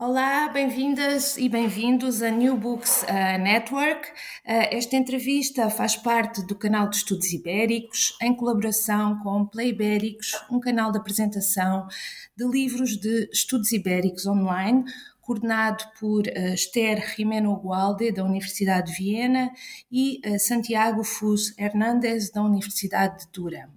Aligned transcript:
Olá, 0.00 0.46
bem-vindas 0.46 1.36
e 1.36 1.48
bem-vindos 1.48 2.22
a 2.22 2.30
New 2.30 2.56
Books 2.56 3.02
uh, 3.02 3.42
Network. 3.42 4.08
Uh, 4.08 4.70
esta 4.70 4.94
entrevista 4.94 5.68
faz 5.70 5.96
parte 5.96 6.40
do 6.46 6.54
canal 6.54 6.88
de 6.88 6.98
estudos 6.98 7.32
ibéricos, 7.32 8.16
em 8.22 8.32
colaboração 8.32 9.18
com 9.24 9.44
Play 9.44 9.70
Ibéricos, 9.70 10.40
um 10.52 10.60
canal 10.60 10.92
de 10.92 10.98
apresentação 10.98 11.88
de 12.36 12.46
livros 12.46 12.96
de 12.96 13.28
estudos 13.32 13.72
ibéricos 13.72 14.24
online, 14.24 14.84
coordenado 15.20 15.82
por 15.98 16.28
uh, 16.28 16.54
Esther 16.54 17.04
Jimeno 17.16 17.56
Gualde, 17.56 18.12
da 18.12 18.22
Universidade 18.22 18.92
de 18.92 18.98
Viena, 18.98 19.50
e 19.90 20.20
Santiago 20.38 21.02
Fus 21.02 21.58
Hernández, 21.58 22.30
da 22.30 22.40
Universidade 22.40 23.24
de 23.24 23.32
Durham. 23.32 23.68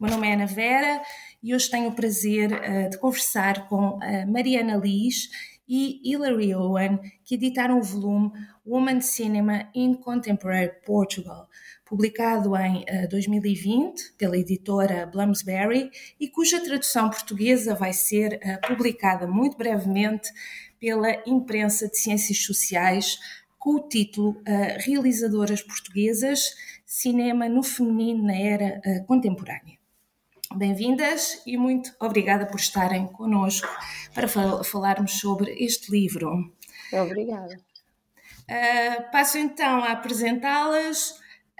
Meu 0.00 0.10
nome 0.10 0.28
é 0.28 0.34
Ana 0.34 0.46
Vera 0.46 1.00
e 1.40 1.54
hoje 1.54 1.70
tenho 1.70 1.90
o 1.90 1.94
prazer 1.94 2.50
de 2.90 2.98
conversar 2.98 3.68
com 3.68 4.00
Mariana 4.26 4.74
Liz, 4.74 5.28
e 5.70 6.00
Hilary 6.04 6.52
Owen, 6.52 6.98
que 7.24 7.36
editaram 7.36 7.78
o 7.78 7.82
volume 7.82 8.32
Woman 8.66 9.00
Cinema 9.00 9.70
in 9.72 9.94
Contemporary 9.94 10.72
Portugal, 10.84 11.48
publicado 11.84 12.56
em 12.56 12.78
uh, 12.78 12.84
eh, 12.88 13.06
2020 13.06 14.14
pela 14.18 14.36
editora 14.36 15.06
Bloomsbury 15.06 15.88
e 16.18 16.28
cuja 16.28 16.60
tradução 16.60 17.08
portuguesa 17.08 17.72
vai 17.76 17.92
ser 17.92 18.40
uh, 18.42 18.66
publicada 18.66 19.28
muito 19.28 19.56
brevemente 19.56 20.28
pela 20.80 21.22
imprensa 21.24 21.88
de 21.88 21.96
ciências 21.96 22.38
sociais 22.38 23.20
com 23.56 23.76
o 23.76 23.88
título 23.88 24.30
uh, 24.30 24.84
Realizadoras 24.84 25.62
Portuguesas, 25.62 26.52
Cinema 26.84 27.48
no 27.48 27.62
Feminino 27.62 28.24
na 28.24 28.36
Era 28.36 28.80
Contemporânea. 29.06 29.79
Bem-vindas 30.56 31.40
e 31.46 31.56
muito 31.56 31.92
obrigada 32.00 32.44
por 32.44 32.58
estarem 32.58 33.06
connosco 33.06 33.68
para 34.12 34.26
fal 34.26 34.64
falarmos 34.64 35.20
sobre 35.20 35.52
este 35.52 35.92
livro. 35.92 36.52
Obrigada. 36.92 37.54
Uh, 38.50 39.12
passo 39.12 39.38
então 39.38 39.84
a 39.84 39.92
apresentá-las. 39.92 41.12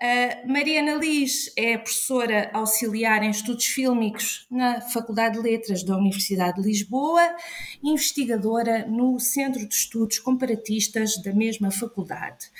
Uh, 0.02 0.52
Mariana 0.52 0.94
Liz 0.94 1.52
é 1.56 1.78
professora 1.78 2.50
auxiliar 2.52 3.22
em 3.22 3.30
estudos 3.30 3.66
fílmicos 3.66 4.48
na 4.50 4.80
Faculdade 4.80 5.36
de 5.36 5.42
Letras 5.42 5.84
da 5.84 5.96
Universidade 5.96 6.60
de 6.60 6.66
Lisboa, 6.66 7.36
investigadora 7.84 8.86
no 8.86 9.20
Centro 9.20 9.68
de 9.68 9.74
Estudos 9.74 10.18
Comparatistas 10.18 11.22
da 11.22 11.32
mesma 11.32 11.70
faculdade. 11.70 12.50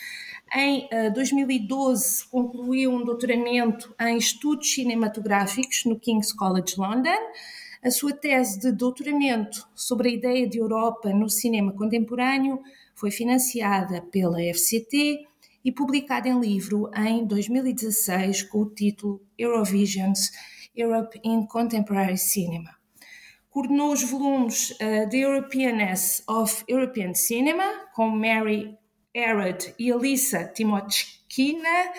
Em 0.52 0.86
uh, 0.86 0.88
eh, 0.90 1.10
2012, 1.10 2.26
concluiu 2.28 2.90
um 2.90 3.04
doutoramento 3.04 3.94
em 4.00 4.16
estudos 4.16 4.74
cinematográficos 4.74 5.84
no 5.84 5.98
King's 5.98 6.32
College 6.32 6.74
London. 6.76 7.18
A 7.84 7.90
sua 7.90 8.12
tese 8.12 8.58
de 8.58 8.72
doutoramento 8.72 9.68
sobre 9.76 10.08
a 10.08 10.12
ideia 10.12 10.48
de 10.48 10.58
Europa 10.58 11.10
no 11.10 11.30
cinema 11.30 11.72
contemporâneo 11.72 12.60
foi 12.96 13.12
financiada 13.12 14.02
pela 14.10 14.38
FCT 14.42 15.24
e 15.64 15.70
publicada 15.70 16.28
em 16.28 16.40
livro 16.40 16.90
em 16.96 17.24
2016 17.24 18.42
com 18.42 18.62
o 18.62 18.70
título 18.70 19.22
Eurovisions 19.38 20.32
Europe 20.74 21.20
in 21.22 21.46
Contemporary 21.46 22.18
Cinema. 22.18 22.74
Coordenou 23.50 23.92
os 23.92 24.02
volumes 24.02 24.70
uh, 24.72 25.08
The 25.08 25.18
Europeanness 25.18 26.24
of 26.28 26.64
European 26.68 27.14
Cinema, 27.14 27.64
com 27.94 28.08
Mary 28.08 28.76
Arad 29.16 29.74
e 29.78 29.90
Alissa 29.90 30.44
Timochkina, 30.44 31.92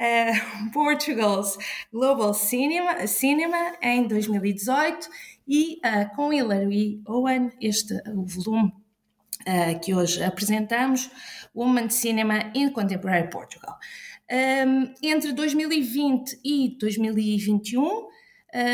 uh, 0.00 0.70
Portugal's 0.72 1.58
Global 1.92 2.32
Cinema, 2.34 3.06
Cinema 3.06 3.76
em 3.82 4.06
2018 4.06 5.08
e 5.46 5.80
uh, 5.84 6.14
com 6.14 6.32
Hilary 6.32 7.00
Owen, 7.06 7.50
este 7.60 7.94
o 8.08 8.24
volume 8.24 8.72
uh, 9.40 9.80
que 9.80 9.94
hoje 9.94 10.22
apresentamos, 10.22 11.10
Woman 11.54 11.90
Cinema 11.90 12.50
in 12.54 12.70
Contemporary 12.70 13.28
Portugal. 13.28 13.76
Um, 14.30 14.94
entre 15.02 15.32
2020 15.32 16.40
e 16.44 16.76
2021, 16.78 18.08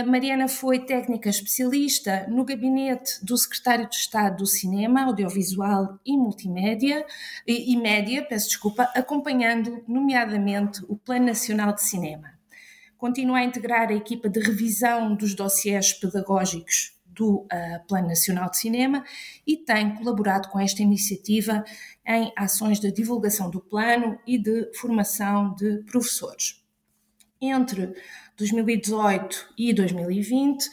Mariana 0.05 0.49
foi 0.49 0.81
técnica 0.81 1.31
especialista 1.31 2.27
no 2.29 2.45
gabinete 2.45 3.25
do 3.25 3.39
secretário 3.39 3.89
de 3.89 3.95
Estado 3.95 4.39
do 4.39 4.47
Cinema, 4.47 5.05
Audiovisual 5.05 6.01
e 6.05 6.17
Multimédia 6.17 7.07
e, 7.47 7.73
e 7.73 7.77
Média, 7.77 8.27
peço 8.29 8.49
desculpa, 8.49 8.91
acompanhando 8.93 9.85
nomeadamente 9.87 10.85
o 10.89 10.97
Plano 10.97 11.27
Nacional 11.27 11.73
de 11.73 11.85
Cinema. 11.85 12.37
Continua 12.97 13.39
a 13.39 13.45
integrar 13.45 13.91
a 13.91 13.95
equipa 13.95 14.29
de 14.29 14.41
revisão 14.41 15.15
dos 15.15 15.33
dossiês 15.37 15.93
pedagógicos 15.93 16.99
do 17.07 17.43
uh, 17.43 17.87
Plano 17.87 18.09
Nacional 18.09 18.51
de 18.51 18.59
Cinema 18.59 19.05
e 19.47 19.57
tem 19.57 19.95
colaborado 19.95 20.49
com 20.49 20.59
esta 20.59 20.83
iniciativa 20.83 21.65
em 22.05 22.33
ações 22.37 22.81
de 22.81 22.91
divulgação 22.91 23.49
do 23.49 23.61
plano 23.61 24.19
e 24.27 24.37
de 24.39 24.73
formação 24.75 25.55
de 25.55 25.85
professores. 25.85 26.61
Entre 27.41 27.95
2018 28.39 29.55
e 29.59 29.75
2020, 29.75 30.65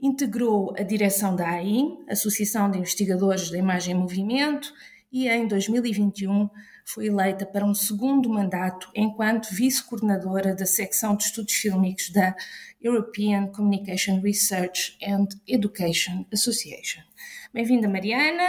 integrou 0.00 0.74
a 0.78 0.82
direção 0.82 1.34
da 1.34 1.48
AIM, 1.48 2.04
Associação 2.08 2.70
de 2.70 2.78
Investigadores 2.78 3.50
da 3.50 3.56
Imagem 3.56 3.94
em 3.94 3.98
Movimento, 3.98 4.70
e 5.10 5.26
em 5.26 5.48
2021 5.48 6.50
foi 6.84 7.06
eleita 7.06 7.46
para 7.46 7.64
um 7.64 7.74
segundo 7.74 8.28
mandato 8.28 8.90
enquanto 8.94 9.48
vice-coordenadora 9.50 10.54
da 10.54 10.66
secção 10.66 11.16
de 11.16 11.24
estudos 11.24 11.54
fílmicos 11.54 12.10
da 12.10 12.36
European 12.82 13.46
Communication 13.46 14.20
Research 14.20 14.96
and 15.02 15.28
Education 15.48 16.26
Association. 16.30 17.00
Bem-vinda, 17.52 17.88
Mariana. 17.88 18.46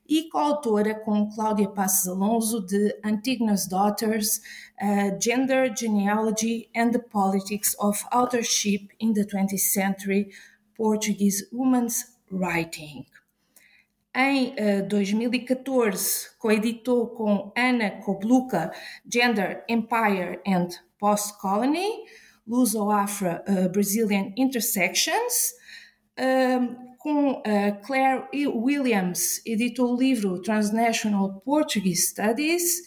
e 0.10 0.30
coautora 0.30 0.96
com 0.96 1.30
Cláudia 1.30 1.68
Passos 1.68 2.08
Alonso 2.08 2.62
de 2.62 2.98
Antigona's 3.04 3.68
Daughters, 3.68 4.42
uh, 4.82 5.22
Gender, 5.22 5.74
Genealogy 5.76 6.70
and 6.76 6.92
the 6.92 7.00
Politics 7.00 7.76
of 7.80 8.06
Authorship 8.14 8.90
in 9.00 9.14
the 9.14 9.26
20th 9.26 9.60
Century, 9.60 10.30
Portuguese 10.76 11.48
Women's 11.52 12.16
Writing. 12.32 13.06
Em 14.14 14.54
uh, 14.54 14.88
2014, 14.88 16.30
coeditou 16.40 17.08
com 17.08 17.52
Ana 17.56 17.92
Kobluka 18.02 18.72
Gender, 19.06 19.64
Empire 19.68 20.40
and 20.48 20.70
Post-Colony, 20.98 22.06
Luso-Afro-Brazilian 22.48 24.34
Intersections. 24.38 25.54
com 26.98 27.32
uh, 27.32 27.44
Claire 27.86 28.28
Williams, 28.34 29.42
editou 29.46 29.94
o 29.94 29.98
livro 29.98 30.42
Transnational 30.42 31.42
Portuguese 31.42 32.08
Studies 32.08 32.82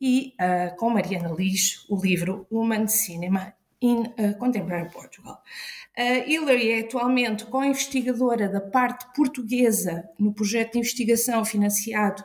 e 0.00 0.34
uh, 0.40 0.76
com 0.76 0.90
Mariana 0.90 1.34
Lis, 1.34 1.84
o 1.88 2.00
livro 2.00 2.46
Woman 2.50 2.86
Cinema 2.86 3.52
in 3.80 4.02
uh, 4.02 4.38
Contemporary 4.38 4.90
Portugal. 4.90 5.42
Uh, 5.96 6.28
Hillary 6.28 6.70
é 6.70 6.80
atualmente 6.80 7.44
co-investigadora 7.46 8.48
da 8.48 8.60
parte 8.60 9.06
portuguesa 9.14 10.08
no 10.18 10.32
projeto 10.32 10.72
de 10.72 10.78
investigação 10.78 11.44
financiado 11.44 12.22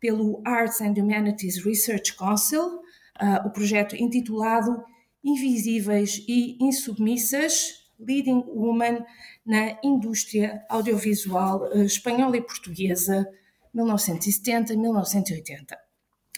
pelo 0.00 0.42
Arts 0.44 0.80
and 0.80 0.92
Humanities 0.92 1.64
Research 1.64 2.14
Council, 2.14 2.80
uh, 3.20 3.46
o 3.46 3.50
projeto 3.50 3.96
intitulado 3.96 4.84
Invisíveis 5.24 6.22
e 6.28 6.58
Insubmissas, 6.60 7.84
Leading 7.98 8.44
Woman 8.46 9.04
na 9.46 9.78
Indústria 9.82 10.62
Audiovisual 10.68 11.70
uh, 11.72 11.82
Espanhola 11.82 12.36
e 12.36 12.42
Portuguesa, 12.42 13.26
1970-1980. 13.74 15.76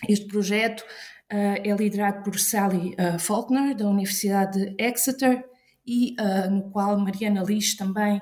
Este 0.08 0.26
projeto 0.26 0.82
uh, 0.82 1.58
é 1.64 1.74
liderado 1.74 2.22
por 2.22 2.38
Sally 2.38 2.94
uh, 2.94 3.18
Faulkner, 3.18 3.74
da 3.74 3.88
Universidade 3.88 4.58
de 4.58 4.74
Exeter, 4.82 5.44
e 5.86 6.14
uh, 6.20 6.50
no 6.50 6.70
qual 6.70 6.98
Mariana 6.98 7.42
Lis 7.42 7.76
também 7.76 8.20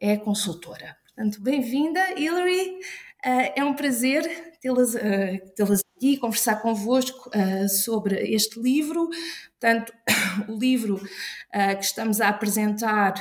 é 0.00 0.16
consultora. 0.16 0.96
Portanto, 1.06 1.42
bem-vinda, 1.42 2.00
Hillary. 2.18 2.78
é 3.22 3.64
um 3.64 3.74
prazer 3.74 4.22
tê-las 4.60 4.92
tê 4.92 5.85
aqui, 5.96 6.16
conversar 6.16 6.60
convosco 6.62 7.30
sobre 7.68 8.16
este 8.34 8.60
livro. 8.60 9.08
Portanto, 9.58 9.92
o 10.48 10.58
livro 10.58 10.98
que 10.98 11.84
estamos 11.84 12.20
a 12.20 12.28
apresentar 12.28 13.14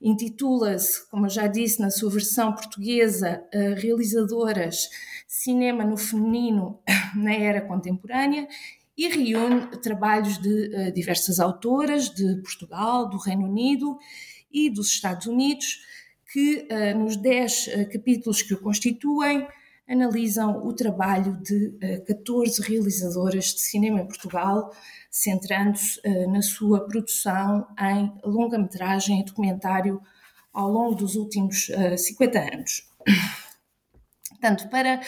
intitula-se, 0.00 1.08
como 1.10 1.26
eu 1.26 1.30
já 1.30 1.46
disse, 1.46 1.80
na 1.80 1.90
sua 1.90 2.10
versão 2.10 2.54
portuguesa, 2.54 3.42
Realizadoras 3.76 4.88
Cinema 5.26 5.84
no 5.84 5.96
Feminino 5.96 6.80
na 7.14 7.32
Era 7.32 7.60
Contemporânea 7.60 8.48
e 9.00 9.08
reúne 9.08 9.68
trabalhos 9.80 10.36
de 10.38 10.48
uh, 10.48 10.92
diversas 10.92 11.40
autoras 11.40 12.10
de 12.10 12.42
Portugal, 12.42 13.08
do 13.08 13.16
Reino 13.16 13.46
Unido 13.46 13.96
e 14.52 14.68
dos 14.68 14.88
Estados 14.88 15.26
Unidos, 15.26 15.80
que 16.30 16.68
uh, 16.70 16.98
nos 16.98 17.16
dez 17.16 17.68
uh, 17.68 17.90
capítulos 17.90 18.42
que 18.42 18.52
o 18.52 18.60
constituem 18.60 19.46
analisam 19.90 20.64
o 20.64 20.72
trabalho 20.72 21.36
de 21.42 21.72
14 22.06 22.62
realizadoras 22.62 23.46
de 23.46 23.60
cinema 23.60 24.00
em 24.00 24.06
Portugal, 24.06 24.70
centrando-se 25.10 26.00
na 26.28 26.40
sua 26.40 26.86
produção 26.86 27.66
em 27.78 28.12
longa-metragem 28.24 29.20
e 29.20 29.24
documentário 29.24 30.00
ao 30.52 30.70
longo 30.70 30.94
dos 30.94 31.16
últimos 31.16 31.70
50 31.96 32.38
anos. 32.38 32.90
Portanto, 34.40 34.70
para 34.70 35.00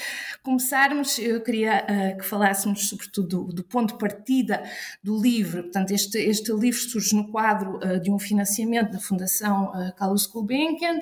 começarmos, 0.42 1.18
eu 1.18 1.40
queria 1.40 1.86
uh, 1.88 2.18
que 2.18 2.24
falássemos 2.24 2.86
sobretudo 2.86 3.46
do, 3.46 3.52
do, 3.54 3.64
ponto 3.64 3.94
de 3.94 3.98
partida 3.98 4.62
do 5.02 5.18
livro. 5.18 5.62
Portanto, 5.62 5.90
este, 5.90 6.18
este 6.18 6.52
livro 6.52 6.78
surge 6.78 7.16
no 7.16 7.32
quadro 7.32 7.76
uh, 7.76 7.98
de 7.98 8.10
um 8.10 8.18
financiamento 8.18 8.92
da 8.92 9.00
Fundação 9.00 9.70
uh, 9.70 9.94
Carlos 9.96 10.26
Gulbenkian, 10.26 11.00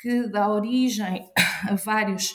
que 0.00 0.28
dá 0.28 0.48
origem 0.48 1.28
a, 1.68 1.74
vários, 1.74 2.32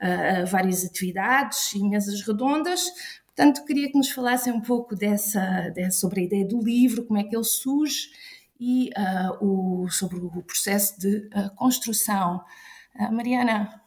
uh, 0.00 0.42
a 0.42 0.44
várias 0.44 0.84
atividades 0.84 1.72
e 1.72 1.82
mesas 1.82 2.20
redondas. 2.22 2.90
Portanto, 3.26 3.64
queria 3.64 3.90
que 3.90 3.98
nos 3.98 4.10
falassem 4.10 4.52
um 4.52 4.60
pouco 4.60 4.94
dessa, 4.94 5.70
dessa, 5.70 5.98
sobre 5.98 6.20
a 6.20 6.24
ideia 6.24 6.46
do 6.46 6.58
livro, 6.60 7.04
como 7.04 7.18
é 7.18 7.24
que 7.24 7.36
ele 7.36 7.44
surge 7.44 8.10
e 8.58 8.90
o, 9.42 9.86
sobre 9.90 10.16
o 10.16 10.42
processo 10.42 10.98
de 10.98 11.28
construção. 11.54 12.42
Mariana, 13.12 13.82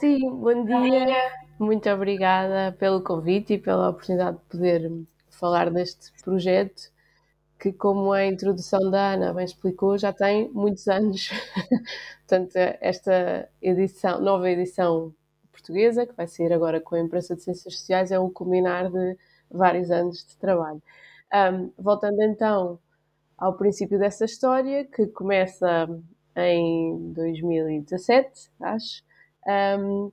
Sim, 0.00 0.30
bom 0.30 0.64
dia. 0.64 1.30
Muito 1.58 1.86
obrigada 1.90 2.74
pelo 2.78 3.02
convite 3.02 3.52
e 3.52 3.58
pela 3.58 3.90
oportunidade 3.90 4.38
de 4.38 4.44
poder 4.44 4.90
falar 5.28 5.70
deste 5.70 6.10
projeto 6.24 6.90
que, 7.60 7.72
como 7.72 8.10
a 8.12 8.24
introdução 8.24 8.90
da 8.90 9.12
Ana 9.12 9.34
bem 9.34 9.44
explicou, 9.44 9.98
já 9.98 10.12
tem 10.12 10.48
muitos 10.50 10.88
anos. 10.88 11.28
Portanto, 12.26 12.56
esta 12.56 13.48
edição, 13.60 14.20
nova 14.20 14.50
edição 14.50 15.14
portuguesa, 15.52 16.06
que 16.06 16.16
vai 16.16 16.26
sair 16.26 16.52
agora 16.52 16.80
com 16.80 16.94
a 16.94 17.00
imprensa 17.00 17.36
de 17.36 17.42
Ciências 17.42 17.74
Sociais, 17.74 18.10
é 18.10 18.18
o 18.18 18.30
culminar 18.30 18.90
de 18.90 19.16
vários 19.50 19.90
anos 19.90 20.24
de 20.24 20.36
trabalho. 20.38 20.82
Um, 21.32 21.70
voltando 21.78 22.22
então 22.22 22.78
ao 23.36 23.54
princípio 23.54 23.98
dessa 23.98 24.24
história, 24.24 24.86
que 24.86 25.06
começa 25.08 25.88
em 26.36 27.12
2017, 27.12 28.50
acho, 28.60 29.02
um, 29.78 30.10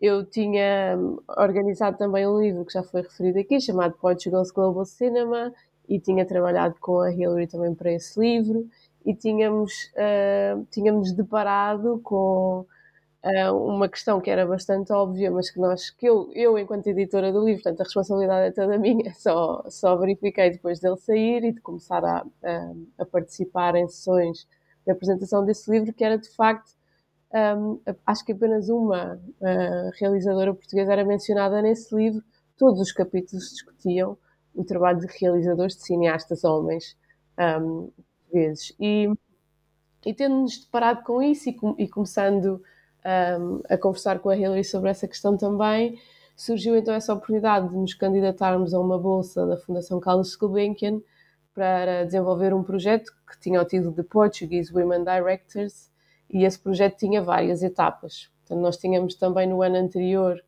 eu 0.00 0.24
tinha 0.24 0.98
organizado 1.36 1.98
também 1.98 2.26
um 2.26 2.40
livro 2.40 2.64
que 2.64 2.72
já 2.72 2.82
foi 2.82 3.02
referido 3.02 3.38
aqui, 3.38 3.60
chamado 3.60 3.94
Portugal's 3.94 4.50
Global 4.50 4.84
Cinema, 4.84 5.52
e 5.90 5.98
tinha 5.98 6.24
trabalhado 6.24 6.76
com 6.80 7.00
a 7.00 7.12
Hillary 7.12 7.48
também 7.48 7.74
para 7.74 7.92
esse 7.92 8.18
livro, 8.18 8.66
e 9.04 9.12
tínhamos, 9.12 9.72
uh, 9.96 10.64
tínhamos 10.70 11.12
deparado 11.12 12.00
com 12.04 12.64
uh, 13.24 13.52
uma 13.66 13.88
questão 13.88 14.20
que 14.20 14.30
era 14.30 14.46
bastante 14.46 14.92
óbvia, 14.92 15.32
mas 15.32 15.50
que 15.50 15.58
nós, 15.58 15.90
que 15.90 16.06
eu, 16.06 16.30
eu 16.32 16.56
enquanto 16.56 16.86
editora 16.86 17.32
do 17.32 17.44
livro, 17.44 17.62
portanto 17.62 17.80
a 17.80 17.84
responsabilidade 17.84 18.48
é 18.48 18.52
toda 18.52 18.78
minha, 18.78 19.12
só, 19.14 19.64
só 19.68 19.96
verifiquei 19.96 20.50
depois 20.50 20.78
dele 20.78 20.96
sair 20.96 21.42
e 21.42 21.52
de 21.52 21.60
começar 21.60 22.04
a, 22.04 22.24
a, 22.44 22.72
a 22.98 23.04
participar 23.04 23.74
em 23.74 23.88
sessões 23.88 24.46
de 24.86 24.92
apresentação 24.92 25.44
desse 25.44 25.68
livro, 25.68 25.92
que 25.92 26.04
era 26.04 26.16
de 26.16 26.28
facto 26.30 26.70
um, 27.32 27.80
acho 28.06 28.24
que 28.24 28.32
apenas 28.32 28.68
uma 28.68 29.14
uh, 29.16 29.90
realizadora 29.98 30.54
portuguesa 30.54 30.92
era 30.92 31.04
mencionada 31.04 31.62
nesse 31.62 31.94
livro. 31.94 32.22
Todos 32.56 32.80
os 32.80 32.92
capítulos 32.92 33.50
discutiam 33.50 34.18
o 34.54 34.64
trabalho 34.64 35.00
de 35.00 35.06
realizadores, 35.18 35.76
de 35.76 35.82
cineastas 35.82 36.44
homens 36.44 36.96
um, 37.38 37.90
portugueses. 38.30 38.74
E, 38.78 39.08
e 40.04 40.14
tendo-nos 40.14 40.64
deparado 40.64 41.02
com 41.02 41.22
isso 41.22 41.48
e, 41.48 41.52
com, 41.52 41.74
e 41.78 41.88
começando 41.88 42.62
um, 43.04 43.60
a 43.68 43.76
conversar 43.76 44.18
com 44.20 44.28
a 44.28 44.36
Hillary 44.36 44.64
sobre 44.64 44.90
essa 44.90 45.08
questão 45.08 45.36
também, 45.36 45.98
surgiu 46.36 46.76
então 46.76 46.94
essa 46.94 47.12
oportunidade 47.12 47.68
de 47.68 47.76
nos 47.76 47.94
candidatarmos 47.94 48.72
a 48.72 48.80
uma 48.80 48.98
bolsa 48.98 49.46
da 49.46 49.56
Fundação 49.56 50.00
Carlos 50.00 50.34
Gulbenkian 50.36 51.00
para 51.54 52.04
desenvolver 52.04 52.54
um 52.54 52.62
projeto 52.62 53.12
que 53.28 53.38
tinha 53.40 53.60
o 53.60 53.64
título 53.64 53.92
de 53.92 54.02
Portuguese 54.02 54.72
Women 54.72 55.04
Directors 55.04 55.90
e 56.30 56.44
esse 56.44 56.58
projeto 56.58 56.96
tinha 56.96 57.20
várias 57.22 57.62
etapas. 57.62 58.30
Portanto, 58.40 58.62
nós 58.62 58.76
tínhamos 58.76 59.14
também 59.16 59.48
no 59.48 59.62
ano 59.62 59.76
anterior, 59.76 60.42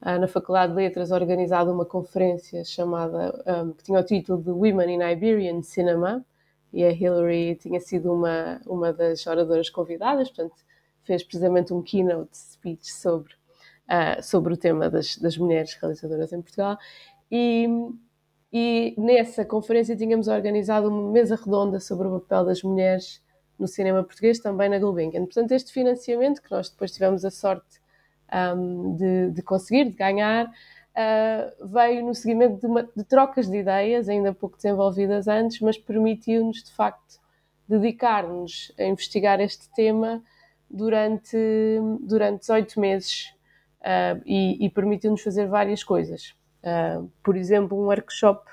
na 0.00 0.28
Faculdade 0.28 0.72
de 0.72 0.76
Letras, 0.76 1.10
organizado 1.10 1.72
uma 1.72 1.84
conferência 1.84 2.64
chamada, 2.64 3.42
um, 3.46 3.72
que 3.72 3.84
tinha 3.84 3.98
o 3.98 4.04
título 4.04 4.40
de 4.40 4.50
Women 4.50 4.94
in 4.94 5.12
Iberian 5.12 5.62
Cinema, 5.62 6.24
e 6.72 6.84
a 6.84 6.92
Hillary 6.92 7.56
tinha 7.56 7.80
sido 7.80 8.12
uma, 8.12 8.60
uma 8.66 8.92
das 8.92 9.26
oradoras 9.26 9.70
convidadas, 9.70 10.28
portanto, 10.28 10.62
fez 11.02 11.22
precisamente 11.22 11.72
um 11.72 11.82
keynote 11.82 12.36
speech 12.36 12.92
sobre, 12.92 13.32
uh, 13.88 14.22
sobre 14.22 14.54
o 14.54 14.56
tema 14.56 14.88
das, 14.88 15.16
das 15.16 15.36
mulheres 15.36 15.74
realizadoras 15.74 16.32
em 16.32 16.42
Portugal. 16.42 16.76
E, 17.30 17.66
e 18.52 18.94
nessa 18.98 19.44
conferência 19.44 19.96
tínhamos 19.96 20.28
organizado 20.28 20.88
uma 20.88 21.10
mesa 21.10 21.36
redonda 21.36 21.80
sobre 21.80 22.06
o 22.06 22.20
papel 22.20 22.44
das 22.44 22.62
mulheres 22.62 23.22
no 23.58 23.66
cinema 23.66 24.04
português, 24.04 24.38
também 24.38 24.68
na 24.68 24.78
Gulbenkian. 24.78 25.24
Portanto, 25.24 25.52
este 25.52 25.72
financiamento, 25.72 26.40
que 26.40 26.50
nós 26.50 26.70
depois 26.70 26.92
tivemos 26.92 27.24
a 27.24 27.30
sorte 27.30 27.80
um, 28.32 28.96
de, 28.96 29.30
de, 29.30 29.42
conseguir, 29.42 29.84
de 29.84 29.92
ganhar, 29.92 30.46
uh, 30.46 31.68
veio 31.68 32.04
no 32.04 32.14
seguimento 32.14 32.60
de, 32.60 32.66
uma, 32.66 32.82
de, 32.82 33.04
trocas 33.04 33.48
de 33.48 33.58
ideias, 33.58 34.08
ainda 34.08 34.32
pouco 34.32 34.56
desenvolvidas 34.56 35.28
antes, 35.28 35.60
mas 35.60 35.78
permitiu-nos, 35.78 36.62
de 36.62 36.72
facto, 36.72 37.18
dedicar-nos 37.68 38.72
a 38.78 38.84
investigar 38.84 39.40
este 39.40 39.70
tema 39.74 40.22
durante, 40.70 41.36
durante 42.00 42.40
18 42.40 42.80
meses 42.80 43.34
uh, 43.80 44.20
e, 44.24 44.64
e 44.64 44.70
permitiu-nos 44.70 45.22
fazer 45.22 45.46
várias 45.46 45.82
coisas. 45.82 46.34
Uh, 46.62 47.10
por 47.22 47.36
exemplo, 47.36 47.78
um 47.78 47.86
workshop 47.86 48.48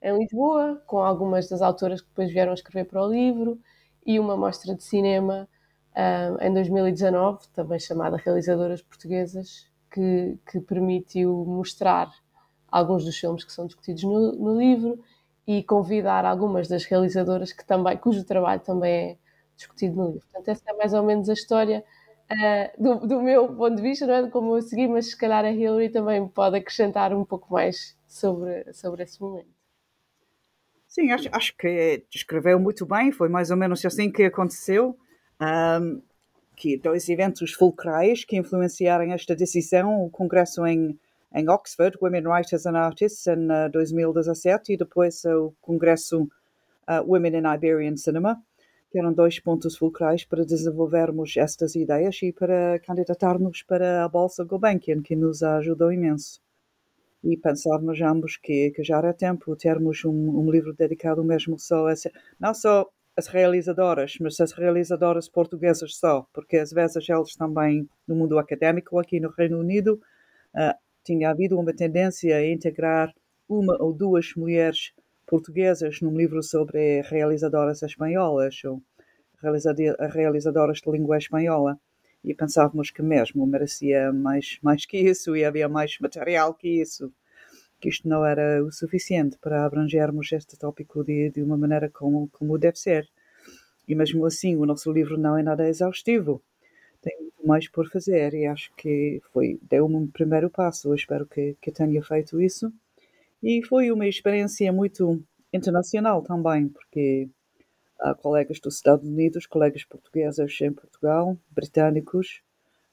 em 0.00 0.18
Lisboa, 0.18 0.82
com 0.86 0.98
algumas 0.98 1.48
das 1.48 1.62
autoras 1.62 2.00
que 2.00 2.08
depois 2.08 2.30
vieram 2.32 2.52
escrever 2.52 2.84
para 2.86 3.04
o 3.04 3.10
livro, 3.10 3.60
e 4.04 4.18
uma 4.18 4.36
mostra 4.36 4.74
de 4.74 4.82
cinema 4.82 5.48
em 6.40 6.52
2019, 6.52 7.48
também 7.54 7.78
chamada 7.78 8.16
Realizadoras 8.16 8.80
Portuguesas, 8.80 9.70
que, 9.90 10.38
que, 10.50 10.60
permitiu 10.60 11.44
mostrar 11.46 12.10
alguns 12.70 13.04
dos 13.04 13.16
filmes 13.18 13.44
que 13.44 13.52
são 13.52 13.66
discutidos 13.66 14.02
no, 14.02 14.32
no, 14.32 14.58
livro 14.58 14.98
e 15.46 15.62
convidar 15.62 16.24
algumas 16.24 16.66
das 16.66 16.84
realizadoras 16.84 17.52
que 17.52 17.64
também, 17.64 17.96
cujo 17.98 18.24
trabalho 18.24 18.60
também 18.60 18.92
é 18.94 19.16
discutido 19.54 19.96
no 19.96 20.06
livro. 20.06 20.22
Portanto, 20.22 20.48
essa 20.48 20.62
é 20.70 20.72
mais 20.72 20.94
ou 20.94 21.02
menos 21.02 21.28
a 21.28 21.34
história 21.34 21.84
uh, 22.30 22.82
do, 22.82 23.06
do, 23.06 23.22
meu 23.22 23.54
ponto 23.54 23.76
de 23.76 23.82
vista, 23.82 24.06
não 24.06 24.14
é 24.14 24.30
como 24.30 24.56
eu 24.56 24.62
segui, 24.62 24.88
mas 24.88 25.10
se 25.10 25.16
calhar 25.16 25.44
a 25.44 25.50
Hillary 25.50 25.90
também 25.90 26.26
pode 26.26 26.56
acrescentar 26.56 27.12
um 27.12 27.24
pouco 27.24 27.52
mais 27.52 27.96
sobre, 28.06 28.72
sobre 28.72 29.02
esse 29.02 29.20
momento. 29.20 29.50
Sim, 30.88 31.10
acho, 31.10 31.28
acho 31.32 31.56
que 31.56 32.04
descreveu 32.10 32.58
muito 32.58 32.84
bem, 32.84 33.12
foi 33.12 33.28
mais 33.28 33.50
ou 33.50 33.56
menos 33.56 33.84
assim 33.84 34.10
que 34.10 34.24
aconteceu. 34.24 34.96
Um, 35.40 36.02
que 36.56 36.76
dois 36.76 37.08
eventos 37.08 37.52
fulcrais 37.52 38.24
que 38.24 38.36
influenciaram 38.36 39.12
esta 39.12 39.34
decisão, 39.34 40.04
o 40.04 40.10
congresso 40.10 40.64
em, 40.66 40.98
em 41.34 41.48
Oxford, 41.48 41.96
Women 42.00 42.28
Writers 42.28 42.66
and 42.66 42.76
Artists, 42.76 43.26
em 43.26 43.46
uh, 43.46 43.70
2017, 43.72 44.74
e 44.74 44.76
depois 44.76 45.24
uh, 45.24 45.46
o 45.46 45.54
congresso 45.60 46.22
uh, 46.22 47.02
Women 47.04 47.38
in 47.38 47.54
Iberian 47.54 47.96
Cinema, 47.96 48.40
que 48.90 48.98
eram 48.98 49.12
dois 49.12 49.40
pontos 49.40 49.76
fulcrais 49.76 50.24
para 50.24 50.44
desenvolvermos 50.44 51.36
estas 51.36 51.74
ideias 51.74 52.22
e 52.22 52.32
para 52.32 52.78
candidatarmos 52.80 53.62
para 53.62 54.04
a 54.04 54.08
Bolsa 54.08 54.44
Gulbenkian, 54.44 55.02
que 55.02 55.16
nos 55.16 55.42
ajudou 55.42 55.90
imenso. 55.90 56.40
E 57.24 57.36
pensávamos 57.36 58.00
ambos 58.02 58.36
que, 58.36 58.70
que 58.70 58.84
já 58.84 58.98
era 58.98 59.14
tempo 59.14 59.56
termos 59.56 60.04
um, 60.04 60.40
um 60.40 60.50
livro 60.50 60.74
dedicado 60.74 61.24
mesmo 61.24 61.58
só 61.58 61.88
a 61.88 61.94
não 62.38 62.52
só 62.52 62.88
as 63.16 63.26
realizadoras, 63.26 64.14
mas 64.20 64.40
as 64.40 64.52
realizadoras 64.52 65.28
portuguesas 65.28 65.96
só, 65.96 66.26
porque 66.32 66.56
às 66.56 66.72
vezes 66.72 67.08
eles 67.08 67.36
também, 67.36 67.88
no 68.06 68.14
mundo 68.14 68.38
académico 68.38 68.98
aqui 68.98 69.20
no 69.20 69.30
Reino 69.30 69.58
Unido, 69.58 70.00
uh, 70.54 70.74
tinha 71.04 71.30
havido 71.30 71.58
uma 71.58 71.74
tendência 71.74 72.36
a 72.36 72.46
integrar 72.46 73.12
uma 73.48 73.80
ou 73.82 73.92
duas 73.92 74.34
mulheres 74.34 74.92
portuguesas 75.26 76.00
num 76.00 76.16
livro 76.16 76.42
sobre 76.42 77.02
realizadoras 77.02 77.82
espanholas 77.82 78.62
ou 78.64 78.82
realizadoras 80.12 80.78
de 80.78 80.90
língua 80.90 81.18
espanhola. 81.18 81.78
E 82.24 82.32
pensávamos 82.34 82.90
que 82.90 83.02
mesmo 83.02 83.44
merecia 83.46 84.12
mais, 84.12 84.58
mais 84.62 84.86
que 84.86 84.96
isso 84.96 85.36
e 85.36 85.44
havia 85.44 85.68
mais 85.68 85.98
material 86.00 86.54
que 86.54 86.68
isso, 86.68 87.12
que 87.82 87.88
isto 87.88 88.08
não 88.08 88.24
era 88.24 88.64
o 88.64 88.70
suficiente 88.70 89.36
para 89.38 89.64
abrangermos 89.64 90.30
este 90.30 90.56
tópico 90.56 91.02
de, 91.02 91.30
de 91.30 91.42
uma 91.42 91.56
maneira 91.56 91.90
como, 91.90 92.28
como 92.28 92.56
deve 92.56 92.78
ser. 92.78 93.08
E 93.88 93.94
mesmo 93.96 94.24
assim, 94.24 94.54
o 94.56 94.64
nosso 94.64 94.92
livro 94.92 95.18
não 95.18 95.36
é 95.36 95.42
nada 95.42 95.68
exaustivo. 95.68 96.40
Tem 97.02 97.18
muito 97.20 97.44
mais 97.44 97.68
por 97.68 97.90
fazer 97.90 98.34
e 98.34 98.46
acho 98.46 98.72
que 98.76 99.20
foi 99.32 99.58
deu 99.60 99.86
um 99.86 100.06
primeiro 100.06 100.48
passo. 100.48 100.90
Eu 100.90 100.94
espero 100.94 101.26
que, 101.26 101.56
que 101.60 101.72
tenha 101.72 102.00
feito 102.04 102.40
isso 102.40 102.72
e 103.42 103.60
foi 103.64 103.90
uma 103.90 104.06
experiência 104.06 104.72
muito 104.72 105.20
internacional 105.52 106.22
também, 106.22 106.68
porque 106.68 107.28
há 108.00 108.14
colegas 108.14 108.60
dos 108.60 108.76
Estados 108.76 109.08
Unidos, 109.08 109.44
colegas 109.44 109.84
portugueses 109.84 110.60
em 110.60 110.72
Portugal, 110.72 111.36
britânicos, 111.50 112.42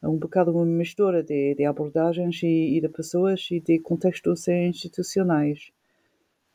um 0.08 0.18
bocado 0.18 0.51
uma 0.51 0.65
mistura 0.65 1.22
de, 1.24 1.56
de 1.56 1.65
abordagens 1.65 2.41
e, 2.44 2.77
e, 2.77 2.82
de 2.82 2.88
pessoas 2.89 3.48
e 3.51 3.60
de 3.60 3.79
contextos 3.79 4.48
institucionais. 4.48 5.72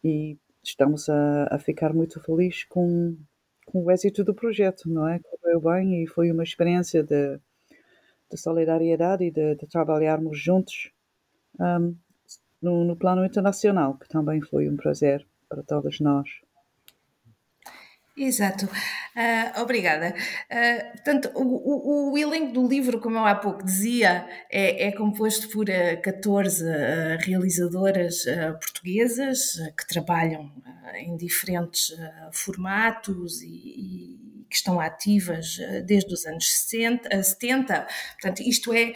E 0.03 0.39
estamos 0.63 1.09
a, 1.09 1.49
a 1.51 1.59
ficar 1.59 1.93
muito 1.93 2.21
felizes 2.21 2.65
com, 2.65 3.17
com 3.67 3.85
o 3.85 3.91
êxito 3.91 4.25
do 4.25 4.35
projeto, 4.35 4.89
não 4.89 5.07
é? 5.07 5.19
Correu 5.19 5.61
bem 5.61 6.03
e 6.03 6.07
foi 6.07 6.31
uma 6.31 6.43
experiência 6.43 7.03
de, 7.03 7.39
de 8.31 8.37
solidariedade 8.37 9.25
e 9.25 9.31
de, 9.31 9.57
de 9.57 9.67
trabalharmos 9.67 10.39
juntos 10.39 10.91
um, 11.61 11.95
no, 12.63 12.85
no 12.85 12.97
plano 12.97 13.25
internacional, 13.25 13.99
que 13.99 14.09
também 14.09 14.41
foi 14.41 14.69
um 14.69 14.77
prazer 14.77 15.27
para 15.49 15.63
todos 15.63 16.01
nós. 16.01 16.29
Exato. 18.17 18.67
Uh, 18.67 19.61
obrigada. 19.61 20.15
Uh, 20.49 20.93
portanto, 20.93 21.33
o, 21.35 21.43
o, 21.43 22.13
o, 22.13 22.19
elenco 22.19 22.53
do 22.53 22.67
livro, 22.67 23.01
como 23.01 23.17
eu 23.19 23.27
há 23.27 23.35
pouco 23.35 23.65
dizia, 23.65 24.25
é, 24.49 24.87
é 24.87 24.93
composto 24.93 25.49
por 25.49 25.67
uh, 25.69 26.01
14 26.01 26.65
realizadoras 27.19 28.25
portuguesas 28.61 29.57
que 29.77 29.87
trabalham 29.89 30.53
em 30.95 31.17
diferentes 31.17 31.93
formatos 32.33 33.43
e, 33.43 33.47
e 33.49 34.47
que 34.49 34.57
estão 34.57 34.79
ativas 34.79 35.59
desde 35.85 36.15
os 36.15 36.25
anos 36.25 36.49
60, 36.49 37.23
70, 37.23 37.75
eh, 37.75 37.87
portanto, 38.13 38.41
isto 38.49 38.73
é 38.73 38.93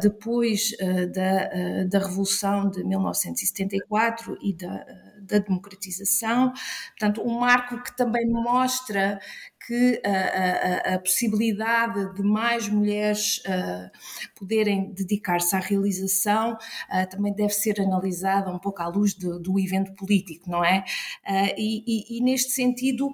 depois 0.00 0.70
da, 1.12 1.84
da 1.84 1.98
Revolução 1.98 2.70
de 2.70 2.84
1974 2.84 4.38
e 4.40 4.52
da, 4.52 4.86
da 5.24 5.38
democratização, 5.38 6.52
portanto, 6.98 7.22
um 7.22 7.38
marco 7.38 7.82
que 7.82 7.96
também 7.96 8.26
mostra 8.26 9.20
que 9.66 10.00
a, 10.04 10.90
a, 10.90 10.94
a, 10.94 10.98
possibilidade 10.98 12.14
de 12.14 12.22
mais 12.22 12.68
mulheres 12.68 13.38
uh, 13.38 13.90
poderem 14.38 14.92
dedicar-se 14.92 15.56
à 15.56 15.58
realização 15.58 16.52
uh, 16.52 17.08
também 17.08 17.32
deve 17.32 17.52
ser 17.52 17.80
analisada 17.80 18.50
um 18.50 18.58
pouco 18.58 18.82
à 18.82 18.88
luz 18.88 19.14
do, 19.14 19.38
do 19.40 19.58
evento 19.58 19.94
político, 19.94 20.50
não 20.50 20.64
é? 20.64 20.84
Uh, 21.26 21.54
e, 21.56 21.84
e, 21.86 22.18
e, 22.18 22.20
neste 22.20 22.52
sentido, 22.52 23.12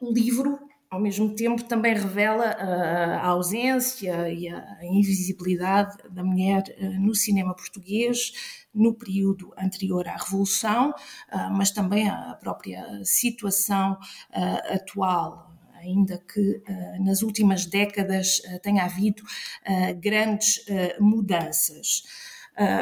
o 0.00 0.12
livro, 0.12 0.58
ao 0.90 1.00
mesmo 1.00 1.34
tempo, 1.34 1.62
também 1.64 1.94
revela 1.94 2.44
a 2.46 3.26
ausência 3.28 4.28
e 4.30 4.48
a 4.48 4.78
invisibilidade 4.82 5.96
da 6.10 6.22
mulher 6.22 6.62
no 6.98 7.14
cinema 7.14 7.54
português 7.54 8.32
no 8.74 8.94
período 8.94 9.52
anterior 9.56 10.08
à 10.08 10.16
Revolução, 10.16 10.94
ah, 11.28 11.50
mas 11.50 11.70
também 11.70 12.08
a 12.08 12.34
própria 12.40 13.04
situação 13.04 13.98
ah, 14.32 14.74
atual 14.74 15.52
ainda 15.82 16.18
que 16.18 16.62
uh, 16.68 17.04
nas 17.04 17.22
últimas 17.22 17.66
décadas 17.66 18.38
uh, 18.38 18.58
tenha 18.60 18.84
havido 18.84 19.22
uh, 19.22 20.00
grandes 20.00 20.64
mudanças. 21.00 22.04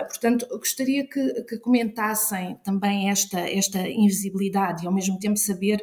portanto, 0.08 0.46
gostaria 0.58 1.06
que, 1.06 1.44
que, 1.44 1.56
comentassem 1.58 2.56
também 2.64 3.08
esta, 3.08 3.40
esta 3.40 3.78
invisibilidade 3.88 4.84
e 4.84 4.86
ao 4.86 4.92
mesmo 4.92 5.18
tempo 5.18 5.38
saber 5.38 5.82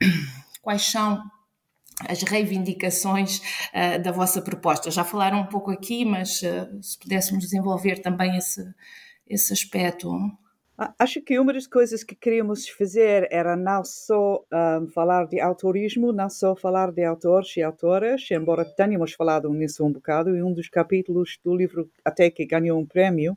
quais 0.62 0.82
são 0.82 1.20
as 2.06 2.22
reivindicações 2.22 3.40
da 4.04 4.12
vossa 4.12 4.42
proposta. 4.42 4.90
Já 4.90 5.02
falaram 5.02 5.40
um 5.40 5.46
pouco 5.46 5.70
aqui, 5.70 6.04
mas 6.04 6.40
se 6.82 6.98
pudéssemos 7.00 7.44
desenvolver 7.44 8.02
também 8.02 8.36
esse, 8.36 8.62
esse 9.30 9.52
aspecto. 9.52 10.10
Acho 10.98 11.20
que 11.20 11.38
uma 11.38 11.52
das 11.52 11.66
coisas 11.66 12.02
que 12.02 12.14
queríamos 12.14 12.66
fazer 12.68 13.28
era 13.30 13.54
não 13.54 13.84
só 13.84 14.36
um, 14.38 14.44
ah, 14.50 14.82
falar 14.94 15.26
de 15.26 15.38
autorismo, 15.38 16.10
não 16.10 16.30
só 16.30 16.56
falar 16.56 16.90
de 16.90 17.04
autores 17.04 17.54
e 17.56 17.62
autoras, 17.62 18.26
embora 18.30 18.64
tenhamos 18.64 19.12
falado 19.12 19.52
nisso 19.52 19.84
um 19.84 19.92
bocado, 19.92 20.34
e 20.34 20.42
um 20.42 20.54
dos 20.54 20.70
capítulos 20.70 21.38
do 21.44 21.54
livro 21.54 21.90
até 22.02 22.30
que 22.30 22.46
ganhou 22.46 22.80
um 22.80 22.86
prémio, 22.86 23.36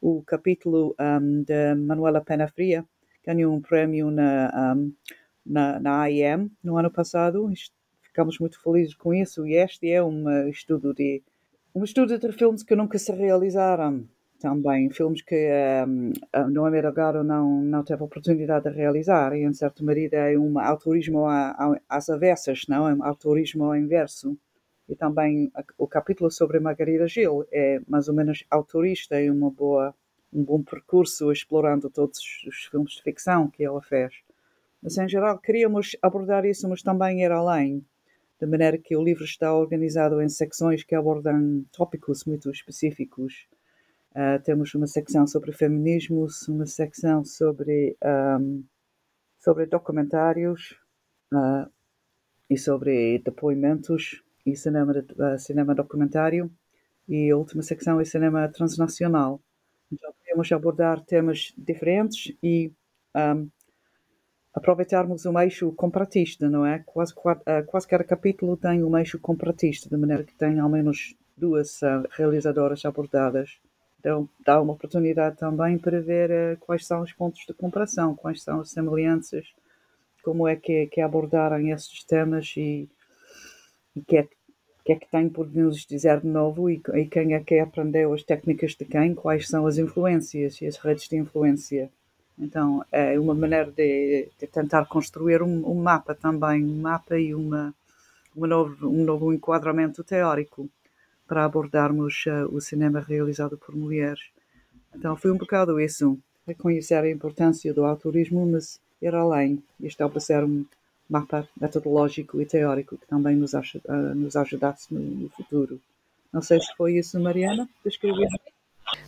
o 0.00 0.22
capítulo 0.22 0.94
um, 1.00 1.42
de 1.42 1.74
Manuela 1.74 2.20
Pena 2.20 2.46
Fria, 2.46 2.84
ganhou 3.26 3.52
um 3.52 3.60
prémio 3.60 4.08
na 4.12 4.74
um, 4.76 4.92
na, 5.44 5.80
na 5.80 6.02
AIM 6.02 6.48
no 6.62 6.78
ano 6.78 6.92
passado. 6.92 7.50
Ficamos 8.02 8.38
muito 8.38 8.62
felizes 8.62 8.94
com 8.94 9.12
isso 9.12 9.44
e 9.46 9.54
este 9.54 9.90
é 9.90 10.02
um 10.02 10.48
estudo 10.48 10.94
de 10.94 11.22
um 11.74 11.82
estudo 11.82 12.18
de 12.18 12.32
filmes 12.32 12.62
que 12.62 12.76
nunca 12.76 12.98
se 12.98 13.12
realizaram 13.12 14.08
também, 14.38 14.88
filmes 14.90 15.22
que 15.22 15.50
um, 15.86 16.12
no 16.50 16.64
Americano 16.64 17.24
não, 17.24 17.60
não 17.62 17.82
teve 17.82 18.02
oportunidade 18.02 18.70
de 18.70 18.76
realizar 18.76 19.34
e 19.34 19.44
em 19.44 19.52
certa 19.52 19.82
medida 19.84 20.16
é 20.16 20.38
um 20.38 20.58
autorismo 20.58 21.26
às 21.88 22.08
avessas, 22.08 22.62
não 22.68 22.88
é 22.88 22.94
um 22.94 23.04
autorismo 23.04 23.64
ao 23.64 23.76
inverso. 23.76 24.36
E 24.88 24.94
também 24.94 25.52
o 25.76 25.86
capítulo 25.86 26.30
sobre 26.30 26.58
Margarida 26.60 27.06
Gil 27.06 27.46
é 27.52 27.80
mais 27.86 28.08
ou 28.08 28.14
menos 28.14 28.44
autorista 28.50 29.20
e 29.20 29.30
uma 29.30 29.50
boa, 29.50 29.94
um 30.32 30.42
bom 30.42 30.62
percurso 30.62 31.30
explorando 31.30 31.90
todos 31.90 32.18
os 32.46 32.64
filmes 32.70 32.92
de 32.92 33.02
ficção 33.02 33.48
que 33.50 33.64
ela 33.64 33.82
fez. 33.82 34.14
Mas, 34.82 34.96
em 34.96 35.08
geral, 35.08 35.38
queríamos 35.38 35.96
abordar 36.00 36.46
isso, 36.46 36.68
mas 36.68 36.82
também 36.82 37.22
ir 37.22 37.32
além, 37.32 37.84
de 38.40 38.46
maneira 38.46 38.78
que 38.78 38.96
o 38.96 39.02
livro 39.02 39.24
está 39.24 39.52
organizado 39.52 40.22
em 40.22 40.28
secções 40.28 40.84
que 40.84 40.94
abordam 40.94 41.64
tópicos 41.72 42.24
muito 42.24 42.50
específicos. 42.50 43.48
Uh, 44.14 44.42
temos 44.42 44.74
uma 44.74 44.86
secção 44.86 45.26
sobre 45.26 45.52
feminismos, 45.52 46.48
uma 46.48 46.66
secção 46.66 47.24
sobre, 47.24 47.96
um, 48.40 48.64
sobre 49.38 49.66
documentários 49.66 50.74
uh, 51.32 51.70
e 52.48 52.56
sobre 52.56 53.18
depoimentos 53.18 54.22
e 54.46 54.56
cinema, 54.56 54.92
uh, 54.92 55.38
cinema 55.38 55.74
documentário. 55.74 56.50
E 57.06 57.30
a 57.30 57.36
última 57.36 57.62
secção 57.62 58.00
é 58.00 58.04
cinema 58.04 58.48
transnacional. 58.48 59.40
Então, 59.92 60.12
podemos 60.18 60.50
abordar 60.52 61.04
temas 61.04 61.54
diferentes 61.56 62.36
e 62.42 62.72
um, 63.14 63.48
aproveitarmos 64.52 65.24
um 65.24 65.38
eixo 65.38 65.72
compratista, 65.72 66.50
não 66.50 66.66
é? 66.66 66.80
Quase, 66.80 67.14
quase 67.66 67.88
cada 67.88 68.04
capítulo 68.04 68.56
tem 68.56 68.84
um 68.84 68.98
eixo 68.98 69.18
compratista, 69.18 69.88
de 69.88 69.96
maneira 69.96 70.24
que 70.24 70.34
tem 70.34 70.58
ao 70.58 70.68
menos 70.68 71.16
duas 71.34 71.80
realizadoras 72.10 72.84
abordadas. 72.84 73.58
Então, 73.98 74.28
dá 74.44 74.60
uma 74.60 74.74
oportunidade 74.74 75.36
também 75.36 75.76
para 75.76 76.00
ver 76.00 76.30
uh, 76.30 76.56
quais 76.60 76.86
são 76.86 77.02
os 77.02 77.12
pontos 77.12 77.44
de 77.46 77.52
comparação, 77.52 78.14
quais 78.14 78.42
são 78.42 78.60
as 78.60 78.70
semelhanças, 78.70 79.46
como 80.22 80.46
é 80.46 80.54
que, 80.54 80.86
que 80.86 81.00
abordaram 81.00 81.58
esses 81.68 82.04
temas 82.04 82.54
e, 82.56 82.88
e 83.96 84.00
que, 84.02 84.18
é, 84.18 84.28
que 84.84 84.92
é 84.92 84.96
que 84.96 85.10
tem 85.10 85.28
por 85.28 85.52
nos 85.52 85.84
dizer 85.84 86.20
de 86.20 86.28
novo 86.28 86.70
e, 86.70 86.80
e 86.94 87.06
quem 87.06 87.34
é 87.34 87.40
que 87.40 87.58
aprendeu 87.58 88.12
as 88.14 88.22
técnicas 88.22 88.74
de 88.76 88.84
quem, 88.84 89.14
quais 89.14 89.48
são 89.48 89.66
as 89.66 89.78
influências 89.78 90.60
e 90.60 90.66
as 90.66 90.76
redes 90.76 91.08
de 91.08 91.16
influência. 91.16 91.90
Então, 92.38 92.84
é 92.92 93.18
uma 93.18 93.34
maneira 93.34 93.70
de, 93.72 94.28
de 94.38 94.46
tentar 94.46 94.86
construir 94.86 95.42
um, 95.42 95.68
um, 95.68 95.74
mapa 95.74 96.14
também, 96.14 96.64
um 96.64 96.80
mapa 96.80 97.18
e 97.18 97.34
uma, 97.34 97.74
uma 98.34 98.46
novo, 98.46 98.88
um 98.88 99.04
novo 99.04 99.32
enquadramento 99.32 100.04
teórico 100.04 100.70
para 101.28 101.44
abordarmos 101.44 102.24
uh, 102.26 102.52
o 102.52 102.60
cinema 102.60 103.00
realizado 103.00 103.56
por 103.58 103.76
mulheres. 103.76 104.30
Então, 104.94 105.14
foi 105.14 105.30
um 105.30 105.36
bocado 105.36 105.78
isso, 105.78 106.18
reconhecer 106.46 106.94
a 106.94 107.10
importância 107.10 107.72
do 107.74 107.84
autorismo, 107.84 108.44
mas 108.46 108.80
ir 109.00 109.14
além 109.14 109.62
e 109.78 109.86
estabelecer 109.86 110.42
um 110.42 110.64
mapa 111.08 111.46
metodológico 111.60 112.40
e 112.40 112.46
teórico 112.46 112.96
que 112.96 113.06
também 113.06 113.36
nos, 113.36 113.52
uh, 113.52 114.14
nos 114.14 114.34
ajudasse 114.34 114.92
no, 114.92 115.00
no, 115.00 115.28
futuro. 115.28 115.78
Não 116.32 116.42
sei 116.42 116.60
se 116.60 116.74
foi 116.76 116.98
isso, 116.98 117.20
Mariana, 117.20 117.68
descrever. 117.84 118.28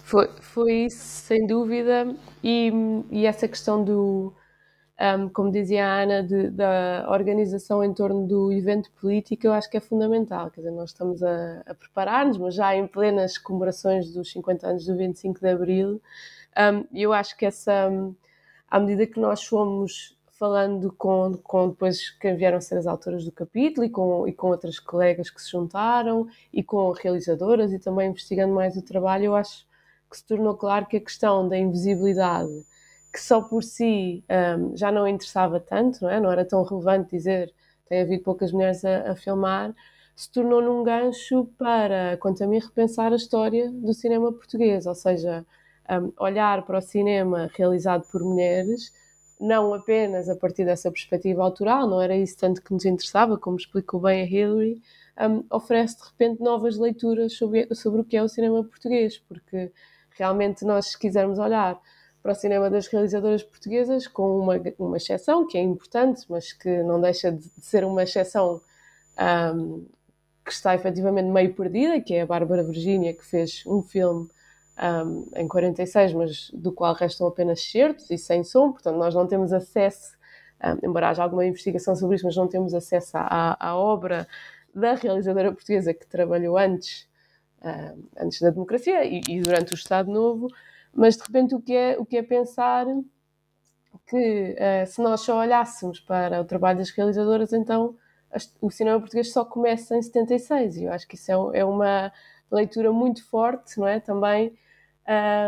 Foi, 0.05 0.29
foi 0.41 0.73
isso, 0.85 0.99
sem 0.99 1.47
dúvida, 1.47 2.15
e, 2.45 2.71
e 3.11 3.27
essa 3.27 3.49
questão 3.49 3.83
do, 3.83 4.33
um, 5.01 5.29
como 5.31 5.51
dizia 5.51 5.87
a 5.87 6.03
Ana, 6.03 6.23
de, 6.23 6.51
da 6.51 7.07
organização 7.09 7.83
em 7.83 7.95
torno 7.95 8.27
do 8.27 8.53
evento 8.53 8.91
político, 9.01 9.47
eu 9.47 9.53
acho 9.53 9.71
que 9.71 9.77
é 9.79 9.81
fundamental. 9.81 10.51
Quer 10.51 10.61
dizer, 10.61 10.73
nós 10.73 10.91
estamos 10.91 11.23
a, 11.23 11.63
a 11.67 11.75
preparar-nos, 11.75 12.37
mas 12.37 12.55
já 12.55 12.77
em 12.77 12.87
plenas 12.87 13.39
comemorações 13.39 14.13
dos 14.13 14.31
50 14.31 14.67
anos 14.67 14.85
do 14.85 14.97
25 14.97 15.41
de 15.41 15.49
Abril, 15.49 16.03
um, 16.59 16.85
eu 16.93 17.13
acho 17.13 17.37
que 17.37 17.47
essa, 17.47 17.91
à 18.71 18.79
medida 18.79 19.07
que 19.07 19.19
nós 19.19 19.43
fomos 19.43 20.19
falando 20.41 20.93
com, 20.93 21.35
com 21.43 21.69
depois 21.69 22.11
quem 22.19 22.35
vieram 22.35 22.59
a 22.59 22.61
ser 22.63 22.79
as 22.79 22.87
autoras 22.87 23.25
do 23.25 23.33
capítulo 23.33 23.85
e 23.85 23.91
com, 23.91 24.27
e 24.27 24.33
com 24.33 24.49
outras 24.49 24.79
colegas 24.79 25.29
que 25.29 25.41
se 25.41 25.51
juntaram 25.51 26.27
e 26.51 26.63
com 26.63 26.91
realizadoras 26.93 27.73
e 27.73 27.79
também 27.79 28.09
investigando 28.09 28.55
mais 28.55 28.75
o 28.77 28.83
trabalho, 28.83 29.27
eu 29.27 29.37
acho 29.37 29.67
que 30.11 30.17
se 30.17 30.25
tornou 30.25 30.55
claro 30.57 30.87
que 30.87 30.97
a 30.97 31.01
questão 31.01 31.47
da 31.47 31.59
invisibilidade, 31.59 32.67
que 33.13 33.21
só 33.21 33.41
por 33.41 33.63
si 33.63 34.25
um, 34.59 34.77
já 34.77 34.93
não 34.93 35.07
interessava 35.07 35.59
tanto, 35.61 36.03
não, 36.03 36.11
é? 36.11 36.21
não 36.21 36.31
era 36.31 36.45
tão 36.45 36.63
relevante 36.63 37.11
dizer 37.11 37.53
tem 37.89 38.03
havido 38.03 38.23
poucas 38.23 38.53
mulheres 38.53 38.85
a, 38.85 39.11
a 39.11 39.17
filmar, 39.17 39.75
se 40.15 40.31
tornou 40.31 40.63
num 40.63 40.85
gancho 40.85 41.47
para, 41.59 42.17
quanto 42.19 42.45
a 42.45 42.47
mim, 42.47 42.59
repensar 42.59 43.13
a 43.13 43.17
história 43.17 43.71
do 43.71 43.93
cinema 43.93 44.33
português, 44.33 44.87
ou 44.87 44.95
seja, 44.95 45.45
um, 45.91 46.13
olhar 46.19 46.65
para 46.65 46.79
o 46.79 46.83
cinema 46.83 47.51
realizado 47.57 48.07
por 48.11 48.23
mulheres 48.23 48.93
não 49.41 49.73
apenas 49.73 50.29
a 50.29 50.37
partir 50.37 50.67
dessa 50.67 50.91
perspectiva 50.91 51.43
autoral, 51.43 51.89
não 51.89 52.01
era 52.01 52.15
isso 52.15 52.37
tanto 52.37 52.63
que 52.63 52.73
nos 52.73 52.85
interessava, 52.85 53.39
como 53.39 53.57
explicou 53.57 53.99
bem 53.99 54.23
a 54.23 54.27
Hillary, 54.27 54.83
um, 55.19 55.45
oferece 55.51 55.97
de 55.97 56.05
repente 56.05 56.43
novas 56.43 56.77
leituras 56.77 57.33
sobre, 57.33 57.75
sobre 57.75 58.03
o 58.03 58.05
que 58.05 58.17
é 58.17 58.23
o 58.23 58.29
cinema 58.29 58.63
português, 58.63 59.19
porque 59.19 59.73
realmente 60.11 60.65
nós, 60.65 60.89
se 60.89 60.99
quisermos 60.99 61.39
olhar 61.39 61.81
para 62.23 62.33
o 62.33 62.35
cinema 62.35 62.69
das 62.69 62.87
realizadoras 62.87 63.43
portuguesas, 63.43 64.07
com 64.07 64.39
uma, 64.39 64.55
uma 64.79 64.97
exceção 64.97 65.47
que 65.47 65.57
é 65.57 65.63
importante, 65.63 66.25
mas 66.29 66.53
que 66.53 66.83
não 66.83 67.01
deixa 67.01 67.33
de 67.33 67.49
ser 67.61 67.85
uma 67.85 68.03
exceção 68.03 68.61
um, 69.55 69.87
que 70.45 70.53
está 70.53 70.75
efetivamente 70.75 71.29
meio 71.29 71.55
perdida, 71.55 72.01
que 72.01 72.15
é 72.15 72.23
a 72.23 72.27
Bárbara 72.27 72.63
Virgínia, 72.63 73.15
que 73.15 73.25
fez 73.25 73.63
um 73.67 73.83
filme 73.83 74.29
um, 75.07 75.27
em 75.37 75.49
46, 75.49 76.13
mas 76.15 76.51
do 76.53 76.73
qual 76.73 76.95
restam 76.95 77.27
apenas 77.27 77.63
certos 77.63 78.11
e 78.11 78.19
sem 78.19 78.43
som, 78.45 78.73
portanto 78.73 78.97
nós 78.97 79.15
não 79.15 79.27
temos 79.27 79.53
acesso, 79.53 80.17
um, 80.63 80.89
embora 80.89 81.09
haja 81.09 81.23
alguma 81.23 81.45
investigação 81.45 81.95
sobre 81.97 82.17
isso, 82.17 82.27
mas 82.27 82.37
não 82.37 82.49
temos 82.49 82.75
acesso 82.75 83.17
à, 83.17 83.57
à 83.59 83.77
obra 83.77 84.27
da 84.75 84.95
realizadora 84.95 85.53
portuguesa 85.53 85.93
que 85.93 86.07
trabalhou 86.07 86.57
antes, 86.57 87.09
antes 88.17 88.41
da 88.41 88.51
democracia 88.51 89.05
e, 89.05 89.21
e, 89.29 89.41
durante 89.41 89.73
o 89.73 89.75
Estado 89.75 90.11
Novo, 90.11 90.49
mas 90.93 91.17
de 91.17 91.23
repente 91.23 91.55
o 91.55 91.61
que 91.61 91.75
é, 91.75 91.99
o 91.99 92.05
que 92.05 92.17
é 92.17 92.23
pensar 92.23 92.87
que 94.07 94.57
uh, 94.57 94.87
se 94.87 95.01
nós 95.01 95.21
só 95.21 95.39
olhássemos 95.39 96.01
para 96.01 96.41
o 96.41 96.45
trabalho 96.45 96.79
das 96.79 96.91
realizadoras, 96.91 97.53
então 97.53 97.97
o 98.61 98.71
cinema 98.71 98.99
português 99.01 99.33
só 99.33 99.45
começa 99.45 99.97
em 99.97 100.03
76 100.03 100.77
e 100.77 100.85
eu 100.85 100.93
acho 100.93 101.07
que 101.07 101.17
isso 101.17 101.31
é, 101.31 101.61
é 101.61 101.65
uma 101.65 102.13
leitura 102.51 102.93
muito 102.93 103.25
forte, 103.29 103.79
não 103.79 103.87
é? 103.87 104.01
Também 104.01 104.57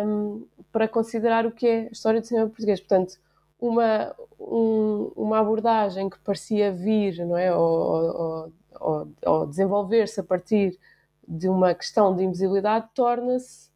um, 0.07 0.46
para 0.70 0.88
considerar 0.88 1.46
o 1.46 1.52
que 1.52 1.66
é 1.66 1.81
a 1.83 1.92
história 1.92 2.20
do 2.20 2.26
cinema 2.26 2.48
português. 2.48 2.81
Portanto, 2.81 3.18
uma, 3.61 4.14
um, 4.38 5.12
uma 5.14 5.38
abordagem 5.38 6.11
que 6.11 6.18
parecia 6.18 6.72
vir, 6.72 7.24
não 7.24 7.37
é? 7.37 7.55
Ou, 7.55 7.62
ou, 7.62 8.52
ou, 8.81 9.09
ou 9.24 9.46
desenvolver-se 9.46 10.20
a 10.20 10.24
partir 10.24 10.78
de 11.26 11.48
uma 11.48 11.74
questão 11.74 12.14
de 12.14 12.24
invisibilidade 12.24 12.88
torna-se 12.94 13.70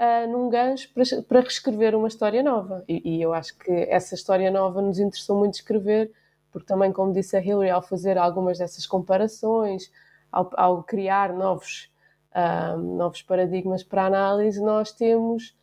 uh, 0.00 0.30
num 0.30 0.48
gancho 0.48 0.90
para, 0.94 1.04
para 1.22 1.40
reescrever 1.40 1.94
uma 1.94 2.08
história 2.08 2.42
nova. 2.42 2.82
E, 2.88 3.16
e, 3.16 3.22
eu 3.22 3.34
acho 3.34 3.56
que 3.58 3.70
essa 3.70 4.14
história 4.14 4.50
nova 4.50 4.80
nos 4.80 4.98
interessou 4.98 5.38
muito 5.38 5.54
escrever, 5.54 6.10
porque 6.50 6.66
também, 6.66 6.92
como 6.92 7.12
disse 7.12 7.36
a 7.36 7.44
Hillary, 7.44 7.70
ao 7.70 7.82
fazer 7.82 8.16
algumas 8.16 8.58
dessas 8.58 8.86
comparações, 8.86 9.92
ao, 10.32 10.50
ao 10.56 10.82
criar 10.82 11.32
novos 11.32 11.90
um, 12.34 12.96
novos 12.96 13.22
paradigmas 13.22 13.82
para 13.82 14.06
análise, 14.06 14.62
nós 14.62 14.92
temos 14.92 15.56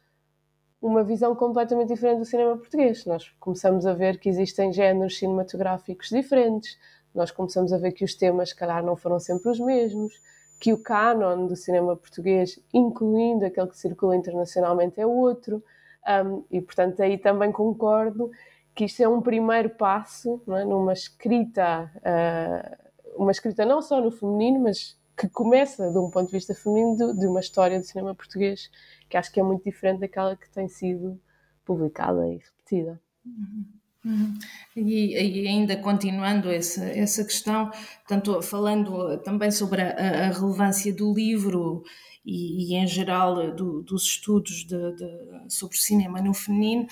uma 0.82 1.04
visão 1.04 1.36
completamente 1.36 1.90
diferente 1.90 2.20
do 2.20 2.26
cinema 2.26 2.58
português. 2.58 3.06
Nós 3.06 3.30
começamos 3.40 3.86
a 3.86 3.94
ver 3.94 4.20
que 4.20 4.30
existem 4.30 4.72
géneros 4.72 5.18
cinematográficos 5.18 6.10
diferentes, 6.10 6.78
nós 7.16 7.32
começamos 7.32 7.74
a 7.74 7.78
ver 7.78 7.94
que 7.94 8.04
os 8.04 8.14
temas, 8.14 8.50
se 8.50 8.56
calhar, 8.56 8.84
não 8.84 8.96
foram 8.96 9.20
sempre 9.20 9.50
os 9.50 9.60
mesmos, 9.60 10.14
que 10.60 10.74
o 10.74 10.78
canon 10.78 11.46
do 11.46 11.56
cinema 11.56 11.96
português, 11.96 12.60
incluindo 12.74 13.46
aquele 13.46 13.68
que 13.68 13.78
circula 13.78 14.16
internacionalmente, 14.16 15.00
é 15.00 15.06
outro. 15.06 15.64
Um, 16.08 16.44
e, 16.50 16.62
portanto, 16.62 17.02
aí 17.02 17.18
também 17.18 17.52
concordo 17.52 18.32
que 18.74 18.86
isto 18.86 19.02
é 19.02 19.08
um 19.08 19.22
primeiro 19.22 19.72
passo 19.72 20.42
é? 20.48 20.64
numa 20.64 20.94
escrita, 20.94 21.92
uh, 21.98 23.22
uma 23.22 23.32
escrita 23.32 23.66
não 23.66 23.82
só 23.82 24.00
no 24.00 24.12
feminino, 24.12 24.60
mas 24.62 24.98
que 25.18 25.28
começa 25.28 25.92
de 25.92 25.98
um 25.98 26.12
ponto 26.12 26.28
de 26.28 26.34
vista 26.34 26.54
feminino 26.54 26.96
de, 26.96 27.20
de, 27.20 27.28
uma 27.28 27.40
história 27.40 27.80
do 27.80 27.86
cinema 27.86 28.14
português 28.14 28.70
que 29.10 29.18
acho 29.18 29.32
que 29.32 29.40
é 29.40 29.44
muito 29.44 29.64
diferente 29.64 30.00
daquela 30.00 30.36
que 30.36 30.48
tem 30.52 30.68
sido 30.68 31.20
publicada 31.66 32.28
e 32.28 32.38
repetida. 32.38 33.02
Uhum. 33.26 33.66
Uhum. 34.08 34.40
E, 34.76 35.16
e, 35.16 35.48
ainda 35.48 35.76
continuando 35.76 36.50
essa, 36.50 36.86
essa 36.86 37.26
questão, 37.26 37.70
tanto 38.08 38.42
falando 38.42 39.18
também 39.20 39.52
sobre 39.52 39.82
a, 39.82 40.28
a 40.28 40.32
relevância 40.32 40.94
do 40.94 41.14
livro 41.14 41.84
e, 42.26 42.72
e 42.72 42.76
em 42.76 42.88
geral 42.88 43.54
do, 43.54 43.82
dos 43.82 44.04
estudos 44.04 44.66
de, 44.66 44.96
de, 44.96 45.54
sobre 45.54 45.78
cinema 45.78 46.22
no 46.22 46.34
feminino, 46.34 46.88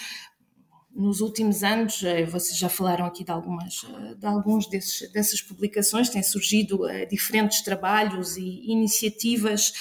nos 0.96 1.20
últimos 1.20 1.62
anos, 1.62 2.02
eh, 2.04 2.24
vocês 2.24 2.58
já 2.58 2.70
falaram 2.70 3.06
aqui 3.06 3.26
de, 3.26 3.32
algumas, 3.32 3.84
eh, 3.84 4.16
de 4.16 4.26
alguns 4.26 4.66
desses, 4.66 5.12
dessas 5.12 5.42
publicações, 5.42 6.08
têm 6.08 6.24
surgido 6.24 6.88
eh, 6.88 7.06
diferentes 7.06 7.62
trabalhos 7.62 8.38
e 8.38 8.72
iniciativas 8.72 9.74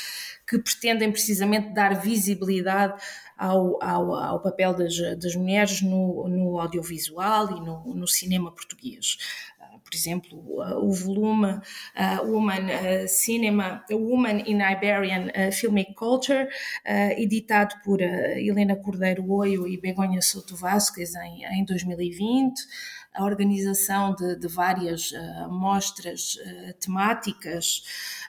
que 0.45 0.59
pretendem 0.59 1.13
precisamente 1.13 1.73
dar 1.73 2.01
visibilidade 2.01 3.01
ao, 3.37 3.83
ao, 3.83 4.15
ao 4.15 4.41
papel 4.41 4.75
das, 4.75 4.97
das 5.19 5.35
mulheres 5.35 5.83
no, 5.83 6.29
no, 6.29 6.59
audiovisual 6.59 7.51
e 7.57 7.61
no, 7.61 7.95
no 7.95 8.07
cinema 8.07 8.53
português. 8.53 9.19
Por 9.83 9.95
exemplo, 9.95 10.39
o 10.83 10.93
volume 10.93 11.53
uh, 11.53 12.27
Woman 12.27 12.67
uh, 12.67 13.09
Cinema, 13.09 13.85
Woman 13.91 14.41
in 14.47 14.61
Iberian 14.61 15.27
uh, 15.27 15.53
Filmic 15.53 15.95
Culture, 15.95 16.49
editado 17.17 17.75
por 17.85 18.01
Helena 18.01 18.77
Cordeiro 18.77 19.31
Oio 19.31 19.69
e 19.69 19.79
Begonha 19.79 20.23
Souto 20.23 20.57
Vasquez 20.57 21.15
em, 21.15 21.45
em 21.45 21.65
2020 21.65 22.61
a 23.15 23.25
organização 23.25 24.15
de, 24.15 24.37
de 24.37 24.49
várias 24.49 25.13
uh, 25.13 25.49
mostras 25.49 26.35
uh, 26.35 26.75
temáticas 26.81 27.85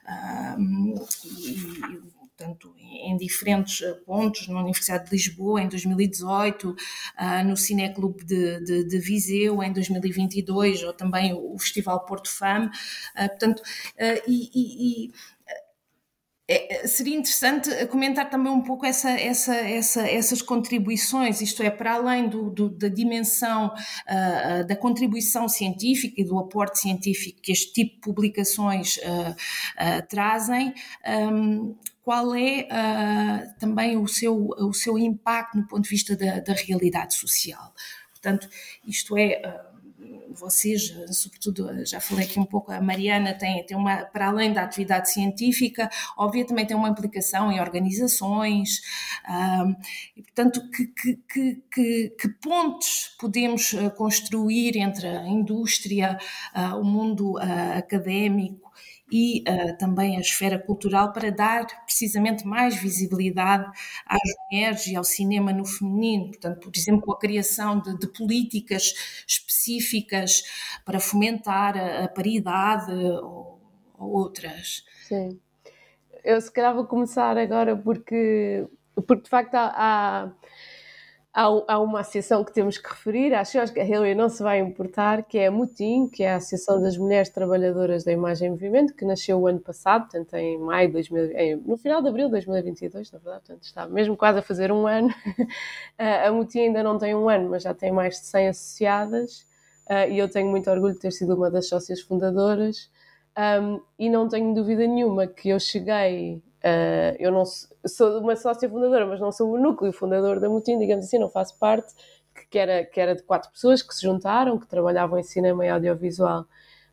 uh, 0.05 0.61
e, 1.25 1.99
portanto, 2.37 2.75
em 2.77 3.15
diferentes 3.15 3.81
eh, 3.81 3.93
pontos, 4.05 4.47
na 4.47 4.59
Universidade 4.59 5.05
de 5.05 5.11
Lisboa 5.11 5.61
em 5.61 5.69
2018, 5.69 6.75
ah, 7.15 7.43
no 7.43 7.55
Cineclube 7.55 8.25
de, 8.25 8.59
de, 8.63 8.83
de 8.83 8.99
Viseu 8.99 9.63
em 9.63 9.71
2022, 9.71 10.83
ou 10.83 10.93
também 10.93 11.33
o 11.33 11.57
Festival 11.57 12.05
Porto 12.05 12.29
Fame, 12.29 12.69
ah, 13.15 13.29
portanto, 13.29 13.61
ah, 13.97 14.21
e, 14.27 14.49
e, 14.53 15.05
e 15.07 15.11
é, 16.47 16.85
seria 16.85 17.17
interessante 17.17 17.71
comentar 17.87 18.29
também 18.29 18.51
um 18.51 18.61
pouco 18.61 18.85
essa, 18.85 19.09
essa, 19.09 19.55
essa, 19.55 20.07
essas 20.07 20.43
contribuições, 20.43 21.41
isto 21.41 21.63
é, 21.63 21.71
para 21.71 21.95
além 21.95 22.29
do, 22.29 22.51
do, 22.51 22.69
da 22.69 22.87
dimensão 22.87 23.73
uh, 23.73 24.67
da 24.67 24.75
contribuição 24.75 25.49
científica 25.49 26.21
e 26.21 26.23
do 26.23 26.37
aporte 26.37 26.77
científico 26.77 27.41
que 27.41 27.51
este 27.51 27.73
tipo 27.73 27.95
de 27.95 28.01
publicações 28.01 28.97
uh, 28.97 29.31
uh, 29.31 30.07
trazem, 30.07 30.71
um, 31.31 31.75
qual 32.05 32.35
é 32.35 32.67
uh, 32.71 33.59
também 33.59 33.97
o 33.97 34.07
seu, 34.07 34.49
o 34.59 34.71
seu 34.71 34.95
impacto 34.95 35.57
no 35.57 35.67
ponto 35.67 35.81
de 35.81 35.89
vista 35.89 36.15
da, 36.15 36.39
da 36.39 36.53
realidade 36.53 37.15
social. 37.15 37.73
Portanto, 38.11 38.47
isto 38.87 39.17
é, 39.17 39.41
uh, 39.43 39.75
vocês, 40.35 40.93
sobretudo, 41.11 41.83
já 41.83 41.99
falei 41.99 42.25
aqui 42.25 42.39
um 42.39 42.45
pouco, 42.45 42.71
a 42.71 42.79
Mariana 42.79 43.33
tem, 43.33 43.65
tem 43.65 43.75
uma, 43.75 44.05
para 44.05 44.27
além 44.27 44.53
da 44.53 44.61
atividade 44.61 45.09
científica, 45.09 45.89
óbvio, 46.15 46.45
também 46.45 46.67
tem 46.67 46.77
uma 46.77 46.89
implicação 46.89 47.51
em 47.51 47.59
organizações, 47.59 48.81
um, 49.27 49.75
e 50.15 50.21
portanto, 50.21 50.61
que, 50.69 50.85
que, 50.87 51.63
que, 51.71 52.09
que, 52.09 52.29
pontos 52.39 53.15
podemos 53.19 53.73
construir 53.97 54.77
entre 54.77 55.07
a 55.07 55.27
indústria, 55.27 56.19
uh, 56.55 56.79
o 56.79 56.83
mundo 56.83 57.33
uh, 57.37 57.77
académico, 57.77 58.64
e 59.11 59.43
uh, 59.47 59.77
também 59.77 60.17
a 60.17 60.19
esfera 60.19 60.57
cultural 60.57 61.13
para 61.13 61.31
dar 61.31 61.65
precisamente 61.85 62.45
mais 62.45 62.75
visibilidade 62.75 63.65
às 64.05 64.19
mulheres 64.51 64.87
e 64.87 64.95
ao 64.95 65.03
cinema 65.03 65.53
no 65.53 65.65
feminino. 65.65 66.29
Portanto, 66.29 66.59
por 66.59 66.75
exemplo, 66.75 67.01
com 67.01 67.11
a 67.11 67.19
criação 67.19 67.79
de, 67.79 67.97
de 67.97 68.07
políticas 68.07 68.93
específicas 69.27 70.43
para 70.83 70.99
fomentar 70.99 71.77
a, 71.77 72.05
a 72.05 72.07
paridade 72.07 72.91
ou, 72.91 73.61
ou, 73.97 74.11
outras. 74.11 74.83
Sim. 75.07 75.39
Eu 76.23 76.41
se 76.41 76.51
calhar 76.51 76.73
vou 76.73 76.85
começar 76.85 77.37
agora 77.37 77.77
porque, 77.77 78.65
porque 79.07 79.23
de 79.23 79.29
facto 79.29 79.53
há, 79.53 79.71
há 79.75 80.31
há, 81.35 81.43
há, 81.67 81.79
uma 81.79 81.99
associação 81.99 82.45
que 82.45 82.53
temos 82.53 82.77
que 82.77 82.87
referir, 82.89 83.33
acho, 83.33 83.73
que 83.73 83.79
a 83.79 83.85
Hillary 83.85 84.15
não 84.15 84.29
se 84.29 84.41
vai 84.41 84.59
importar, 84.59 85.23
que 85.23 85.37
é 85.37 85.47
a 85.47 85.51
MUTIM, 85.51 86.07
que 86.07 86.23
é 86.23 86.31
a 86.31 86.37
Associação 86.37 86.81
das 86.81 86.97
Mulheres 86.97 87.29
Trabalhadoras 87.29 88.05
da 88.05 88.11
Imagem 88.13 88.47
e 88.47 88.51
Movimento, 88.51 88.95
que 88.95 89.03
nasceu 89.03 89.37
o 89.37 89.45
ano 89.45 89.59
passado, 89.59 90.03
portanto 90.03 90.33
em 90.35 90.57
maio 90.57 90.87
de 90.87 90.93
2000, 90.93 91.61
no 91.65 91.77
final 91.77 92.01
de 92.01 92.07
abril 92.07 92.27
de 92.27 92.31
2022, 92.31 93.11
na 93.11 93.19
verdade, 93.19 93.41
portanto 93.45 93.63
está 93.63 93.85
mesmo 93.87 94.15
quase 94.15 94.39
a 94.39 94.41
fazer 94.41 94.71
um 94.71 94.87
ano. 94.87 95.09
a 95.99 96.31
MUTIM 96.31 96.67
ainda 96.67 96.81
não 96.81 96.97
tem 96.97 97.13
um 97.13 97.27
ano, 97.27 97.49
mas 97.49 97.63
já 97.63 97.73
tem 97.73 97.91
mais 97.91 98.15
de 98.21 98.27
100 98.27 98.47
associadas, 98.47 99.41
uh, 99.89 100.09
e 100.09 100.17
eu 100.17 100.29
tenho 100.29 100.49
muito 100.49 100.69
orgulho 100.71 100.93
de 100.93 100.99
ter 101.01 101.11
sido 101.11 101.35
uma 101.35 101.51
das 101.51 101.67
sócias 101.67 101.99
fundadoras, 101.99 102.89
um, 103.37 103.81
e 103.99 104.09
não 104.09 104.29
tenho 104.29 104.53
dúvida 104.53 104.87
nenhuma 104.87 105.27
que 105.27 105.49
eu 105.49 105.59
cheguei 105.59 106.41
Uh, 106.65 107.13
eu 107.19 107.31
não 107.31 107.43
sou 107.45 108.19
uma 108.19 108.35
sócia 108.35 108.67
fundadora, 108.67 109.05
mas 109.05 109.19
não 109.19 109.31
sou 109.31 109.51
o 109.51 109.57
núcleo 109.59 109.93
fundador 109.93 110.39
da 110.39 110.49
Mutim, 110.49 110.79
digamos 110.79 111.05
assim, 111.05 111.19
não 111.19 111.29
faço 111.29 111.55
parte, 111.59 111.93
que 112.49 112.57
era, 112.57 112.83
que 112.83 112.99
era 112.99 113.15
de 113.15 113.21
quatro 113.21 113.51
pessoas 113.51 113.83
que 113.83 113.93
se 113.93 114.01
juntaram, 114.01 114.57
que 114.57 114.67
trabalhavam 114.67 115.19
em 115.19 115.23
cinema 115.23 115.63
e 115.63 115.69
audiovisual. 115.69 116.45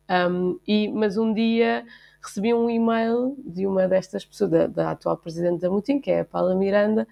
Um, 0.07 0.59
e, 0.67 0.89
mas 0.89 1.17
um 1.17 1.33
dia 1.33 1.83
recebi 2.21 2.53
um 2.53 2.69
e-mail 2.69 3.35
de 3.39 3.65
uma 3.65 3.87
destas 3.87 4.23
pessoas, 4.23 4.51
da, 4.51 4.67
da 4.67 4.91
atual 4.91 5.17
presidente 5.17 5.61
da 5.61 5.71
Mutim, 5.71 5.99
que 5.99 6.11
é 6.11 6.19
a 6.19 6.25
Paula 6.25 6.53
Miranda, 6.53 7.07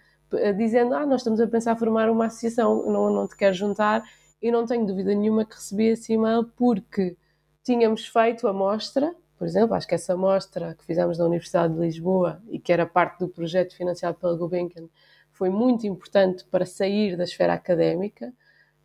dizendo: 0.56 0.94
Ah, 0.94 1.06
nós 1.06 1.22
estamos 1.22 1.40
a 1.42 1.48
pensar 1.48 1.76
formar 1.76 2.10
uma 2.12 2.26
associação, 2.28 2.86
não, 2.86 3.10
não 3.10 3.28
te 3.28 3.36
quero 3.36 3.56
juntar. 3.56 4.04
E 4.42 4.52
não 4.52 4.66
tenho 4.66 4.86
dúvida 4.86 5.14
nenhuma 5.14 5.46
que 5.46 5.56
recebi 5.56 5.88
esse 5.88 6.14
e-mail 6.14 6.46
porque 6.56 7.16
tínhamos 7.64 8.08
feito 8.08 8.48
a 8.48 8.54
mostra 8.54 9.14
por 9.42 9.48
exemplo, 9.48 9.74
acho 9.74 9.88
que 9.88 9.96
essa 9.96 10.16
mostra 10.16 10.76
que 10.76 10.86
fizemos 10.86 11.18
na 11.18 11.26
Universidade 11.26 11.74
de 11.74 11.80
Lisboa 11.80 12.40
e 12.48 12.60
que 12.60 12.72
era 12.72 12.86
parte 12.86 13.22
do 13.22 13.28
projeto 13.28 13.76
financiado 13.76 14.16
pela 14.20 14.38
Gulbenkian 14.38 14.88
foi 15.32 15.50
muito 15.50 15.88
importante 15.88 16.46
para 16.46 16.64
sair 16.64 17.18
da 17.18 17.24
esfera 17.24 17.56
académica. 17.56 18.32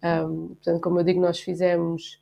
Um, 0.02 0.54
portanto, 0.54 0.80
como 0.80 0.98
eu 0.98 1.04
digo, 1.04 1.20
nós 1.20 1.38
fizemos, 1.38 2.18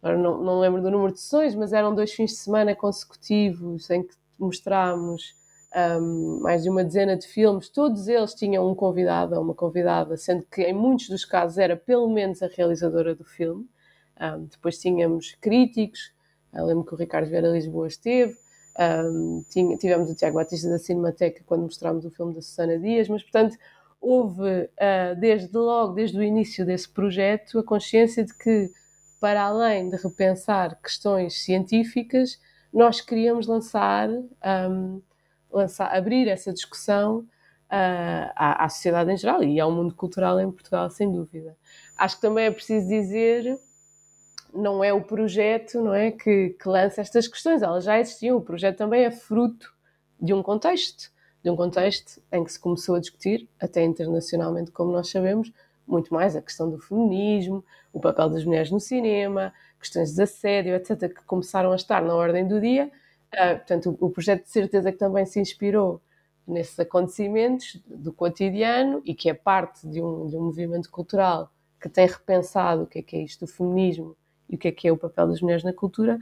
agora 0.00 0.16
não, 0.16 0.40
não 0.40 0.60
lembro 0.60 0.80
do 0.82 0.88
número 0.88 1.12
de 1.14 1.18
sessões, 1.18 1.56
mas 1.56 1.72
eram 1.72 1.92
dois 1.92 2.12
fins 2.12 2.30
de 2.30 2.36
semana 2.36 2.76
consecutivos 2.76 3.90
em 3.90 4.04
que 4.04 4.14
mostrámos 4.38 5.34
um, 6.00 6.38
mais 6.42 6.62
de 6.62 6.70
uma 6.70 6.84
dezena 6.84 7.16
de 7.16 7.26
filmes. 7.26 7.68
Todos 7.68 8.06
eles 8.06 8.34
tinham 8.34 8.70
um 8.70 8.74
convidado 8.76 9.34
ou 9.34 9.42
uma 9.42 9.52
convidada, 9.52 10.16
sendo 10.16 10.46
que 10.46 10.62
em 10.62 10.72
muitos 10.72 11.08
dos 11.08 11.24
casos 11.24 11.58
era 11.58 11.76
pelo 11.76 12.08
menos 12.08 12.40
a 12.40 12.46
realizadora 12.46 13.16
do 13.16 13.24
filme. 13.24 13.68
Um, 14.20 14.44
depois 14.44 14.78
tínhamos 14.78 15.34
críticos, 15.40 16.14
eu 16.56 16.66
lembro 16.66 16.84
que 16.84 16.94
o 16.94 16.96
Ricardo 16.96 17.28
Vieira 17.28 17.48
Lisboa 17.48 17.86
esteve, 17.86 18.36
um, 18.78 19.44
tinha, 19.48 19.76
tivemos 19.76 20.10
o 20.10 20.14
Tiago 20.14 20.36
Batista 20.36 20.68
da 20.68 20.78
Cinemateca 20.78 21.42
quando 21.46 21.62
mostrámos 21.62 22.04
o 22.04 22.10
filme 22.10 22.34
da 22.34 22.42
Susana 22.42 22.78
Dias, 22.78 23.08
mas 23.08 23.22
portanto 23.22 23.56
houve 24.00 24.42
uh, 24.42 25.18
desde 25.18 25.56
logo, 25.56 25.94
desde 25.94 26.18
o 26.18 26.22
início 26.22 26.66
desse 26.66 26.88
projeto, 26.88 27.58
a 27.58 27.62
consciência 27.62 28.24
de 28.24 28.34
que 28.34 28.70
para 29.20 29.42
além 29.42 29.88
de 29.88 29.96
repensar 29.96 30.78
questões 30.82 31.42
científicas, 31.42 32.38
nós 32.70 33.00
queríamos 33.00 33.46
lançar, 33.46 34.10
um, 34.10 35.00
lançar 35.50 35.96
abrir 35.96 36.28
essa 36.28 36.52
discussão 36.52 37.20
uh, 37.20 38.30
à, 38.36 38.64
à 38.64 38.68
sociedade 38.68 39.10
em 39.10 39.16
geral 39.16 39.42
e 39.42 39.58
ao 39.58 39.70
mundo 39.70 39.94
cultural 39.94 40.38
em 40.40 40.50
Portugal, 40.50 40.90
sem 40.90 41.10
dúvida. 41.10 41.56
Acho 41.96 42.16
que 42.16 42.22
também 42.22 42.44
é 42.44 42.50
preciso 42.50 42.86
dizer 42.86 43.58
não 44.54 44.84
é 44.84 44.92
o 44.92 45.02
projeto 45.02 45.80
não 45.80 45.92
é, 45.92 46.10
que, 46.12 46.50
que 46.50 46.68
lança 46.68 47.00
estas 47.00 47.26
questões, 47.26 47.62
elas 47.62 47.84
já 47.84 47.98
existiam. 47.98 48.36
O 48.36 48.40
projeto 48.40 48.78
também 48.78 49.04
é 49.04 49.10
fruto 49.10 49.74
de 50.20 50.32
um 50.32 50.42
contexto, 50.42 51.10
de 51.42 51.50
um 51.50 51.56
contexto 51.56 52.22
em 52.32 52.44
que 52.44 52.52
se 52.52 52.58
começou 52.58 52.94
a 52.94 53.00
discutir, 53.00 53.48
até 53.60 53.82
internacionalmente, 53.82 54.70
como 54.70 54.92
nós 54.92 55.10
sabemos, 55.10 55.52
muito 55.86 56.14
mais 56.14 56.36
a 56.36 56.40
questão 56.40 56.70
do 56.70 56.78
feminismo, 56.78 57.64
o 57.92 58.00
papel 58.00 58.30
das 58.30 58.44
mulheres 58.44 58.70
no 58.70 58.80
cinema, 58.80 59.52
questões 59.78 60.14
de 60.14 60.22
assédio, 60.22 60.74
etc., 60.74 61.12
que 61.12 61.24
começaram 61.24 61.72
a 61.72 61.76
estar 61.76 62.02
na 62.02 62.14
ordem 62.14 62.46
do 62.46 62.60
dia. 62.60 62.90
Uh, 63.34 63.56
portanto, 63.56 63.98
o, 64.00 64.06
o 64.06 64.10
projeto 64.10 64.44
de 64.44 64.50
certeza 64.50 64.92
que 64.92 64.98
também 64.98 65.26
se 65.26 65.40
inspirou 65.40 66.00
nesses 66.46 66.78
acontecimentos 66.78 67.82
do 67.86 68.12
cotidiano 68.12 69.02
e 69.04 69.14
que 69.14 69.28
é 69.28 69.34
parte 69.34 69.86
de 69.88 70.00
um, 70.00 70.26
de 70.26 70.36
um 70.36 70.44
movimento 70.44 70.90
cultural 70.90 71.50
que 71.80 71.88
tem 71.88 72.06
repensado 72.06 72.84
o 72.84 72.86
que 72.86 73.00
é 73.00 73.02
que 73.02 73.16
é 73.16 73.22
isto 73.22 73.44
do 73.44 73.52
feminismo 73.52 74.16
e 74.48 74.56
o 74.56 74.58
que 74.58 74.68
é 74.68 74.72
que 74.72 74.88
é 74.88 74.92
o 74.92 74.96
papel 74.96 75.28
das 75.28 75.40
mulheres 75.40 75.64
na 75.64 75.72
cultura. 75.72 76.18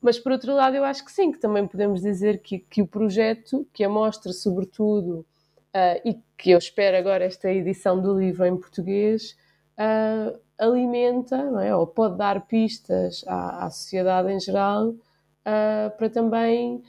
Mas, 0.00 0.18
por 0.18 0.32
outro 0.32 0.54
lado, 0.54 0.76
eu 0.76 0.84
acho 0.84 1.04
que 1.04 1.10
sim, 1.10 1.32
que 1.32 1.38
também 1.38 1.66
podemos 1.66 2.00
dizer 2.00 2.40
que, 2.40 2.60
que 2.60 2.80
o 2.82 2.86
projeto, 2.86 3.66
que 3.72 3.82
a 3.82 3.88
mostra, 3.88 4.32
sobretudo, 4.32 5.26
uh, 5.74 6.00
e 6.04 6.20
que 6.36 6.50
eu 6.50 6.58
espero 6.58 6.96
agora 6.96 7.24
esta 7.24 7.50
edição 7.50 8.00
do 8.00 8.18
livro 8.18 8.44
em 8.44 8.56
português, 8.56 9.36
uh, 9.78 10.38
alimenta, 10.58 11.42
não 11.50 11.60
é? 11.60 11.74
ou 11.74 11.86
pode 11.86 12.16
dar 12.16 12.46
pistas 12.46 13.24
à, 13.26 13.66
à 13.66 13.70
sociedade 13.70 14.30
em 14.30 14.40
geral 14.40 14.88
uh, 14.88 15.96
para 15.96 16.10
também 16.10 16.82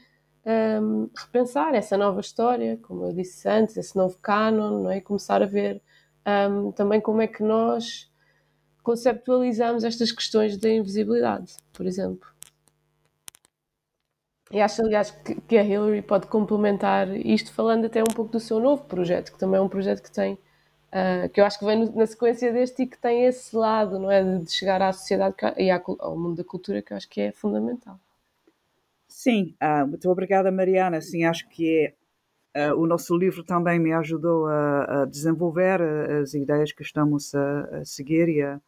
um, 0.81 1.09
repensar 1.15 1.75
essa 1.75 1.97
nova 1.97 2.21
história, 2.21 2.77
como 2.81 3.05
eu 3.05 3.13
disse 3.13 3.47
antes, 3.47 3.77
esse 3.77 3.95
novo 3.95 4.17
canon, 4.19 4.83
não 4.83 4.91
é? 4.91 4.97
E 4.97 5.01
começar 5.01 5.41
a 5.43 5.45
ver 5.45 5.81
um, 6.49 6.71
também 6.71 6.99
como 6.99 7.21
é 7.21 7.27
que 7.27 7.43
nós 7.43 8.08
conceptualizamos 8.89 9.83
estas 9.83 10.11
questões 10.11 10.57
da 10.57 10.67
invisibilidade, 10.67 11.55
por 11.71 11.85
exemplo. 11.85 12.27
E 14.51 14.59
acho, 14.59 14.81
aliás, 14.81 15.11
que, 15.47 15.55
a 15.59 15.63
Hillary 15.63 16.01
pode 16.01 16.25
complementar 16.25 17.07
isto 17.15 17.53
falando 17.53 17.85
até 17.85 18.01
um 18.01 18.11
pouco 18.15 18.31
do 18.31 18.39
seu 18.39 18.59
novo 18.59 18.83
projeto, 18.85 19.31
que 19.31 19.37
também 19.37 19.59
é 19.59 19.61
um 19.61 19.69
projeto 19.69 20.01
que 20.01 20.11
tem, 20.11 20.33
uh, 20.33 21.29
que 21.31 21.39
eu 21.39 21.45
acho 21.45 21.59
que 21.59 21.65
vem 21.65 21.87
na 21.91 22.07
sequência 22.07 22.51
deste 22.51 22.81
e 22.81 22.87
que 22.87 22.97
tem 22.97 23.25
esse 23.25 23.55
lado, 23.55 23.99
não 23.99 24.09
é? 24.09 24.23
De 24.23 24.51
chegar 24.51 24.81
à 24.81 24.91
sociedade 24.91 25.35
e 25.55 25.69
ao 25.69 26.17
mundo 26.17 26.37
da 26.37 26.43
cultura, 26.43 26.81
que 26.81 26.91
eu 26.91 26.97
acho 26.97 27.07
que 27.07 27.21
é 27.21 27.31
fundamental. 27.31 27.99
Sim, 29.07 29.55
uh, 29.61 29.85
muito 29.85 30.09
obrigada, 30.09 30.51
Mariana. 30.51 30.99
Sim, 30.99 31.25
acho 31.25 31.47
que 31.47 31.93
é, 32.55 32.73
uh, 32.73 32.75
o 32.75 32.87
nosso 32.87 33.15
livro 33.15 33.43
também 33.43 33.77
me 33.77 33.93
ajudou 33.93 34.47
a, 34.47 35.03
a 35.03 35.05
desenvolver 35.05 35.79
as 35.79 36.33
ideias 36.33 36.71
que 36.71 36.81
estamos 36.81 37.35
a, 37.35 37.81
a 37.81 37.85
seguir 37.85 38.27
e 38.29 38.41
a, 38.41 38.59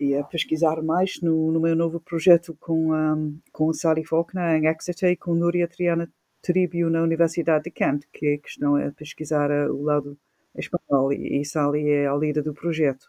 e 0.00 0.16
a 0.16 0.24
pesquisar 0.24 0.82
mais 0.82 1.20
no, 1.20 1.52
no 1.52 1.60
meu 1.60 1.76
novo 1.76 2.00
projeto 2.00 2.56
com, 2.58 2.94
um, 2.94 3.38
com 3.52 3.72
Sally 3.72 4.04
Faulkner 4.04 4.56
em 4.56 4.66
Exeter 4.66 5.10
e 5.10 5.16
com 5.16 5.34
Núria 5.34 5.68
Triana 5.68 6.10
Tribio 6.40 6.88
na 6.88 7.02
Universidade 7.02 7.64
de 7.64 7.70
Kent, 7.70 8.06
que, 8.10 8.38
que 8.38 8.48
estão 8.48 8.76
a 8.76 8.90
pesquisar 8.92 9.50
uh, 9.50 9.70
o 9.70 9.82
lado 9.82 10.18
espanhol 10.56 11.12
e, 11.12 11.40
e 11.40 11.44
Sally 11.44 11.90
é 11.90 12.06
a 12.06 12.14
líder 12.14 12.42
do 12.42 12.54
projeto. 12.54 13.04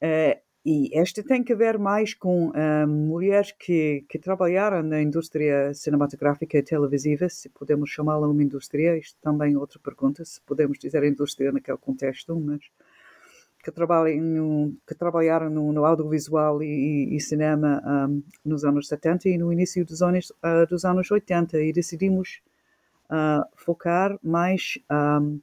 Uh, 0.00 0.38
e 0.64 0.90
esta 0.96 1.22
tem 1.22 1.42
que 1.42 1.54
ver 1.54 1.78
mais 1.78 2.14
com 2.14 2.50
um, 2.50 2.86
mulheres 2.86 3.52
que, 3.52 4.04
que 4.08 4.18
trabalharam 4.18 4.82
na 4.82 5.00
indústria 5.00 5.72
cinematográfica 5.72 6.58
e 6.58 6.62
televisiva, 6.62 7.28
se 7.28 7.48
podemos 7.48 7.90
chamá-la 7.90 8.28
uma 8.28 8.42
indústria, 8.42 8.96
isto 8.98 9.18
também 9.20 9.54
é 9.54 9.58
outra 9.58 9.78
pergunta, 9.78 10.24
se 10.24 10.40
podemos 10.42 10.78
dizer 10.78 11.02
indústria 11.04 11.50
naquele 11.50 11.78
contexto, 11.78 12.38
mas 12.38 12.60
que, 13.62 13.70
trabalhem 13.70 14.20
no, 14.20 14.74
que 14.86 14.94
trabalharam 14.94 15.50
no, 15.50 15.72
no 15.72 15.84
audiovisual 15.84 16.62
e, 16.62 17.16
e 17.16 17.20
cinema 17.20 17.82
um, 17.84 18.22
nos 18.44 18.64
anos 18.64 18.88
70 18.88 19.28
e 19.28 19.38
no 19.38 19.52
início 19.52 19.84
dos 19.84 20.02
anos, 20.02 20.30
uh, 20.30 20.66
dos 20.68 20.84
anos 20.84 21.10
80 21.10 21.60
e 21.60 21.72
decidimos 21.72 22.40
uh, 23.10 23.44
focar 23.56 24.18
mais 24.22 24.78
um, 24.90 25.40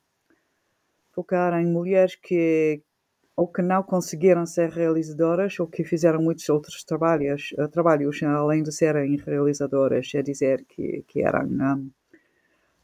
focar 1.11 1.53
em 1.59 1.65
mulheres 1.65 2.15
que 2.15 2.81
ou 3.37 3.49
que 3.49 3.61
não 3.61 3.83
conseguiram 3.83 4.45
ser 4.45 4.69
realizadoras 4.69 5.59
ou 5.59 5.67
que 5.67 5.83
fizeram 5.83 6.21
muitos 6.21 6.47
outros 6.47 6.83
trabalhos, 6.85 7.53
uh, 7.59 7.67
trabalhos 7.67 8.23
além 8.23 8.63
de 8.63 8.71
serem 8.71 9.17
realizadoras, 9.17 10.09
é 10.15 10.21
dizer, 10.21 10.63
que, 10.65 11.03
que 11.05 11.21
eram 11.21 11.45
um, 11.45 11.91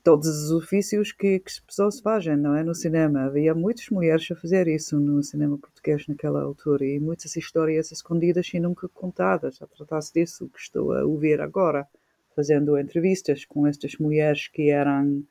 todos 0.04 0.28
os 0.28 0.52
ofícios 0.52 1.12
que, 1.12 1.40
que 1.40 1.50
as 1.50 1.60
pessoas 1.60 2.00
fazem, 2.00 2.36
não 2.36 2.56
é? 2.56 2.64
No 2.64 2.74
cinema. 2.74 3.26
Havia 3.26 3.54
muitas 3.54 3.90
mulheres 3.90 4.30
a 4.32 4.36
fazer 4.36 4.68
isso 4.68 5.00
no 5.00 5.22
cinema 5.24 5.58
português 5.58 6.08
naquela 6.08 6.42
altura 6.42 6.86
e 6.86 7.00
muitas 7.00 7.36
histórias 7.36 7.92
escondidas 7.92 8.50
e 8.54 8.60
nunca 8.60 8.88
contadas. 8.90 9.62
A 9.62 9.68
tratar-se 9.68 10.14
disso 10.14 10.50
que 10.50 10.60
estou 10.60 10.94
a 10.94 11.06
ouvir 11.06 11.42
agora, 11.42 11.88
fazendo 12.36 12.78
entrevistas 12.78 13.46
com 13.46 13.68
estas 13.68 13.98
mulheres 13.98 14.48
que 14.48 14.70
eram 14.70 15.24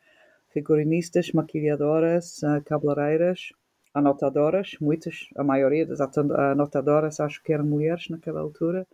figurinistas, 0.50 1.33
maquilhadoras, 1.33 2.40
cabeleireiras, 2.64 3.52
anotadoras, 3.94 4.76
muitas, 4.80 5.28
a 5.37 5.42
maioria 5.42 5.87
das 5.87 6.00
anotadoras 6.00 7.20
acho 7.20 7.42
que 7.42 7.52
eram 7.52 7.64
mulheres 7.64 8.09
naquela 8.09 8.40
altura, 8.40 8.87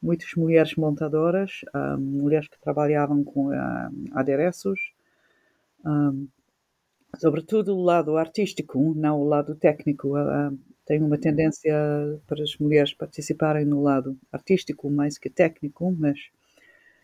muitas 0.00 0.32
mulheres 0.34 0.74
montadoras, 0.76 1.62
um, 1.74 1.98
mulheres 1.98 2.48
que 2.48 2.58
trabalhavam 2.60 3.24
com 3.24 3.48
um, 3.48 4.04
adereços, 4.12 4.78
um, 5.84 6.28
sobretudo 7.18 7.76
o 7.76 7.82
lado 7.82 8.16
artístico, 8.16 8.94
não 8.94 9.20
o 9.20 9.24
lado 9.24 9.54
técnico. 9.54 10.16
Uh, 10.18 10.58
tem 10.86 11.02
uma 11.02 11.18
tendência 11.18 11.74
para 12.26 12.42
as 12.42 12.56
mulheres 12.56 12.94
participarem 12.94 13.64
no 13.64 13.82
lado 13.82 14.18
artístico 14.32 14.90
mais 14.90 15.18
que 15.18 15.28
técnico, 15.28 15.94
mas 15.98 16.18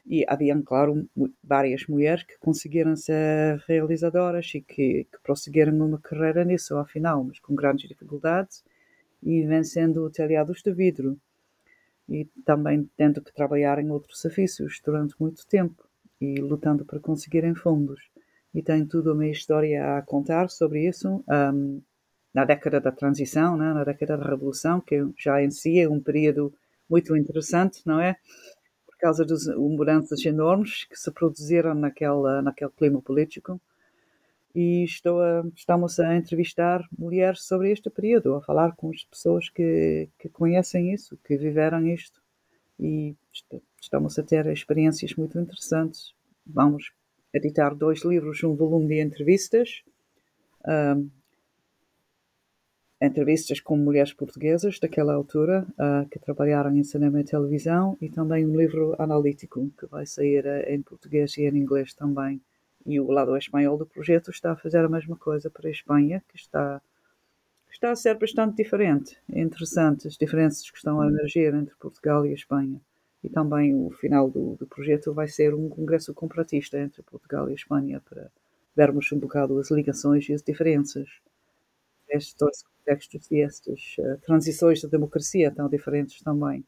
e 0.06 0.24
havia, 0.28 0.60
claro, 0.62 1.08
várias 1.42 1.86
mulheres 1.86 2.24
que 2.24 2.38
conseguiram 2.38 2.94
ser 2.94 3.58
realizadoras 3.66 4.50
e 4.54 4.60
que, 4.60 5.04
que 5.04 5.18
prosseguiram 5.22 5.74
uma 5.74 5.98
carreira 5.98 6.44
nisso, 6.44 6.76
ao 6.76 6.84
final, 6.84 7.24
mas 7.24 7.38
com 7.40 7.54
grandes 7.54 7.88
dificuldades 7.88 8.62
e 9.22 9.42
vencendo 9.42 10.10
telhados 10.10 10.62
de 10.62 10.72
vidro. 10.72 11.18
E 12.06 12.26
também 12.44 12.88
tendo 12.98 13.22
que 13.22 13.32
trabalhar 13.32 13.78
em 13.78 13.90
outros 13.90 14.22
ofícios 14.26 14.78
durante 14.84 15.14
muito 15.18 15.46
tempo 15.46 15.88
e 16.20 16.34
lutando 16.34 16.84
para 16.84 17.00
conseguirem 17.00 17.54
fundos. 17.54 18.13
E 18.54 18.62
tem 18.62 18.86
tudo 18.86 19.12
uma 19.12 19.26
história 19.26 19.98
a 19.98 20.02
contar 20.02 20.48
sobre 20.48 20.88
isso. 20.88 21.24
Um, 21.28 21.82
na 22.32 22.44
década 22.44 22.80
da 22.80 22.92
transição, 22.92 23.56
né? 23.56 23.72
na 23.72 23.84
década 23.84 24.16
da 24.16 24.28
revolução, 24.28 24.80
que 24.80 25.04
já 25.18 25.42
em 25.42 25.50
si 25.50 25.78
é 25.78 25.88
um 25.88 26.00
período 26.00 26.52
muito 26.88 27.16
interessante, 27.16 27.80
não 27.86 28.00
é? 28.00 28.16
causa 29.04 29.22
das 29.22 29.46
mudanças 29.58 30.24
enormes 30.24 30.84
que 30.84 30.96
se 30.96 31.10
produziram 31.10 31.74
naquela, 31.74 32.40
naquele 32.40 32.70
clima 32.70 33.02
político. 33.02 33.60
E 34.54 34.82
estou 34.84 35.20
a, 35.20 35.44
estamos 35.54 36.00
a 36.00 36.16
entrevistar 36.16 36.82
mulheres 36.96 37.42
sobre 37.42 37.70
este 37.70 37.90
período, 37.90 38.34
a 38.34 38.40
falar 38.40 38.74
com 38.74 38.88
as 38.88 39.04
pessoas 39.04 39.50
que, 39.50 40.08
que 40.18 40.30
conhecem 40.30 40.94
isso, 40.94 41.18
que 41.22 41.36
viveram 41.36 41.86
isto. 41.86 42.18
E 42.80 43.14
estamos 43.78 44.18
a 44.18 44.22
ter 44.22 44.46
experiências 44.46 45.14
muito 45.16 45.38
interessantes. 45.38 46.14
Vamos 46.46 46.90
editar 47.34 47.74
dois 47.74 48.04
livros, 48.04 48.42
um 48.44 48.54
volume 48.54 48.86
de 48.86 49.02
entrevistas, 49.02 49.82
um, 50.66 51.10
entrevistas 53.02 53.60
com 53.60 53.76
mulheres 53.76 54.12
portuguesas 54.12 54.78
daquela 54.78 55.12
altura 55.12 55.66
uh, 55.72 56.08
que 56.08 56.18
trabalharam 56.18 56.74
em 56.76 56.84
cinema 56.84 57.20
e 57.20 57.24
televisão 57.24 57.98
e 58.00 58.08
também 58.08 58.46
um 58.46 58.56
livro 58.56 58.94
analítico 58.98 59.68
que 59.78 59.86
vai 59.86 60.06
sair 60.06 60.46
uh, 60.46 60.70
em 60.72 60.80
português 60.80 61.36
e 61.36 61.42
em 61.42 61.56
inglês 61.56 61.92
também. 61.92 62.40
E 62.86 63.00
o 63.00 63.10
lado 63.10 63.36
espanhol 63.36 63.76
do 63.76 63.86
projeto 63.86 64.30
está 64.30 64.52
a 64.52 64.56
fazer 64.56 64.84
a 64.84 64.88
mesma 64.88 65.16
coisa 65.16 65.50
para 65.50 65.68
a 65.68 65.72
Espanha, 65.72 66.22
que 66.28 66.36
está, 66.36 66.80
está 67.70 67.90
a 67.90 67.96
ser 67.96 68.16
bastante 68.18 68.62
diferente. 68.62 69.18
Interessante 69.28 70.06
as 70.06 70.14
diferenças 70.14 70.70
que 70.70 70.76
estão 70.76 71.00
a 71.00 71.08
emergir 71.08 71.54
entre 71.54 71.74
Portugal 71.76 72.24
e 72.24 72.30
a 72.30 72.34
Espanha. 72.34 72.80
E 73.24 73.28
também 73.30 73.74
o 73.74 73.90
final 73.90 74.30
do, 74.30 74.54
do 74.54 74.66
projeto 74.66 75.12
vai 75.14 75.26
ser 75.26 75.54
um 75.54 75.68
congresso 75.68 76.12
comparatista 76.12 76.78
entre 76.78 77.02
Portugal 77.02 77.50
e 77.50 77.54
Espanha 77.54 78.00
para 78.08 78.30
vermos 78.76 79.10
um 79.10 79.18
bocado 79.18 79.58
as 79.58 79.70
ligações 79.70 80.28
e 80.28 80.34
as 80.34 80.42
diferenças 80.42 81.08
estes 82.08 82.34
dois 82.34 82.62
contextos 82.62 83.30
e 83.30 83.40
estas 83.40 83.96
uh, 83.98 84.18
transições 84.20 84.82
da 84.82 84.88
democracia 84.88 85.50
tão 85.50 85.68
diferentes 85.68 86.22
também. 86.22 86.64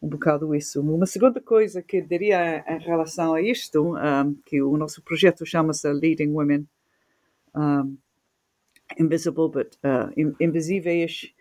Um 0.00 0.08
bocado 0.08 0.54
isso. 0.54 0.80
Uma 0.80 1.06
segunda 1.06 1.40
coisa 1.40 1.82
que 1.82 2.00
diria 2.00 2.64
em 2.68 2.78
relação 2.78 3.34
a 3.34 3.42
isto, 3.42 3.96
um, 3.96 4.34
que 4.44 4.62
o 4.62 4.76
nosso 4.76 5.02
projeto 5.02 5.44
chama-se 5.44 5.90
Leading 5.92 6.32
Women, 6.32 6.66
um, 7.54 7.96
Invisible, 8.98 9.48
but 9.48 9.76
uh, 9.82 10.36
invisíveis, 10.40 11.34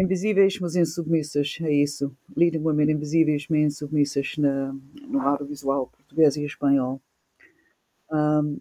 invisíveis, 0.00 0.58
mas 0.60 0.76
insubmissas, 0.76 1.58
é 1.62 1.72
isso. 1.72 2.14
Leading 2.36 2.58
Women 2.58 2.92
Invisíveis, 2.92 3.46
mas 3.48 3.60
insubmissas 3.60 4.36
na, 4.38 4.74
no 5.06 5.20
audiovisual 5.20 5.88
português 5.88 6.36
e 6.36 6.44
espanhol. 6.44 7.00
Um, 8.10 8.60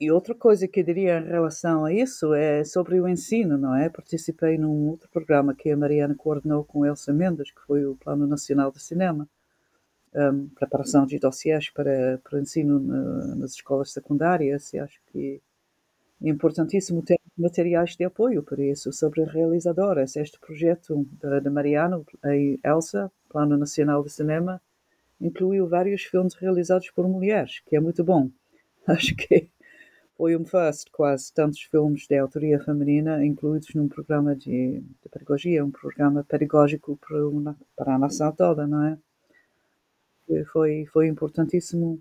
e 0.00 0.10
outra 0.10 0.34
coisa 0.34 0.66
que 0.66 0.80
eu 0.80 0.84
diria 0.84 1.18
em 1.18 1.28
relação 1.28 1.84
a 1.84 1.92
isso 1.92 2.32
é 2.32 2.64
sobre 2.64 2.98
o 2.98 3.06
ensino, 3.06 3.58
não 3.58 3.74
é? 3.74 3.90
Participei 3.90 4.56
num 4.56 4.88
outro 4.88 5.10
programa 5.10 5.54
que 5.54 5.70
a 5.70 5.76
Mariana 5.76 6.14
coordenou 6.14 6.64
com 6.64 6.86
Elsa 6.86 7.12
Mendes, 7.12 7.50
que 7.50 7.60
foi 7.66 7.84
o 7.84 7.96
Plano 7.96 8.26
Nacional 8.26 8.72
de 8.72 8.82
Cinema, 8.82 9.28
um, 10.14 10.48
preparação 10.48 11.04
de 11.04 11.18
dossiês 11.18 11.68
para, 11.68 12.18
para 12.24 12.40
ensino 12.40 12.80
na, 12.80 13.36
nas 13.36 13.52
escolas 13.52 13.92
secundárias, 13.92 14.72
e 14.72 14.78
acho 14.78 14.98
que 15.12 15.40
é 16.22 16.28
importantíssimo 16.30 17.02
ter 17.02 17.19
materiais 17.40 17.96
de 17.96 18.04
apoio 18.04 18.42
para 18.42 18.62
isso, 18.62 18.92
sobre 18.92 19.24
realizadoras. 19.24 20.16
Este 20.16 20.38
projeto 20.38 21.06
da, 21.20 21.40
da 21.40 21.50
Mariana, 21.50 22.02
a 22.22 22.68
Elsa, 22.68 23.10
Plano 23.28 23.56
Nacional 23.56 24.04
de 24.04 24.10
Cinema, 24.10 24.60
incluiu 25.20 25.68
vários 25.68 26.02
filmes 26.02 26.34
realizados 26.34 26.90
por 26.90 27.08
mulheres, 27.08 27.60
que 27.66 27.76
é 27.76 27.80
muito 27.80 28.04
bom. 28.04 28.30
Acho 28.86 29.14
que 29.16 29.48
foi 30.16 30.36
um 30.36 30.44
first, 30.44 30.90
quase 30.90 31.32
tantos 31.32 31.62
filmes 31.62 32.06
de 32.06 32.18
autoria 32.18 32.60
feminina 32.60 33.24
incluídos 33.24 33.74
num 33.74 33.88
programa 33.88 34.36
de, 34.36 34.80
de 34.80 35.08
pedagogia, 35.10 35.64
um 35.64 35.70
programa 35.70 36.22
pedagógico 36.24 36.98
para, 36.98 37.26
uma, 37.26 37.58
para 37.74 37.94
a 37.94 37.98
nação 37.98 38.30
toda, 38.32 38.66
não 38.66 38.84
é? 38.84 38.98
E 40.28 40.44
foi, 40.44 40.86
foi 40.92 41.08
importantíssimo, 41.08 42.00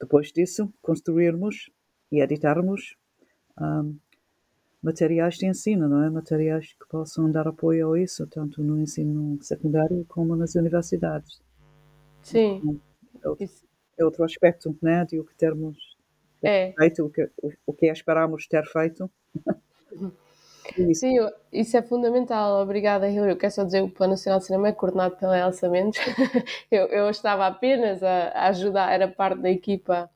depois 0.00 0.32
disso, 0.32 0.72
construirmos 0.80 1.68
e 2.10 2.20
editarmos 2.20 2.96
um, 3.60 3.98
materiais 4.82 5.36
de 5.36 5.46
ensino, 5.46 5.88
não 5.88 6.02
é? 6.02 6.10
Materiais 6.10 6.72
que 6.72 6.88
possam 6.88 7.30
dar 7.30 7.46
apoio 7.46 7.92
a 7.92 8.00
isso, 8.00 8.26
tanto 8.26 8.62
no 8.62 8.78
ensino 8.80 9.38
secundário 9.42 10.04
como 10.08 10.34
nas 10.34 10.54
universidades. 10.54 11.40
Sim. 12.22 12.60
Então, 12.62 12.80
é 13.22 13.28
outro, 13.28 13.46
é 13.98 14.04
outro 14.04 14.24
aspecto, 14.24 14.76
né, 14.82 15.04
de 15.04 15.18
o 15.20 15.24
que 15.24 15.34
termos 15.34 15.76
é. 16.42 16.72
feito 16.76 17.04
o 17.04 17.10
que, 17.10 17.30
o, 17.40 17.52
o 17.66 17.72
que 17.72 17.86
esperámos 17.86 18.46
ter 18.48 18.64
feito. 18.66 19.08
isso. 20.76 21.00
Sim, 21.00 21.16
isso 21.52 21.76
é 21.76 21.82
fundamental. 21.82 22.60
Obrigada, 22.62 23.08
Hilary. 23.08 23.32
Eu 23.32 23.36
quero 23.36 23.52
só 23.52 23.64
dizer 23.64 23.78
que 23.78 23.88
o 23.88 23.90
Plano 23.90 24.12
Nacional 24.12 24.40
de 24.40 24.46
Cinema 24.46 24.68
é 24.68 24.72
coordenado 24.72 25.16
pela 25.16 25.38
Elsa 25.38 25.68
Mendes. 25.68 26.00
eu, 26.70 26.86
eu 26.86 27.08
estava 27.10 27.46
apenas 27.46 28.02
a, 28.02 28.28
a, 28.28 28.48
ajudar, 28.48 28.92
era 28.92 29.06
parte 29.06 29.40
da 29.40 29.50
equipa 29.50 30.10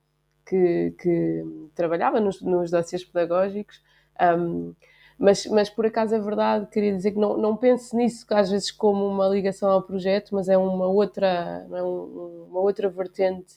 que, 0.44 0.94
que 0.98 1.44
trabalhava 1.74 2.20
nos, 2.20 2.40
nos 2.42 2.70
dossiês 2.70 3.05
pedagógicos. 3.05 3.83
Um, 4.20 4.74
mas, 5.18 5.46
mas 5.46 5.70
por 5.70 5.87
acaso 5.87 6.14
é 6.14 6.18
verdade, 6.18 6.66
queria 6.66 6.94
dizer 6.94 7.12
que 7.12 7.18
não, 7.18 7.38
não 7.38 7.57
pense 7.57 7.96
nisso 7.96 8.26
às 8.31 8.50
vezes 8.50 8.70
como 8.70 9.07
uma 9.07 9.26
ligação 9.29 9.70
ao 9.70 9.83
projeto, 9.83 10.35
mas 10.35 10.48
é 10.48 10.59
uma 10.59 10.87
outra, 10.87 11.66
é 11.72 11.83
um, 11.83 12.46
uma 12.50 12.61
outra 12.61 12.88
vertente 12.90 13.55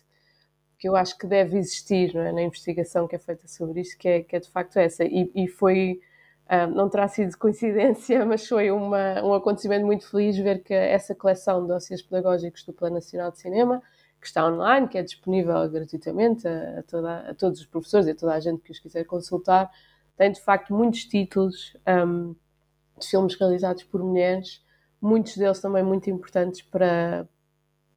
que 0.79 0.87
eu 0.87 0.95
acho 0.95 1.17
que 1.17 1.27
deve 1.27 1.57
existir 1.57 2.15
é? 2.15 2.31
na 2.31 2.41
investigação 2.41 3.07
que 3.07 3.15
é 3.15 3.19
feita 3.19 3.47
sobre 3.47 3.81
isto, 3.81 3.97
que 3.97 4.07
é, 4.07 4.23
que 4.23 4.35
é 4.37 4.39
de 4.39 4.49
facto 4.49 4.77
essa. 4.77 5.03
E, 5.03 5.29
e 5.35 5.47
foi, 5.47 5.99
uh, 6.45 6.73
não 6.73 6.89
terá 6.89 7.07
sido 7.09 7.35
coincidência, 7.37 8.25
mas 8.25 8.47
foi 8.47 8.71
uma, 8.71 9.21
um 9.21 9.33
acontecimento 9.33 9.85
muito 9.85 10.09
feliz 10.09 10.37
ver 10.37 10.63
que 10.63 10.73
essa 10.73 11.13
coleção 11.13 11.61
de 11.63 11.67
dossiês 11.67 12.01
pedagógicos 12.01 12.63
do 12.63 12.71
Plano 12.71 12.95
Nacional 12.95 13.31
de 13.31 13.39
Cinema, 13.39 13.83
que 14.21 14.27
está 14.27 14.47
online, 14.47 14.87
que 14.87 14.97
é 14.97 15.03
disponível 15.03 15.69
gratuitamente 15.69 16.47
a, 16.47 16.79
a, 16.79 16.83
toda, 16.83 17.17
a 17.29 17.33
todos 17.35 17.59
os 17.59 17.65
professores 17.65 18.07
e 18.07 18.11
a 18.11 18.15
toda 18.15 18.33
a 18.33 18.39
gente 18.39 18.61
que 18.61 18.71
os 18.71 18.79
quiser 18.79 19.03
consultar, 19.03 19.69
tem 20.19 20.33
de 20.33 20.41
facto 20.41 20.73
muitos 20.73 21.05
títulos 21.05 21.77
um, 21.87 22.35
de 22.99 23.07
filmes 23.07 23.35
realizados 23.39 23.83
por 23.83 24.03
mulheres, 24.03 24.61
muitos 25.01 25.37
deles 25.37 25.61
também 25.61 25.81
muito 25.81 26.09
importantes 26.09 26.61
para, 26.61 27.25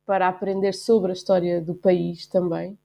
para 0.06 0.28
aprender 0.28 0.72
sobre 0.72 1.10
a 1.10 1.14
história 1.14 1.60
do 1.60 1.74
país 1.74 2.24
também. 2.28 2.78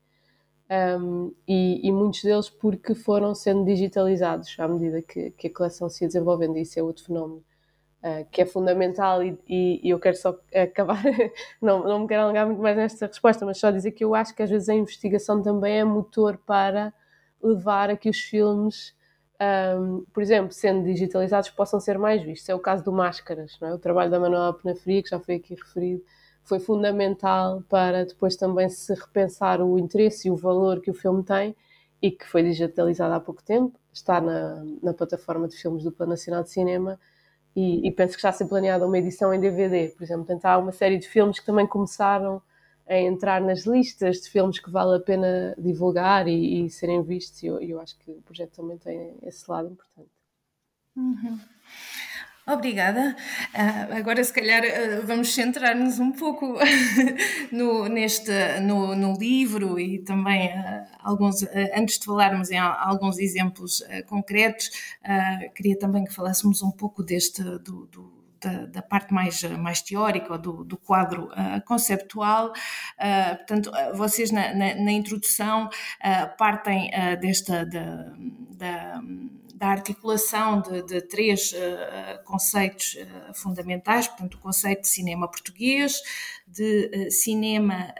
Um, 1.00 1.32
e, 1.48 1.88
e, 1.88 1.92
muitos 1.92 2.24
deles 2.24 2.50
porque 2.50 2.96
foram 2.96 3.36
sendo 3.36 3.64
digitalizados 3.64 4.56
à 4.58 4.68
medida 4.68 5.04
que, 5.04 5.30
que 5.30 5.48
a 5.48 5.54
coleção 5.54 5.88
se 5.88 6.04
ia 6.04 6.08
desenvolvendo, 6.08 6.58
isso 6.58 6.78
é 6.80 6.84
outro 6.84 7.06
fenómeno 7.06 7.46
uh, 8.04 8.26
que 8.32 8.42
é 8.42 8.46
fundamental. 8.46 9.24
E, 9.24 9.38
e, 9.48 9.82
e, 9.84 9.90
eu 9.92 10.00
quero 10.00 10.18
só 10.18 10.36
acabar, 10.52 11.04
não, 11.62 11.84
não 11.84 12.00
me 12.00 12.08
quero 12.08 12.24
alongar 12.24 12.48
muito 12.48 12.62
mais 12.62 12.76
nesta 12.76 13.06
resposta, 13.06 13.46
mas 13.46 13.60
só 13.60 13.70
dizer 13.70 13.92
que 13.92 14.04
eu 14.04 14.16
acho 14.16 14.34
que 14.36 14.42
às 14.42 14.50
vezes 14.50 14.68
a 14.68 14.74
investigação 14.74 15.44
também 15.44 15.78
é 15.78 15.84
motor 15.84 16.40
para 16.40 16.92
levar 17.42 17.92
a 17.92 17.96
que 17.96 18.10
os 18.10 18.18
filmes, 18.20 18.97
um, 19.42 20.04
por 20.14 20.22
exemplo, 20.22 20.52
sendo 20.52 20.84
digitalizados, 20.84 21.50
possam 21.50 21.80
ser 21.80 21.98
mais 21.98 22.22
vistos. 22.24 22.50
É 22.50 22.56
o 22.56 22.60
caso 22.60 22.84
do 22.84 22.92
Máscaras, 22.92 23.58
é? 23.62 23.74
o 23.74 23.78
trabalho 23.78 24.12
da 24.12 24.20
Manuela 24.20 24.54
Penafria, 24.54 25.04
que 25.04 25.10
já 25.10 25.20
foi 25.20 25.36
aqui 25.36 25.56
referido 25.56 26.04
foi 26.48 26.60
fundamental 26.62 27.62
para 27.68 28.06
depois 28.06 28.38
também 28.38 28.70
se 28.70 28.94
repensar 28.94 29.62
o 29.62 29.78
interesse 29.78 30.30
e 30.30 30.32
o 30.32 30.36
valor 30.38 30.80
que 30.80 30.90
o 30.90 30.94
filme 30.94 31.22
tem 31.22 31.54
e 32.02 32.10
que 32.10 32.26
foi 32.26 32.42
digitalizada 32.42 33.16
há 33.16 33.20
pouco 33.20 33.44
tempo, 33.44 33.78
está 33.92 34.22
na, 34.22 34.64
na 34.82 34.94
plataforma 34.94 35.48
de 35.48 35.58
filmes 35.58 35.84
do 35.84 35.92
Plano 35.92 36.12
Nacional 36.12 36.44
de 36.44 36.52
Cinema 36.52 36.98
e, 37.54 37.86
e, 37.86 37.92
penso 37.92 38.14
que 38.14 38.20
está 38.20 38.30
a 38.30 38.32
ser 38.32 38.46
planeada 38.46 38.86
uma 38.86 38.98
edição 38.98 39.34
em 39.34 39.40
DVD, 39.40 39.90
por 39.90 40.04
exemplo. 40.04 40.26
Portanto, 40.26 40.46
há 40.46 40.58
uma 40.58 40.72
série 40.72 40.98
de 40.98 41.08
filmes 41.08 41.40
que 41.40 41.46
também 41.46 41.68
começaram 41.68 42.42
a 42.88 42.98
entrar 42.98 43.42
nas 43.42 43.66
listas 43.66 44.22
de 44.22 44.30
filmes 44.30 44.60
que 44.60 44.72
vale 44.72 44.98
a 44.98 45.00
pena 45.00 45.56
divulgar 45.58 46.28
e, 46.28 46.66
e 46.66 46.70
serem 46.70 47.04
vistos, 47.04 47.44
e 47.44 47.48
eu, 47.48 47.60
eu, 47.60 47.82
acho 47.82 47.98
que 48.00 48.12
o 48.12 48.22
projeto 48.22 48.56
também 48.56 48.78
tem 48.78 49.18
esse 49.24 49.50
lado 49.50 49.70
importante. 49.70 50.10
Uhum. 50.96 51.40
Obrigada. 52.48 53.14
Uh, 53.54 53.98
agora, 53.98 54.24
se 54.24 54.32
calhar, 54.32 54.64
uh, 54.64 55.06
vamos 55.06 55.34
centrar-nos 55.34 56.00
um 56.00 56.14
pouco 56.14 56.58
no, 57.52 57.90
neste, 57.90 58.32
no, 58.62 58.96
no, 58.96 59.18
livro 59.18 59.78
e 59.78 60.00
também 60.00 60.48
uh, 60.48 60.86
alguns, 61.04 61.44
antes 61.76 62.00
de 62.00 62.06
falarmos 62.06 62.50
em 62.50 62.58
alguns 62.58 63.20
exemplos 63.20 63.84
concretos, 64.08 64.72
queria 65.54 65.78
também 65.78 66.06
que 66.06 66.14
falássemos 66.14 66.64
um 66.64 66.72
pouco 66.72 67.04
deste 67.04 67.44
do, 67.44 67.86
do 67.88 68.17
da, 68.42 68.66
da, 68.66 68.82
parte 68.82 69.14
mais, 69.14 69.44
mais 69.44 69.82
teórica, 69.82 70.38
do, 70.38 70.64
do 70.64 70.78
quadro 70.78 71.26
uh, 71.26 71.64
conceptual. 71.66 72.50
Uh, 72.50 73.36
portanto, 73.38 73.72
vocês 73.96 74.32
na, 74.32 74.54
na, 74.54 74.76
na 74.76 74.92
introdução 74.92 75.68
uh, 75.68 76.38
partem 76.38 76.92
desta 77.20 77.66
da, 77.66 78.14
da, 78.58 79.02
da 79.56 79.68
articulação 79.68 80.62
de, 80.62 80.84
de 80.84 81.02
três 81.02 81.54
conceitos 82.26 82.98
fundamentais, 83.34 84.08
portanto, 84.08 84.36
o 84.36 84.40
conceito 84.40 84.82
de 84.82 84.88
cinema 84.88 85.28
português, 85.28 86.00
de 86.48 87.10
cinema 87.10 87.94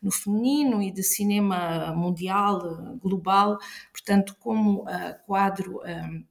no 0.00 0.10
feminino 0.10 0.82
e 0.82 0.90
de 0.90 1.02
cinema 1.02 1.92
mundial, 1.94 2.98
global, 3.02 3.58
portanto, 3.92 4.36
como 4.38 4.84
quadro 5.26 5.80
eh, 5.84 6.22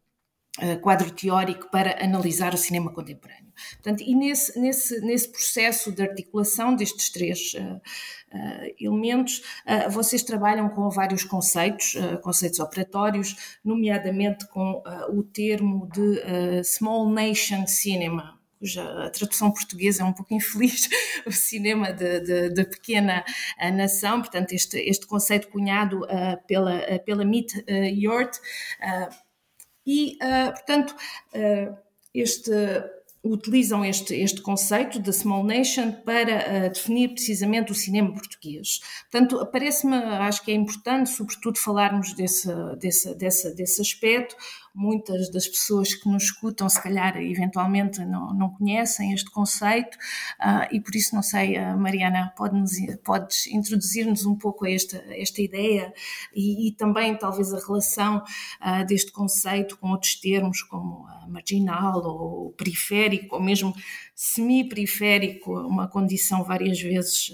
quadro 0.82 1.10
teórico 1.12 1.70
para 1.72 2.04
analisar 2.04 2.54
o 2.54 2.58
cinema 2.58 2.92
contemporâneo. 2.92 3.52
Portanto, 3.74 4.04
e 4.06 4.16
nesse, 4.16 4.60
nesse, 4.60 5.00
nesse 5.02 5.30
processo 5.30 5.92
de 5.92 6.02
articulação 6.02 6.76
destes 6.76 7.10
três 7.10 7.54
uh, 7.54 7.76
uh, 7.78 8.76
elementos, 8.80 9.42
uh, 9.66 9.90
vocês 9.90 10.24
trabalham 10.24 10.70
com 10.70 10.90
vários 10.90 11.24
conceitos, 11.24 11.96
conceitos 12.22 12.60
operatórios, 12.60 13.58
nomeadamente 13.64 14.48
com 14.48 14.82
o 15.10 15.24
termo 15.24 15.88
de 15.92 16.64
Small 16.64 17.10
Nation 17.10 17.66
Cinema, 17.68 18.40
cuja 18.60 19.10
tradução 19.12 19.52
portuguesa 19.52 20.04
é 20.04 20.06
um 20.06 20.14
pouco 20.14 20.34
infeliz, 20.36 20.90
o 21.26 21.32
cinema 21.32 21.92
de 21.92 22.66
pequena 22.66 23.24
nação, 23.74 24.22
portanto, 24.22 24.54
este, 24.54 24.78
este 24.80 25.08
conceito 25.08 25.48
cunhado 25.50 26.02
pela, 26.48 27.00
pela 27.00 27.26
Meet 27.26 27.54
Yort 27.68 28.40
e, 29.92 30.18
uh, 30.24 30.54
portanto, 30.54 30.96
uh, 31.36 31.78
este, 32.16 32.50
utilizam 33.22 33.84
este, 33.84 34.16
este 34.16 34.42
conceito 34.42 35.02
de 35.02 35.12
small 35.12 35.44
nation 35.44 35.92
para 35.92 36.68
uh, 36.68 36.70
definir 36.70 37.10
precisamente 37.10 37.74
o 37.74 37.76
cinema 37.76 38.14
português. 38.14 38.80
Portanto, 39.12 39.46
parece-me, 39.52 39.96
acho 39.96 40.46
que 40.46 40.52
é 40.52 40.56
importante, 40.56 41.10
sobretudo, 41.10 41.60
falarmos 41.60 42.14
desse, 42.14 42.48
desse, 42.80 43.14
desse, 43.16 43.54
desse 43.54 43.82
aspecto, 43.82 44.34
muitas 44.74 45.30
das 45.30 45.48
pessoas 45.48 45.94
que 45.94 46.08
nos 46.08 46.24
escutam, 46.24 46.70
se 46.70 46.82
calhar, 46.82 47.18
eventualmente 47.18 48.04
não, 48.06 48.34
não 48.34 48.50
conhecem 48.50 49.14
este 49.14 49.30
conceito 49.30 49.96
uh, 50.40 50.68
e 50.72 50.80
por 50.80 50.96
isso, 50.96 51.14
não 51.14 51.22
sei, 51.22 51.58
uh, 51.58 51.78
Mariana, 51.78 52.34
pode-nos, 52.38 52.72
podes 53.04 53.48
introduzir-nos 53.48 54.26
um 54.26 54.36
pouco 54.36 54.66
a 54.66 54.72
esta, 54.72 55.04
esta 55.10 55.42
ideia 55.42 55.94
e, 56.34 56.70
e 56.70 56.72
também, 56.74 57.16
talvez, 57.18 57.54
a 57.54 57.60
relação 57.60 58.18
uh, 58.18 58.86
deste 58.86 59.12
conceito 59.12 59.78
com 59.78 59.92
outros 59.92 60.16
termos 60.16 60.62
como 60.64 61.06
marginal 61.28 62.02
ou 62.04 62.52
periférico 62.52 63.36
ou 63.36 63.42
mesmo 63.42 63.74
semi-periférico, 64.16 65.52
uma 65.52 65.88
condição 65.88 66.44
várias 66.44 66.80
vezes 66.80 67.32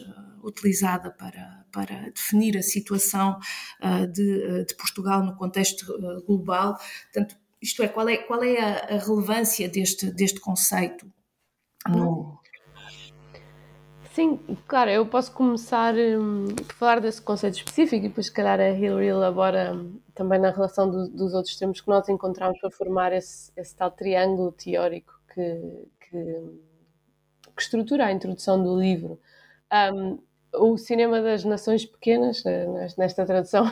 utilizada 0.47 1.11
para, 1.11 1.65
para 1.71 2.09
definir 2.11 2.57
a 2.57 2.61
situação 2.61 3.39
uh, 3.83 4.07
de, 4.07 4.45
uh, 4.45 4.65
de, 4.65 4.75
Portugal 4.75 5.23
no 5.23 5.35
contexto 5.35 5.83
uh, 5.83 6.23
global. 6.25 6.77
Portanto, 7.11 7.35
isto 7.61 7.83
é, 7.83 7.87
qual 7.87 8.07
é, 8.07 8.17
qual 8.17 8.43
é 8.43 8.59
a, 8.59 8.95
a 8.95 8.99
relevância 8.99 9.67
deste, 9.67 10.11
deste 10.11 10.39
conceito 10.39 11.11
no, 11.87 12.39
Sim, 14.17 14.39
claro, 14.67 14.89
eu 14.89 15.05
posso 15.05 15.31
começar 15.31 15.93
um, 15.93 16.45
a 16.67 16.73
falar 16.73 16.99
desse 16.99 17.21
conceito 17.21 17.57
específico 17.57 18.03
e 18.03 18.09
depois, 18.09 18.25
se 18.25 18.33
calhar, 18.33 18.59
a 18.59 18.71
Hillary 18.71 19.05
elabora 19.05 19.75
um, 19.75 20.01
também 20.15 20.39
na 20.39 20.49
relação 20.49 20.89
do, 20.89 21.07
dos 21.07 21.35
outros 21.35 21.55
termos 21.55 21.81
que 21.81 21.87
nós 21.87 22.09
encontramos 22.09 22.59
para 22.59 22.71
formar 22.71 23.13
esse, 23.13 23.51
esse 23.55 23.75
tal 23.75 23.91
triângulo 23.91 24.51
teórico 24.51 25.13
que, 25.31 25.87
que, 25.99 26.17
que, 27.55 27.61
estrutura 27.61 28.07
a 28.07 28.11
introdução 28.11 28.63
do 28.63 28.75
livro. 28.75 29.19
Um, 29.93 30.17
o 30.59 30.77
cinema 30.77 31.21
das 31.21 31.43
nações 31.43 31.85
pequenas, 31.85 32.45
eh, 32.45 32.87
nesta 32.97 33.25
tradução 33.25 33.65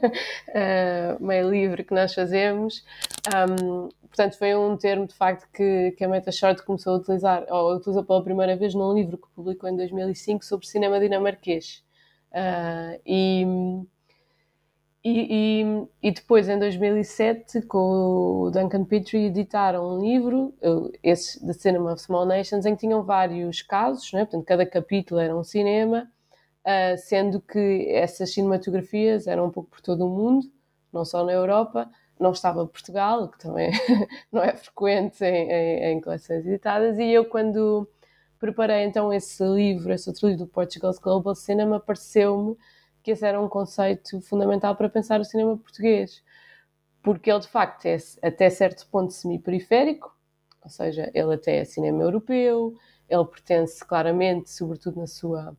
eh, 0.48 1.16
meio 1.20 1.50
livre 1.50 1.84
que 1.84 1.94
nós 1.94 2.14
fazemos. 2.14 2.84
Um, 3.34 3.88
portanto, 4.08 4.38
foi 4.38 4.54
um 4.54 4.76
termo 4.76 5.06
de 5.06 5.14
facto 5.14 5.48
que, 5.52 5.92
que 5.92 6.04
a 6.04 6.08
Meta 6.08 6.30
Short 6.32 6.62
começou 6.64 6.94
a 6.94 6.96
utilizar, 6.98 7.44
ou 7.48 7.76
utilizou 7.76 8.04
pela 8.04 8.22
primeira 8.22 8.56
vez 8.56 8.74
num 8.74 8.92
livro 8.92 9.16
que 9.18 9.28
publicou 9.34 9.68
em 9.68 9.76
2005 9.76 10.44
sobre 10.44 10.66
cinema 10.66 11.00
dinamarquês. 11.00 11.82
Uh, 12.32 13.00
e, 13.04 13.44
e, 15.04 15.62
e, 15.62 15.88
e, 16.02 16.10
depois, 16.12 16.48
em 16.48 16.58
2007, 16.58 17.62
com 17.62 18.44
o 18.44 18.50
Duncan 18.50 18.84
Petrie, 18.84 19.26
editaram 19.26 19.96
um 19.96 20.00
livro, 20.00 20.54
esse 21.02 21.44
The 21.44 21.52
Cinema 21.52 21.92
of 21.92 22.00
Small 22.00 22.24
Nations, 22.24 22.64
em 22.64 22.74
que 22.74 22.82
tinham 22.82 23.02
vários 23.02 23.62
casos, 23.62 24.12
né? 24.12 24.20
portanto, 24.20 24.44
cada 24.44 24.64
capítulo 24.64 25.20
era 25.20 25.36
um 25.36 25.42
cinema, 25.42 26.08
uh, 26.66 26.96
sendo 26.98 27.40
que 27.40 27.88
essas 27.90 28.32
cinematografias 28.32 29.26
eram 29.26 29.46
um 29.46 29.50
pouco 29.50 29.70
por 29.70 29.80
todo 29.80 30.06
o 30.06 30.08
mundo, 30.08 30.46
não 30.92 31.04
só 31.04 31.24
na 31.24 31.32
Europa, 31.32 31.90
não 32.18 32.32
estava 32.32 32.66
Portugal, 32.66 33.28
que 33.28 33.38
também 33.38 33.70
não 34.30 34.42
é 34.42 34.56
frequente 34.56 35.24
em, 35.24 35.50
em, 35.50 35.84
em, 35.92 36.00
coleções 36.00 36.46
editadas, 36.46 36.98
e 36.98 37.10
eu 37.10 37.24
quando 37.24 37.88
preparei 38.38 38.84
então 38.84 39.12
esse 39.12 39.42
livro, 39.44 39.92
esse 39.92 40.08
outro 40.08 40.28
livro 40.28 40.44
do 40.44 40.50
Portugal's 40.50 40.98
Global 40.98 41.34
Cinema, 41.34 41.80
pareceu-me 41.80 42.56
que 43.02 43.10
esse 43.12 43.26
era 43.26 43.40
um 43.40 43.48
conceito 43.48 44.20
fundamental 44.20 44.76
para 44.76 44.88
pensar 44.88 45.20
o 45.20 45.24
cinema 45.24 45.56
português, 45.56 46.22
porque 47.02 47.30
ele 47.30 47.40
de 47.40 47.48
facto 47.48 47.86
é 47.86 47.96
até 48.22 48.48
certo 48.48 48.86
ponto 48.88 49.12
semi-periférico, 49.12 50.16
ou 50.62 50.70
seja, 50.70 51.10
ele 51.12 51.34
até 51.34 51.58
é 51.58 51.64
cinema 51.64 52.02
europeu, 52.02 52.74
ele 53.08 53.24
pertence 53.24 53.84
claramente, 53.84 54.50
sobretudo 54.50 55.00
na 55.00 55.06
sua 55.08 55.56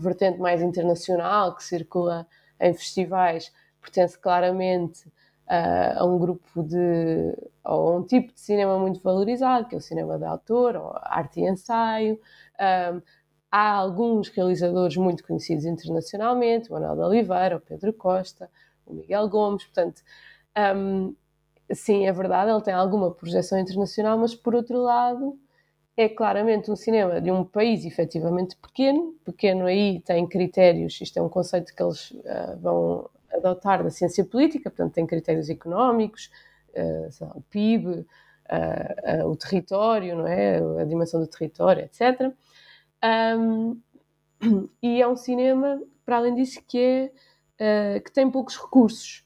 vertente 0.00 0.38
mais 0.38 0.62
internacional 0.62 1.54
que 1.54 1.64
circula 1.64 2.26
em 2.60 2.72
festivais 2.74 3.52
pertence 3.80 4.18
claramente 4.18 5.08
uh, 5.08 5.98
a 5.98 6.04
um 6.04 6.18
grupo 6.18 6.62
de 6.62 7.34
ou 7.64 7.88
a 7.88 7.96
um 7.96 8.02
tipo 8.04 8.32
de 8.32 8.40
cinema 8.40 8.78
muito 8.78 9.00
valorizado 9.00 9.68
que 9.68 9.74
é 9.74 9.78
o 9.78 9.80
cinema 9.80 10.18
de 10.18 10.24
autor 10.24 10.76
ou 10.76 10.92
arte 11.02 11.40
e 11.40 11.48
ensaio. 11.48 12.20
Um, 12.58 13.00
há 13.50 13.72
alguns 13.72 14.28
realizadores 14.28 14.96
muito 14.96 15.24
conhecidos 15.24 15.64
internacionalmente 15.64 16.70
o 16.70 16.74
Manuel 16.74 16.94
de 16.94 17.02
Oliveira 17.02 17.56
o 17.56 17.60
Pedro 17.60 17.92
Costa 17.92 18.50
o 18.86 18.94
Miguel 18.94 19.28
Gomes 19.28 19.64
portanto 19.64 20.02
um, 20.76 21.14
sim 21.72 22.06
é 22.06 22.12
verdade 22.12 22.50
ele 22.50 22.62
tem 22.62 22.74
alguma 22.74 23.10
projeção 23.10 23.58
internacional 23.58 24.18
mas 24.18 24.34
por 24.34 24.54
outro 24.54 24.78
lado 24.78 25.38
é 26.02 26.08
claramente 26.08 26.70
um 26.70 26.76
cinema 26.76 27.20
de 27.20 27.30
um 27.30 27.44
país 27.44 27.84
efetivamente 27.84 28.56
pequeno. 28.56 29.14
Pequeno 29.22 29.66
aí 29.66 30.00
tem 30.00 30.26
critérios, 30.26 30.98
isto 30.98 31.18
é 31.18 31.22
um 31.22 31.28
conceito 31.28 31.74
que 31.74 31.82
eles 31.82 32.10
uh, 32.12 32.58
vão 32.58 33.10
adotar 33.30 33.82
da 33.82 33.90
ciência 33.90 34.24
política, 34.24 34.70
portanto, 34.70 34.94
tem 34.94 35.06
critérios 35.06 35.50
económicos, 35.50 36.30
uh, 36.70 37.36
o 37.36 37.42
PIB, 37.42 37.86
uh, 37.88 39.26
o 39.26 39.36
território, 39.36 40.16
não 40.16 40.26
é? 40.26 40.58
a 40.80 40.84
dimensão 40.84 41.20
do 41.20 41.26
território, 41.26 41.84
etc. 41.84 42.32
Um, 43.38 43.78
e 44.82 45.02
é 45.02 45.06
um 45.06 45.16
cinema, 45.16 45.82
para 46.06 46.16
além 46.16 46.34
disso, 46.34 46.62
que, 46.66 47.12
é, 47.58 48.00
que 48.00 48.10
tem 48.10 48.30
poucos 48.30 48.56
recursos, 48.56 49.22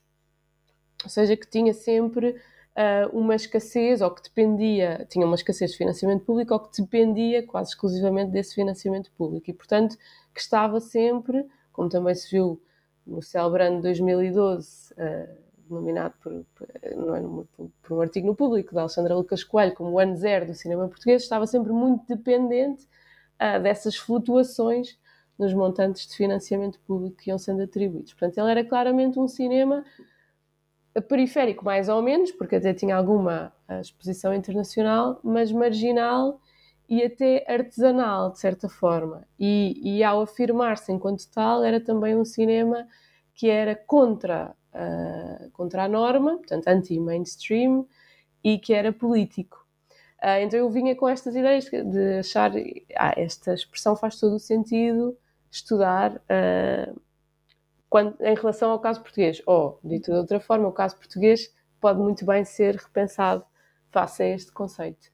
ou 1.04 1.08
seja, 1.08 1.36
que 1.36 1.46
tinha 1.46 1.72
sempre 1.72 2.34
uh, 2.76 3.16
uma 3.16 3.34
escassez, 3.34 4.00
ou 4.00 4.10
que 4.10 4.22
dependia, 4.22 5.06
tinha 5.08 5.24
uma 5.26 5.34
escassez 5.34 5.72
de 5.72 5.76
financiamento 5.76 6.24
público, 6.24 6.52
ou 6.54 6.60
que 6.60 6.82
dependia 6.82 7.46
quase 7.46 7.70
exclusivamente 7.70 8.30
desse 8.30 8.54
financiamento 8.54 9.10
público. 9.12 9.50
E, 9.50 9.52
portanto, 9.52 9.96
que 10.34 10.40
estava 10.40 10.80
sempre, 10.80 11.46
como 11.72 11.88
também 11.88 12.14
se 12.14 12.30
viu 12.30 12.60
no 13.06 13.22
Celebrando 13.22 13.82
2012, 13.82 14.94
uh, 14.94 15.44
nominado 15.68 16.14
por, 16.22 16.44
por, 16.54 16.68
não 16.96 17.16
é, 17.16 17.20
por, 17.56 17.70
por, 17.82 17.96
um 17.96 18.00
artigo 18.00 18.26
no 18.26 18.34
público 18.34 18.74
da 18.74 18.82
Alexandra 18.82 19.14
Lucas 19.14 19.42
Coelho 19.42 19.74
como 19.74 19.90
o 19.90 19.98
ano 19.98 20.14
zero 20.14 20.46
do 20.46 20.54
cinema 20.54 20.86
português, 20.88 21.22
estava 21.22 21.46
sempre 21.46 21.72
muito 21.72 22.04
dependente 22.06 22.86
dessas 23.62 23.96
flutuações 23.96 24.96
nos 25.38 25.52
montantes 25.52 26.06
de 26.06 26.16
financiamento 26.16 26.78
público 26.86 27.16
que 27.16 27.30
iam 27.30 27.38
sendo 27.38 27.62
atribuídos. 27.62 28.12
Portanto, 28.12 28.38
ele 28.38 28.50
era 28.50 28.64
claramente 28.64 29.18
um 29.18 29.26
cinema 29.26 29.84
periférico, 31.00 31.64
mais 31.64 31.88
ou 31.88 32.00
menos, 32.02 32.30
porque 32.30 32.56
até 32.56 32.72
tinha 32.72 32.96
alguma 32.96 33.52
eh, 33.68 33.80
exposição 33.80 34.32
internacional, 34.34 35.18
mas 35.22 35.50
marginal 35.50 36.40
e 36.88 37.02
até 37.02 37.44
artesanal, 37.48 38.30
de 38.30 38.38
certa 38.38 38.68
forma. 38.68 39.26
E, 39.38 39.80
e 39.82 40.04
ao 40.04 40.22
afirmar-se 40.22 40.92
enquanto 40.92 41.28
tal, 41.30 41.64
era 41.64 41.80
também 41.80 42.16
um 42.16 42.24
cinema 42.24 42.86
que 43.34 43.48
era 43.48 43.74
contra, 43.74 44.54
uh, 44.72 45.50
contra 45.50 45.84
a 45.84 45.88
norma, 45.88 46.36
portanto, 46.36 46.68
anti-mainstream, 46.68 47.86
e 48.44 48.58
que 48.58 48.72
era 48.72 48.92
político. 48.92 49.66
Uh, 50.22 50.40
então 50.42 50.58
eu 50.58 50.70
vinha 50.70 50.94
com 50.94 51.08
estas 51.08 51.34
ideias 51.34 51.64
de 51.64 52.18
achar, 52.18 52.52
ah, 52.96 53.14
esta 53.16 53.54
expressão 53.54 53.96
faz 53.96 54.20
todo 54.20 54.36
o 54.36 54.38
sentido 54.38 55.16
estudar 55.50 56.16
uh, 56.16 57.00
quando, 57.94 58.20
em 58.22 58.34
relação 58.34 58.72
ao 58.72 58.80
caso 58.80 59.00
português. 59.02 59.40
Ou, 59.46 59.78
dito 59.84 60.10
de 60.10 60.18
outra 60.18 60.40
forma, 60.40 60.66
o 60.66 60.72
caso 60.72 60.96
português 60.96 61.54
pode 61.80 62.00
muito 62.00 62.26
bem 62.26 62.44
ser 62.44 62.74
repensado 62.74 63.44
face 63.92 64.20
a 64.20 64.26
este 64.30 64.50
conceito. 64.50 65.12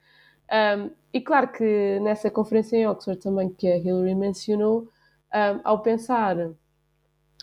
Um, 0.51 0.91
e 1.12 1.20
claro 1.20 1.53
que 1.53 2.01
nessa 2.01 2.31
conferência 2.31 2.78
em 2.78 2.87
Oxford 2.87 3.20
também 3.20 3.51
que 3.51 3.68
a 3.68 3.76
Hillary 3.76 4.14
mencionou, 4.14 4.89
um, 5.31 5.61
ao 5.62 5.83
pensar 5.83 6.39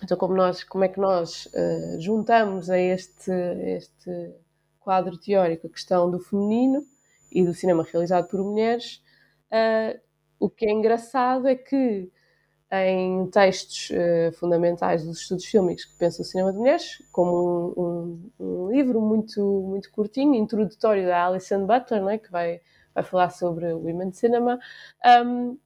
então 0.03 0.17
como 0.17 0.33
nós 0.33 0.63
como 0.63 0.83
é 0.83 0.87
que 0.87 0.99
nós 0.99 1.45
uh, 1.45 2.01
juntamos 2.01 2.69
a 2.71 2.79
este 2.79 3.31
este 3.31 4.33
quadro 4.79 5.17
teórico 5.19 5.67
a 5.67 5.69
questão 5.69 6.09
do 6.09 6.19
feminino 6.19 6.83
e 7.31 7.45
do 7.45 7.53
cinema 7.53 7.83
realizado 7.83 8.27
por 8.27 8.43
mulheres 8.43 9.03
uh, 9.51 9.99
o 10.39 10.49
que 10.49 10.65
é 10.65 10.71
engraçado 10.71 11.47
é 11.47 11.55
que 11.55 12.11
em 12.71 13.27
textos 13.27 13.89
uh, 13.91 14.31
fundamentais 14.33 15.05
dos 15.05 15.21
estudos 15.21 15.45
fílmicos 15.45 15.85
que 15.85 15.95
pensam 15.97 16.23
o 16.23 16.25
cinema 16.25 16.51
de 16.51 16.57
mulheres, 16.57 17.01
como 17.11 17.73
um, 17.77 18.29
um, 18.39 18.65
um, 18.65 18.71
livro 18.71 19.01
muito, 19.01 19.41
muito 19.41 19.89
curtinho, 19.91 20.35
introdutório 20.35 21.05
da 21.05 21.25
Alison 21.25 21.65
Butler, 21.65 22.03
né, 22.03 22.17
que 22.17 22.29
vai, 22.29 22.59
vai 22.93 23.03
falar 23.03 23.29
sobre 23.29 23.71
Women 23.73 24.11
Cinema, 24.11 24.59
um, 25.23 25.57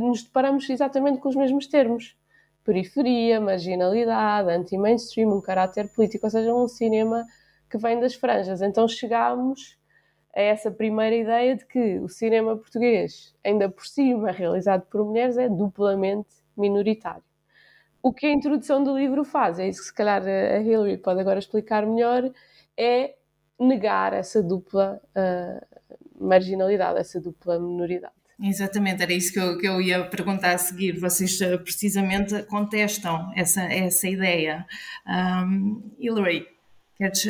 nos 0.00 0.24
deparamos 0.24 0.68
exatamente 0.68 1.20
com 1.20 1.28
os 1.28 1.36
mesmos 1.36 1.66
termos. 1.66 2.16
Periferia, 2.64 3.40
marginalidade, 3.40 4.50
anti-mainstream, 4.50 5.30
um 5.30 5.40
caráter 5.40 5.88
político, 5.88 6.26
ou 6.26 6.30
seja, 6.30 6.54
um 6.54 6.66
cinema 6.66 7.26
que 7.70 7.76
vem 7.76 8.00
das 8.00 8.14
franjas. 8.14 8.62
Então 8.62 8.88
chegámos 8.88 9.78
a 10.34 10.40
essa 10.40 10.70
primeira 10.70 11.14
ideia 11.14 11.56
de 11.56 11.64
que 11.64 11.98
o 12.00 12.08
cinema 12.08 12.56
português, 12.56 13.34
ainda 13.44 13.68
por 13.68 13.86
cima 13.86 14.32
realizado 14.32 14.82
por 14.90 15.04
mulheres, 15.04 15.36
é 15.38 15.48
duplamente 15.48 16.28
minoritário. 16.56 17.22
O 18.02 18.12
que 18.12 18.26
a 18.26 18.32
introdução 18.32 18.82
do 18.82 18.98
livro 18.98 19.24
faz, 19.24 19.58
é 19.58 19.68
isso 19.68 19.80
que 19.80 19.86
se 19.86 19.94
calhar 19.94 20.22
a 20.22 20.60
Hillary 20.60 20.98
pode 20.98 21.20
agora 21.20 21.38
explicar 21.38 21.86
melhor, 21.86 22.30
é 22.76 23.14
negar 23.58 24.12
essa 24.12 24.42
dupla 24.42 25.00
uh, 25.16 25.66
marginalidade, 26.20 26.98
essa 26.98 27.20
dupla 27.20 27.58
minoridade. 27.58 28.12
Exatamente, 28.42 29.02
era 29.02 29.12
isso 29.12 29.32
que 29.32 29.38
eu, 29.38 29.56
que 29.56 29.66
eu 29.66 29.80
ia 29.80 30.04
perguntar 30.04 30.54
a 30.54 30.58
seguir. 30.58 30.98
Vocês 30.98 31.40
uh, 31.40 31.58
precisamente 31.60 32.42
contestam 32.42 33.32
essa, 33.36 33.62
essa 33.62 34.08
ideia. 34.08 34.66
Um, 35.06 35.80
Hillary, 35.98 36.46
queres. 36.96 37.26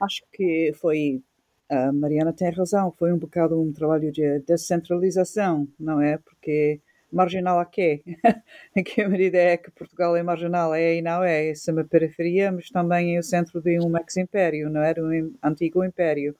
Acho 0.00 0.22
que 0.32 0.72
foi 0.80 1.22
a 1.68 1.92
Mariana 1.92 2.32
tem 2.32 2.50
razão, 2.50 2.92
foi 2.92 3.12
um 3.12 3.18
bocado 3.18 3.60
um 3.60 3.72
trabalho 3.72 4.12
de 4.12 4.40
descentralização, 4.40 5.66
não 5.78 6.00
é? 6.00 6.18
Porque 6.18 6.80
marginal 7.10 7.58
a 7.58 7.64
quê? 7.64 8.02
em 8.76 8.82
que 8.82 9.06
medida 9.06 9.38
é 9.38 9.56
que 9.56 9.70
Portugal 9.70 10.16
é 10.16 10.22
marginal? 10.22 10.74
É 10.74 10.96
e 10.96 11.02
não 11.02 11.22
é. 11.22 11.50
é 11.50 11.52
uma 11.68 11.84
periferia, 11.84 12.52
mas 12.52 12.68
também 12.68 13.16
é 13.16 13.18
o 13.18 13.22
centro 13.22 13.60
de 13.62 13.78
um 13.80 13.96
ex-império, 13.96 14.68
não 14.68 14.82
é? 14.82 14.94
De 14.94 15.00
um 15.00 15.34
antigo 15.42 15.84
império. 15.84 16.36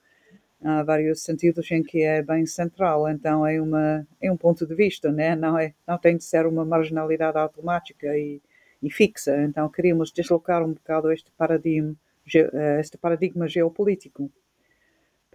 Há 0.63 0.83
vários 0.83 1.21
sentidos 1.23 1.69
em 1.71 1.83
que 1.83 2.01
é 2.03 2.23
bem 2.23 2.45
central, 2.45 3.07
então 3.09 3.45
é, 3.45 3.61
uma, 3.61 4.07
é 4.21 4.31
um 4.31 4.37
ponto 4.37 4.65
de 4.65 4.73
vista, 4.73 5.11
né? 5.11 5.35
não, 5.35 5.59
é, 5.59 5.73
não 5.87 5.97
tem 5.97 6.17
de 6.17 6.23
ser 6.23 6.47
uma 6.47 6.65
marginalidade 6.65 7.37
automática 7.37 8.17
e, 8.17 8.41
e 8.81 8.89
fixa. 8.89 9.43
Então 9.43 9.69
queríamos 9.69 10.11
deslocar 10.11 10.63
um 10.63 10.73
bocado 10.73 11.11
este 11.11 11.31
paradigma, 11.37 11.95
eh, 12.33 12.79
este 12.79 12.97
paradigma 12.97 13.47
geopolítico 13.47 14.31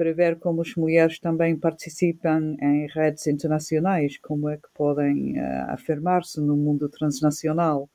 para 0.00 0.14
ver 0.14 0.38
como 0.38 0.62
as 0.62 0.74
mulheres 0.76 1.18
também 1.18 1.54
participam 1.54 2.56
em 2.58 2.86
redes 2.86 3.26
internacionais, 3.26 4.16
como 4.16 4.48
é 4.48 4.56
que 4.56 4.68
podem 4.72 5.38
uh, 5.38 5.66
afirmar-se 5.68 6.40
no 6.40 6.56
mundo 6.56 6.88
transnacional. 6.88 7.86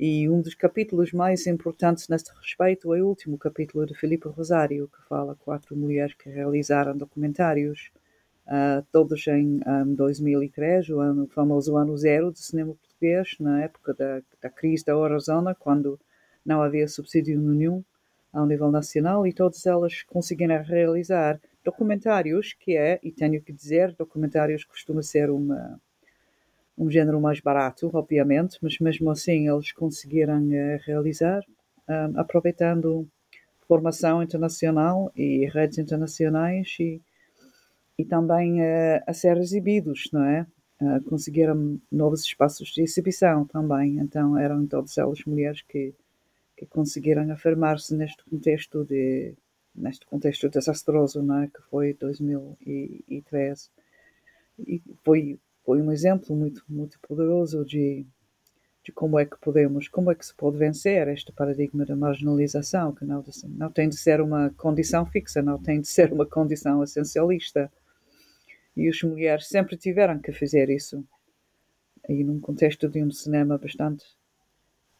E 0.00 0.30
um 0.30 0.40
dos 0.40 0.54
capítulos 0.54 1.12
mais 1.12 1.46
importantes 1.46 2.08
neste 2.08 2.32
respeito 2.34 2.94
é 2.94 3.02
o 3.02 3.06
último 3.06 3.36
capítulo 3.36 3.84
de 3.84 3.94
Filipe 3.94 4.28
Rosário, 4.28 4.88
que 4.88 5.06
fala 5.10 5.36
quatro 5.36 5.76
mulheres 5.76 6.14
que 6.14 6.30
realizaram 6.30 6.96
documentários, 6.96 7.90
uh, 8.46 8.82
todos 8.90 9.26
em 9.26 9.60
um, 9.66 9.94
2003, 9.94 10.88
o, 10.88 11.00
ano, 11.00 11.24
o 11.24 11.28
famoso 11.28 11.76
ano 11.76 11.94
zero 11.98 12.30
do 12.30 12.38
cinema 12.38 12.74
português, 12.74 13.36
na 13.38 13.62
época 13.62 13.92
da, 13.92 14.22
da 14.40 14.48
crise 14.48 14.86
da 14.86 14.92
Eurozona, 14.92 15.54
quando 15.54 16.00
não 16.42 16.62
havia 16.62 16.88
subsídio 16.88 17.38
nenhum 17.38 17.84
ao 18.36 18.46
nível 18.46 18.70
nacional 18.70 19.26
e 19.26 19.32
todas 19.32 19.64
elas 19.64 20.02
conseguiram 20.02 20.62
realizar 20.62 21.40
documentários, 21.64 22.52
que 22.52 22.76
é, 22.76 23.00
e 23.02 23.10
tenho 23.10 23.40
que 23.42 23.52
dizer, 23.52 23.94
documentários 23.94 24.62
costuma 24.62 25.02
ser 25.02 25.30
uma, 25.30 25.80
um 26.76 26.90
género 26.90 27.18
mais 27.18 27.40
barato, 27.40 27.90
obviamente, 27.94 28.58
mas 28.60 28.78
mesmo 28.78 29.10
assim 29.10 29.48
eles 29.48 29.72
conseguiram 29.72 30.42
uh, 30.42 30.78
realizar, 30.84 31.42
um, 31.88 31.92
eh, 31.92 32.12
aproveitando 32.16 33.08
formação 33.66 34.22
internacional 34.22 35.10
e 35.16 35.46
redes 35.46 35.78
internacionais 35.78 36.76
e, 36.78 37.00
e 37.98 38.04
também 38.04 38.60
uh, 38.60 39.02
a 39.06 39.14
ser 39.14 39.38
exibidos, 39.38 40.10
não 40.12 40.24
é? 40.24 40.46
Uh, 40.80 41.02
conseguiram 41.08 41.80
novos 41.90 42.20
espaços 42.20 42.68
de 42.68 42.82
exibição 42.82 43.46
também, 43.46 43.98
então 43.98 44.36
eram 44.36 44.66
todas 44.66 44.98
elas 44.98 45.24
mulheres 45.24 45.62
que 45.62 45.94
que 46.56 46.66
conseguiram 46.66 47.30
afirmar-se 47.30 47.94
neste 47.94 48.24
contexto 48.24 48.84
de 48.84 49.34
neste 49.74 50.06
contexto 50.06 50.48
desastroso 50.48 51.20
é? 51.34 51.48
que 51.48 51.62
foi 51.70 51.92
2013 51.94 53.68
e 54.58 54.82
foi 55.04 55.38
foi 55.64 55.82
um 55.82 55.92
exemplo 55.92 56.34
muito 56.34 56.64
muito 56.68 56.98
poderoso 57.00 57.64
de 57.64 58.06
de 58.82 58.92
como 58.92 59.18
é 59.18 59.26
que 59.26 59.36
podemos 59.38 59.88
como 59.88 60.10
é 60.10 60.14
que 60.14 60.24
se 60.24 60.34
pode 60.34 60.56
vencer 60.56 61.08
este 61.08 61.30
paradigma 61.32 61.84
da 61.84 61.96
marginalização 61.96 62.94
que 62.94 63.04
não 63.04 63.22
não 63.48 63.70
tem 63.70 63.88
de 63.88 63.96
ser 63.96 64.20
uma 64.20 64.50
condição 64.56 65.04
fixa 65.04 65.42
não 65.42 65.58
tem 65.60 65.80
de 65.80 65.88
ser 65.88 66.12
uma 66.12 66.24
condição 66.24 66.82
essencialista. 66.82 67.70
E 68.76 68.88
as 68.88 69.02
mulheres 69.02 69.48
sempre 69.48 69.76
tiveram 69.76 70.18
que 70.18 70.32
fazer 70.32 70.68
isso. 70.68 71.02
E 72.08 72.22
num 72.22 72.38
contexto 72.38 72.88
de 72.88 73.02
um 73.02 73.10
cinema 73.10 73.56
bastante 73.56 74.04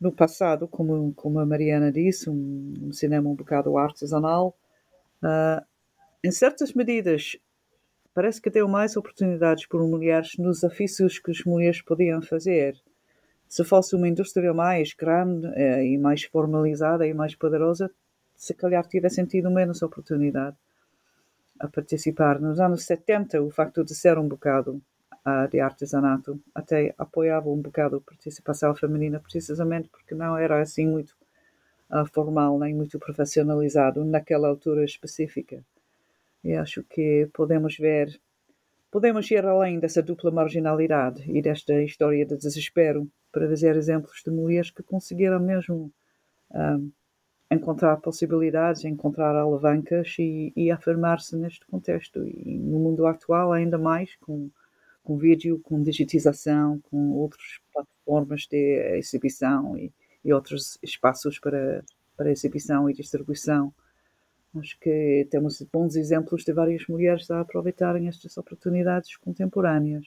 no 0.00 0.12
passado, 0.12 0.68
como, 0.68 1.12
como 1.14 1.40
a 1.40 1.46
Mariana 1.46 1.90
disse, 1.90 2.28
um, 2.28 2.74
um 2.82 2.92
cinema 2.92 3.28
um 3.28 3.34
bocado 3.34 3.76
artesanal, 3.78 4.56
uh, 5.22 5.64
em 6.22 6.30
certas 6.30 6.72
medidas 6.74 7.36
parece 8.14 8.40
que 8.40 8.50
deu 8.50 8.66
mais 8.68 8.96
oportunidades 8.96 9.66
por 9.66 9.86
mulheres 9.86 10.36
nos 10.38 10.62
ofícios 10.62 11.18
que 11.18 11.30
as 11.30 11.44
mulheres 11.44 11.82
podiam 11.82 12.22
fazer. 12.22 12.74
Se 13.48 13.64
fosse 13.64 13.94
uma 13.94 14.08
indústria 14.08 14.52
mais 14.52 14.92
grande 14.92 15.46
uh, 15.46 15.82
e 15.82 15.96
mais 15.98 16.24
formalizada 16.24 17.06
e 17.06 17.14
mais 17.14 17.34
poderosa, 17.34 17.90
se 18.34 18.52
calhar 18.54 18.86
tivessem 18.86 19.24
tido 19.24 19.50
menos 19.50 19.82
oportunidade 19.82 20.56
a 21.58 21.68
participar. 21.68 22.38
Nos 22.38 22.60
anos 22.60 22.84
70, 22.84 23.42
o 23.42 23.50
facto 23.50 23.82
de 23.82 23.94
ser 23.94 24.18
um 24.18 24.28
bocado 24.28 24.80
uh, 25.26 25.48
de 25.50 25.58
artesanato. 25.58 26.40
Até 26.54 26.94
apoiava 26.96 27.50
um 27.50 27.60
bocado 27.60 27.96
a 27.96 28.00
participação 28.00 28.74
feminina, 28.74 29.18
precisamente 29.18 29.88
porque 29.88 30.14
não 30.14 30.38
era 30.38 30.60
assim 30.60 30.86
muito 30.86 31.16
uh, 31.90 32.06
formal 32.06 32.58
nem 32.58 32.72
muito 32.72 32.98
profissionalizado 32.98 34.04
naquela 34.04 34.48
altura 34.48 34.84
específica. 34.84 35.62
E 36.44 36.54
acho 36.54 36.84
que 36.84 37.28
podemos 37.34 37.76
ver, 37.76 38.20
podemos 38.90 39.28
ir 39.30 39.44
além 39.44 39.80
dessa 39.80 40.00
dupla 40.00 40.30
marginalidade 40.30 41.24
e 41.28 41.42
desta 41.42 41.82
história 41.82 42.24
de 42.24 42.36
desespero 42.36 43.10
para 43.32 43.48
dizer 43.48 43.76
exemplos 43.76 44.22
de 44.24 44.30
mulheres 44.30 44.70
que 44.70 44.82
conseguiram 44.82 45.40
mesmo 45.40 45.92
ah, 46.52 46.78
encontrar 47.50 47.96
possibilidades, 47.96 48.84
encontrar 48.84 49.34
alavancas 49.34 50.14
e, 50.18 50.52
e 50.54 50.70
afirmar-se 50.70 51.36
neste 51.36 51.66
contexto. 51.66 52.24
E 52.26 52.58
no 52.58 52.78
mundo 52.78 53.06
atual, 53.06 53.52
ainda 53.52 53.76
mais 53.76 54.14
com 54.16 54.50
com 55.06 55.16
vídeo, 55.16 55.60
com 55.62 55.80
digitização, 55.80 56.80
com 56.90 57.12
outras 57.12 57.60
plataformas 57.72 58.46
de 58.50 58.96
exibição 58.98 59.78
e, 59.78 59.92
e 60.24 60.32
outros 60.32 60.76
espaços 60.82 61.38
para, 61.38 61.84
para 62.16 62.32
exibição 62.32 62.90
e 62.90 62.92
distribuição. 62.92 63.72
Acho 64.56 64.76
que 64.80 65.28
temos 65.30 65.62
bons 65.72 65.94
exemplos 65.94 66.42
de 66.42 66.52
várias 66.52 66.88
mulheres 66.88 67.30
a 67.30 67.40
aproveitarem 67.40 68.08
estas 68.08 68.36
oportunidades 68.36 69.16
contemporâneas. 69.16 70.04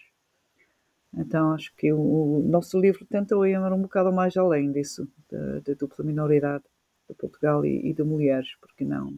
Então 1.13 1.53
acho 1.53 1.73
que 1.77 1.93
o, 1.93 2.43
nosso 2.45 2.77
livro 2.77 3.05
tentou 3.05 3.47
ir 3.47 3.57
um 3.57 3.81
bocado 3.81 4.11
mais 4.11 4.35
além 4.35 4.69
disso, 4.69 5.07
da, 5.31 5.73
dupla 5.75 6.03
minoridade 6.03 6.65
de 7.07 7.15
Portugal 7.15 7.65
e, 7.65 7.89
e 7.89 7.93
de 7.93 8.03
mulheres, 8.03 8.49
porque 8.59 8.83
não 8.83 9.17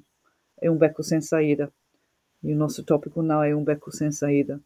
é 0.61 0.69
um 0.69 0.77
beco 0.77 1.01
sem 1.01 1.19
saída. 1.21 1.73
E 2.43 2.53
o 2.53 2.55
nosso 2.55 2.83
tópico 2.83 3.23
não 3.23 3.43
é 3.43 3.55
um 3.55 3.63
beco 3.63 3.91
sem 3.91 4.11
saída. 4.11 4.61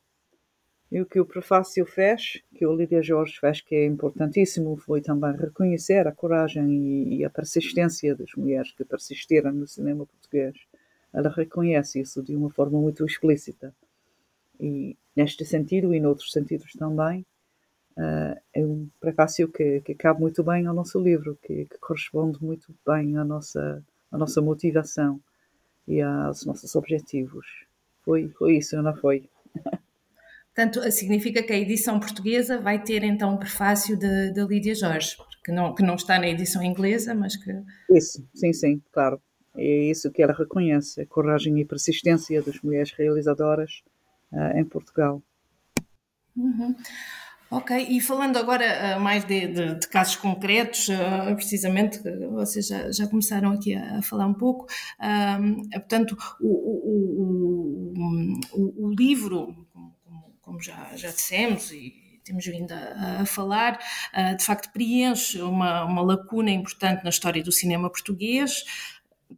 E 0.96 1.02
o 1.02 1.06
que 1.06 1.20
o 1.20 1.26
prefácio 1.26 1.86
fez, 1.86 2.42
que 2.54 2.66
o 2.66 2.74
Lídia 2.74 3.04
Jorge 3.04 3.38
fez, 3.38 3.60
que 3.60 3.76
é 3.76 3.86
importantíssimo, 3.86 4.78
foi 4.78 5.02
também 5.02 5.36
reconhecer 5.36 6.08
a 6.08 6.12
coragem 6.14 6.72
e, 6.72 7.18
e 7.18 7.26
a 7.26 7.30
persistência 7.30 8.16
das 8.16 8.32
mulheres 8.34 8.72
que 8.72 8.86
persistiram 8.86 9.52
no 9.52 9.68
cinema 9.68 10.06
português. 10.06 10.56
Ela 11.12 11.28
reconhece 11.28 12.00
isso 12.00 12.24
de 12.24 12.34
uma 12.34 12.50
forma 12.50 12.80
muito 12.80 13.06
explícita. 13.06 13.76
E 14.58 14.96
neste 15.14 15.44
sentido 15.44 15.94
e 15.94 16.00
noutros 16.00 16.32
sentidos 16.32 16.72
também, 16.80 17.26
uh, 17.98 18.40
é 18.54 18.66
um 18.66 18.88
prefácio 19.02 19.50
que, 19.50 19.82
que 19.82 19.96
cabe 19.96 20.22
muito 20.22 20.46
bem 20.46 20.66
ao 20.66 20.74
nosso 20.74 20.98
livro, 20.98 21.38
que, 21.44 21.66
que 21.66 21.78
corresponde 21.78 22.42
muito 22.42 22.74
bem 22.88 23.18
à 23.18 23.26
nossa, 23.26 23.84
à 24.10 24.18
nossa 24.18 24.42
motivação 24.42 25.20
e 25.86 26.02
aos 26.02 26.46
nossos 26.46 26.74
objetivos. 26.74 27.66
Foi, 28.06 28.30
foi 28.30 28.60
isso, 28.60 28.82
não 28.82 28.96
foi? 28.96 29.28
Portanto, 30.56 30.90
significa 30.90 31.44
que 31.44 31.52
a 31.52 31.58
edição 31.58 32.00
portuguesa 32.00 32.58
vai 32.58 32.82
ter 32.82 33.04
então 33.04 33.34
um 33.34 33.38
prefácio 33.38 33.98
de 33.98 34.42
Lídia 34.46 34.74
Jorge, 34.74 35.18
que 35.44 35.52
não, 35.52 35.76
que 35.76 35.84
não 35.84 35.96
está 35.96 36.18
na 36.18 36.30
edição 36.30 36.64
inglesa, 36.64 37.14
mas 37.14 37.36
que. 37.36 37.52
Isso, 37.90 38.26
sim, 38.34 38.54
sim, 38.54 38.82
claro. 38.94 39.22
É 39.58 39.92
isso 39.92 40.10
que 40.12 40.24
ela 40.24 40.34
reconhece, 40.34 41.02
a 41.02 41.06
coragem 41.06 41.60
e 41.60 41.66
persistência 41.66 42.42
das 42.42 42.62
mulheres 42.62 42.94
realizadoras 42.98 43.84
uh, 44.32 44.58
em 44.58 44.64
Portugal. 44.64 45.22
Uhum. 46.38 46.74
Ok, 47.52 47.88
e 47.90 48.00
falando 48.02 48.38
agora 48.38 48.98
uh, 48.98 49.00
mais 49.00 49.26
de, 49.26 49.48
de, 49.48 49.76
de, 49.76 49.88
casos 49.88 50.16
concretos, 50.16 50.88
uh, 50.88 51.36
precisamente, 51.36 52.00
vocês 52.32 52.68
já, 52.68 52.92
já, 52.92 53.08
começaram 53.08 53.52
aqui 53.52 53.76
a, 53.76 54.00
a 54.00 54.02
falar 54.02 54.26
um 54.26 54.34
pouco, 54.34 54.68
portanto, 55.72 56.18
o, 56.42 56.48
o, 56.48 58.34
o, 58.54 58.88
o 58.88 58.94
livro 58.94 59.54
como 60.46 60.62
já, 60.62 60.96
já 60.96 61.10
dissemos 61.10 61.72
e 61.72 61.92
temos 62.24 62.46
vindo 62.46 62.72
a, 62.72 63.22
a 63.22 63.26
falar, 63.26 63.80
uh, 64.14 64.38
de 64.38 64.44
facto 64.44 64.72
preenche 64.72 65.42
uma, 65.42 65.84
uma 65.84 66.02
lacuna 66.02 66.52
importante 66.52 67.04
na 67.04 67.10
história 67.10 67.44
do 67.44 67.52
cinema 67.52 67.90
português, 67.90 68.64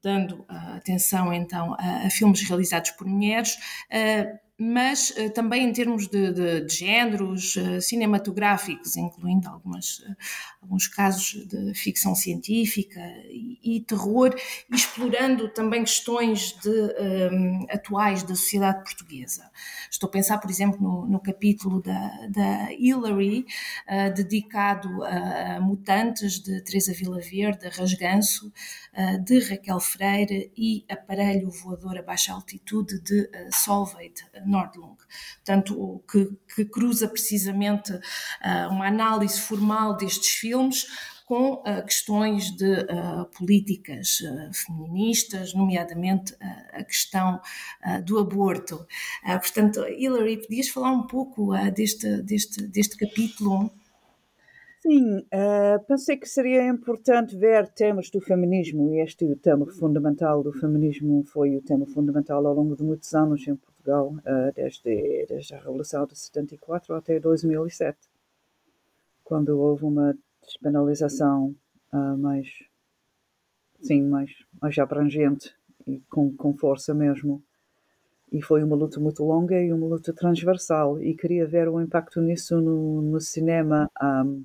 dando 0.03 0.41
uh, 0.41 0.75
atenção 0.75 1.33
então 1.33 1.73
a, 1.79 2.07
a, 2.07 2.09
filmes 2.09 2.41
realizados 2.47 2.91
por 2.91 3.07
mulheres. 3.07 3.55
Uh, 3.89 4.46
mas 4.59 5.11
uh, 5.11 5.29
também 5.29 5.69
em 5.69 5.71
termos 5.71 6.07
de, 6.07 6.31
de, 6.31 6.61
de 6.61 6.73
géneros 6.73 7.55
uh, 7.57 7.79
cinematográficos, 7.79 8.97
incluindo 8.97 9.47
algumas, 9.47 9.99
uh, 9.99 10.15
alguns 10.63 10.87
casos 10.87 11.45
de 11.47 11.75
ficção 11.75 12.15
científica 12.15 12.99
e, 13.29 13.59
e 13.77 13.81
terror, 13.81 14.33
explorando 14.71 15.47
também 15.49 15.83
questões 15.83 16.57
de, 16.63 16.69
um, 16.69 17.67
atuais 17.69 18.23
da 18.23 18.33
sociedade 18.33 18.83
portuguesa. 18.83 19.47
Estou 19.91 20.09
a 20.09 20.11
pensar, 20.11 20.39
por 20.39 20.49
exemplo, 20.49 20.81
no, 20.81 21.05
no 21.05 21.19
capítulo 21.19 21.81
da, 21.81 22.27
da 22.27 22.73
Hillary, 22.73 23.45
dedicado 24.15 25.03
a, 25.03 25.59
mutantes 25.61 26.39
de 26.39 26.61
Teresa 26.61 26.93
Vila 26.93 27.19
Verde, 27.19 27.69
Rasganço, 27.69 28.51
de 29.23 29.39
Raquel 29.39 29.79
Freire 29.79 30.51
e 30.57 30.83
Aparelho 30.89 31.49
Voador 31.49 31.97
a 31.97 32.01
Baixa 32.01 32.33
Altitude 32.33 32.99
de 33.01 33.29
Solveig 33.51 34.13
Nordlund. 34.47 34.97
Portanto, 35.37 36.03
que, 36.09 36.29
que 36.55 36.65
cruza 36.65 37.07
precisamente 37.07 37.93
uh, 37.93 38.69
uma 38.71 38.87
análise 38.87 39.39
formal 39.39 39.95
destes 39.95 40.29
filmes 40.29 40.85
com 41.27 41.55
uh, 41.55 41.83
questões 41.83 42.55
de 42.55 42.71
uh, 42.71 43.25
políticas 43.37 44.21
uh, 44.21 44.53
feministas, 44.53 45.53
nomeadamente 45.53 46.33
a 46.71 46.83
questão 46.85 47.41
do 48.05 48.17
aborto. 48.17 48.87
portanto, 49.23 49.85
Hilary, 49.87 50.37
podias 50.37 50.69
falar 50.69 50.91
um 50.91 51.05
pouco 51.05 51.51
deste, 51.75 52.21
deste, 52.21 52.65
deste 52.67 52.95
capítulo? 52.95 53.71
Sim, 54.79 55.25
pensei 55.87 56.15
que 56.17 56.29
seria 56.29 56.67
importante 56.67 57.35
ver 57.35 57.67
temas 57.69 58.09
do 58.09 58.21
feminismo 58.21 58.93
e 58.93 59.01
este 59.01 59.35
tema 59.37 59.65
fundamental 59.65 60.41
do 60.43 60.53
feminismo 60.53 61.23
foi 61.25 61.57
o 61.57 61.61
tema 61.61 61.85
fundamental 61.87 62.45
ao 62.45 62.53
longo 62.53 62.75
de 62.75 62.83
muitos 62.83 63.13
anos 63.13 63.45
em 63.47 63.55
Portugal, 63.87 64.07
uh, 64.09 64.51
desde, 64.53 65.25
desde 65.27 65.55
a 65.55 65.59
Revolução 65.59 66.05
de 66.05 66.17
74 66.17 66.93
até 66.93 67.19
2007, 67.19 67.97
quando 69.23 69.57
houve 69.57 69.85
uma 69.85 70.17
despenalização 70.43 71.55
uh, 71.93 72.17
mais, 72.17 72.47
sim, 73.81 74.03
mais, 74.03 74.31
mais 74.61 74.77
abrangente 74.77 75.53
e 75.85 75.99
com, 76.09 76.35
com 76.35 76.53
força 76.53 76.93
mesmo. 76.93 77.41
E 78.29 78.41
foi 78.41 78.61
uma 78.61 78.75
luta 78.75 78.99
muito 78.99 79.23
longa 79.23 79.57
e 79.57 79.71
uma 79.71 79.87
luta 79.87 80.11
transversal 80.11 81.01
e 81.01 81.15
queria 81.15 81.47
ver 81.47 81.69
o 81.69 81.79
impacto 81.79 82.19
nisso 82.19 82.59
no, 82.59 83.01
no 83.01 83.21
cinema. 83.21 83.89
Um, 84.03 84.43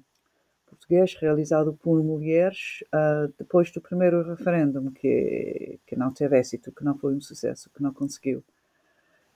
português 0.66 1.14
realizado 1.14 1.74
por 1.82 2.03
mulheres 2.03 2.84
uh, 2.95 3.32
depois 3.36 3.72
do 3.72 3.80
primeiro 3.80 4.22
referendo, 4.22 4.90
que, 4.93 5.80
que 5.84 5.97
não 5.97 6.12
teve 6.12 6.38
êxito, 6.38 6.70
que 6.70 6.84
não 6.84 6.97
foi 6.97 7.14
um 7.14 7.20
sucesso, 7.20 7.68
que 7.74 7.82
não 7.82 7.93
conseguiu. 7.93 8.43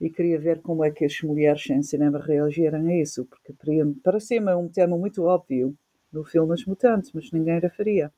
E 0.01 0.11
queria 0.11 0.38
ver 0.38 0.61
como 0.61 0.84
é 0.84 0.90
que 0.90 1.05
as 1.05 1.20
mulheres 1.22 1.68
em 1.70 1.82
cinema 1.82 2.18
reagiram 2.18 2.86
a 2.86 2.94
isso, 2.94 3.24
porque 3.24 3.55
parecia-me 4.03 4.55
um 4.55 4.68
tema 4.68 4.97
muito 4.99 5.22
óbvio 5.24 5.76
no 6.12 6.22
filme 6.24 6.53
As 6.53 6.64
Mutantes, 6.64 7.12
mas 7.12 7.30
ninguém 7.32 7.59
referia. 7.59 8.12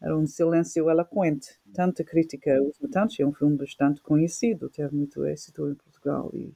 Era 0.00 0.16
um 0.16 0.26
silêncio 0.26 0.90
eloquente. 0.90 1.60
Tanta 1.72 2.02
crítica 2.02 2.58
aos 2.58 2.78
Mutantes, 2.80 3.20
é 3.20 3.26
um 3.26 3.32
filme 3.32 3.56
bastante 3.56 4.00
conhecido, 4.00 4.68
teve 4.68 4.94
muito 4.94 5.24
êxito 5.24 5.68
em 5.68 5.74
Portugal 5.74 6.30
e 6.34 6.52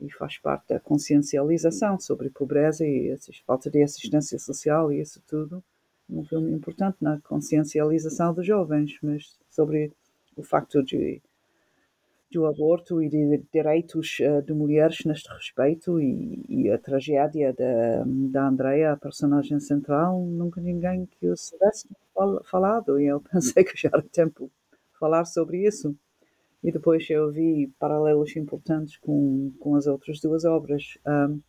e 0.00 0.10
faz 0.10 0.38
parte 0.38 0.68
da 0.68 0.80
consciencialização 0.80 1.98
sobre 1.98 2.30
pobreza 2.30 2.86
e 2.86 3.10
a 3.10 3.16
falta 3.46 3.70
de 3.70 3.82
assistência 3.82 4.38
social 4.38 4.92
e 4.92 5.00
isso 5.00 5.22
tudo. 5.26 5.62
Um 6.08 6.24
filme 6.24 6.52
importante 6.52 6.98
na 7.00 7.20
consciencialização 7.20 8.32
dos 8.32 8.46
jovens, 8.46 8.96
mas 9.02 9.36
sobre 9.50 9.92
o 10.36 10.42
facto 10.42 10.82
de 10.82 11.20
do 12.30 12.46
aborto 12.46 13.02
e 13.02 13.08
de 13.08 13.42
direitos 13.52 14.18
uh, 14.20 14.42
de 14.42 14.52
mulheres 14.52 15.04
neste 15.04 15.28
respeito 15.32 16.00
e, 16.00 16.44
e 16.48 16.70
a 16.70 16.78
tragédia 16.78 17.52
da, 17.52 18.04
da 18.04 18.48
Andrea, 18.48 18.92
a 18.92 18.96
personagem 18.96 19.60
central, 19.60 20.20
nunca 20.24 20.60
ninguém 20.60 21.06
que 21.06 21.26
eu 21.26 21.36
soubesse 21.36 21.88
falado 22.44 23.00
e 23.00 23.06
eu 23.06 23.20
pensei 23.30 23.64
que 23.64 23.76
já 23.76 23.88
era 23.92 24.02
tempo 24.02 24.50
de 24.72 24.98
falar 24.98 25.24
sobre 25.24 25.66
isso. 25.66 25.94
E 26.62 26.72
depois 26.72 27.08
eu 27.10 27.30
vi 27.30 27.68
paralelos 27.78 28.34
importantes 28.34 28.96
com, 28.96 29.52
com 29.60 29.76
as 29.76 29.86
outras 29.86 30.20
duas 30.20 30.44
obras. 30.44 30.98
Um, 31.06 31.40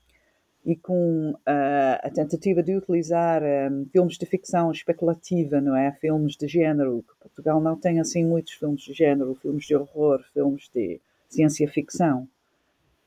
e 0.68 0.76
com 0.76 1.32
uh, 1.32 1.97
a 2.03 2.09
tentativa 2.09 2.61
de 2.61 2.76
utilizar 2.76 3.41
um, 3.41 3.86
filmes 3.86 4.18
de 4.18 4.26
ficção 4.26 4.70
especulativa, 4.70 5.61
não 5.61 5.74
é? 5.74 5.93
Filmes 5.93 6.36
de 6.36 6.45
género, 6.45 7.05
que 7.07 7.15
Portugal 7.22 7.61
não 7.61 7.80
tem 7.80 8.01
assim 8.01 8.26
muitos 8.26 8.51
filmes 8.51 8.82
de 8.82 8.91
género, 8.91 9.34
filmes 9.36 9.63
de 9.65 9.78
horror, 9.78 10.22
filmes 10.34 10.70
de 10.76 10.99
ciência-ficção. 11.30 12.28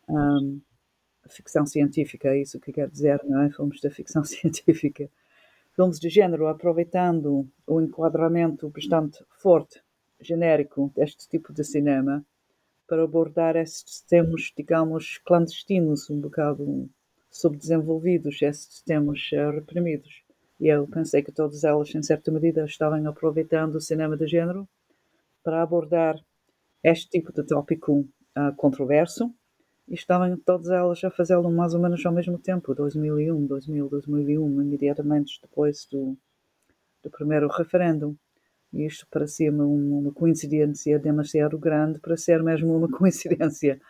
Um, 0.09 0.59
ficção 1.29 1.67
científica, 1.67 2.29
é 2.29 2.41
isso 2.41 2.59
que 2.59 2.73
quer 2.73 2.89
dizer, 2.89 3.21
não 3.25 3.43
é? 3.43 3.51
Filmes 3.51 3.79
de 3.79 3.91
ficção 3.91 4.25
científica. 4.25 5.11
Filmes 5.77 6.01
de 6.01 6.09
género, 6.09 6.47
aproveitando 6.47 7.47
o 7.67 7.79
enquadramento 7.83 8.71
bastante 8.71 9.23
forte 9.39 9.83
genérico 10.19 10.91
deste 10.97 11.29
tipo 11.29 11.53
de 11.53 11.63
cinema 11.63 12.25
para 12.89 13.05
abordar 13.05 13.55
estes 13.55 14.01
temas, 14.01 14.51
digamos, 14.57 15.19
clandestinos, 15.19 16.09
um 16.09 16.23
bocado 16.23 16.89
subdesenvolvidos, 17.41 18.41
estes 18.43 18.82
temas 18.82 19.18
uh, 19.32 19.51
reprimidos. 19.51 20.22
E 20.61 20.68
eu 20.68 20.86
pensei 20.86 21.22
que 21.22 21.32
todas 21.32 21.64
elas, 21.64 21.95
em 21.95 22.03
certa 22.03 22.30
medida, 22.30 22.64
estavam 22.64 23.07
aproveitando 23.09 23.76
o 23.76 23.80
cinema 23.80 24.16
de 24.16 24.26
género 24.26 24.68
para 25.43 25.62
abordar 25.62 26.16
este 26.82 27.09
tipo 27.09 27.32
de 27.32 27.45
tópico 27.45 28.01
uh, 28.01 28.55
controverso 28.57 29.32
e 29.88 29.95
estavam 29.95 30.36
todas 30.36 30.68
elas 30.68 31.03
a 31.03 31.11
fazê-lo 31.11 31.51
mais 31.51 31.74
ou 31.74 31.80
menos 31.80 32.05
ao 32.07 32.12
mesmo 32.12 32.38
tempo, 32.38 32.74
2001, 32.74 33.47
2000, 33.47 33.88
2001, 33.88 34.62
imediatamente 34.62 35.41
depois 35.43 35.86
do, 35.91 36.16
do 37.03 37.11
primeiro 37.11 37.49
referendo. 37.49 38.16
E 38.72 38.86
isto 38.86 39.07
parecia-me 39.11 39.62
uma 39.62 40.12
coincidência 40.12 40.97
demasiado 40.99 41.59
grande 41.59 41.99
para 41.99 42.16
ser 42.16 42.43
mesmo 42.43 42.76
uma 42.76 42.88
coincidência. 42.97 43.80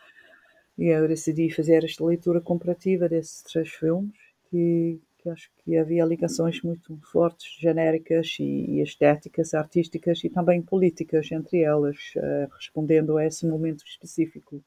E 0.77 0.85
eu 0.87 1.07
decidi 1.07 1.49
fazer 1.53 1.83
esta 1.83 2.03
leitura 2.03 2.41
comparativa 2.41 3.07
desses 3.07 3.43
três 3.43 3.69
filmes, 3.69 4.13
que, 4.49 4.99
que 5.17 5.29
acho 5.29 5.49
que 5.57 5.77
havia 5.77 6.05
ligações 6.05 6.61
muito 6.61 6.97
fortes, 7.11 7.55
genéricas 7.59 8.37
e, 8.39 8.43
e 8.43 8.81
estéticas, 8.81 9.53
artísticas 9.53 10.23
e 10.23 10.29
também 10.29 10.61
políticas 10.61 11.31
entre 11.31 11.61
elas, 11.61 11.97
uh, 12.17 12.49
respondendo 12.55 13.17
a 13.17 13.25
esse 13.25 13.45
momento 13.45 13.85
específico 13.85 14.63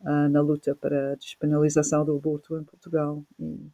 uh, 0.00 0.28
na 0.28 0.40
luta 0.40 0.74
para 0.74 1.12
a 1.12 1.16
despenalização 1.16 2.04
do 2.04 2.16
aborto 2.16 2.56
em 2.58 2.64
Portugal. 2.64 3.24
E 3.40 3.70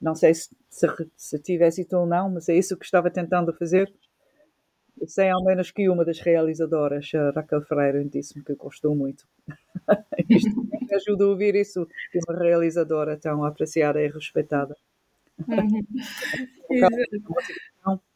Não 0.00 0.14
sei 0.14 0.34
se, 0.34 0.48
se, 0.68 0.86
se 1.16 1.38
tive 1.38 1.66
êxito 1.66 1.96
ou 1.96 2.06
não, 2.06 2.30
mas 2.30 2.48
é 2.48 2.56
isso 2.56 2.76
que 2.76 2.84
estava 2.84 3.10
tentando 3.10 3.52
fazer. 3.52 3.92
Sei 5.06 5.28
ao 5.30 5.42
menos 5.42 5.70
que 5.70 5.88
uma 5.88 6.04
das 6.04 6.20
realizadoras, 6.20 7.10
Raquel 7.34 7.62
Freire, 7.62 8.04
disse-me 8.04 8.44
que 8.44 8.54
gostou 8.54 8.94
muito. 8.94 9.26
Isto 10.28 10.62
me 10.62 10.94
ajuda 10.94 11.24
a 11.24 11.28
ouvir 11.28 11.54
isso 11.54 11.86
de 12.12 12.20
uma 12.28 12.38
realizadora 12.38 13.16
tão 13.16 13.44
apreciada 13.44 14.00
e 14.00 14.08
respeitada. 14.08 14.76
Uhum. 15.48 15.80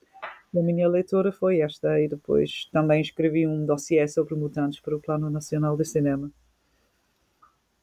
a 0.57 0.63
minha 0.63 0.89
leitura 0.89 1.33
foi 1.33 1.61
esta, 1.61 2.01
e 2.01 2.09
depois 2.09 2.69
também 2.73 3.01
escrevi 3.01 3.47
um 3.47 3.67
dossiê 3.67 4.07
sobre 4.07 4.35
mutantes 4.35 4.81
para 4.81 4.97
o 4.97 5.01
Plano 5.01 5.31
Nacional 5.31 5.77
de 5.77 5.85
Cinema. 5.85 6.31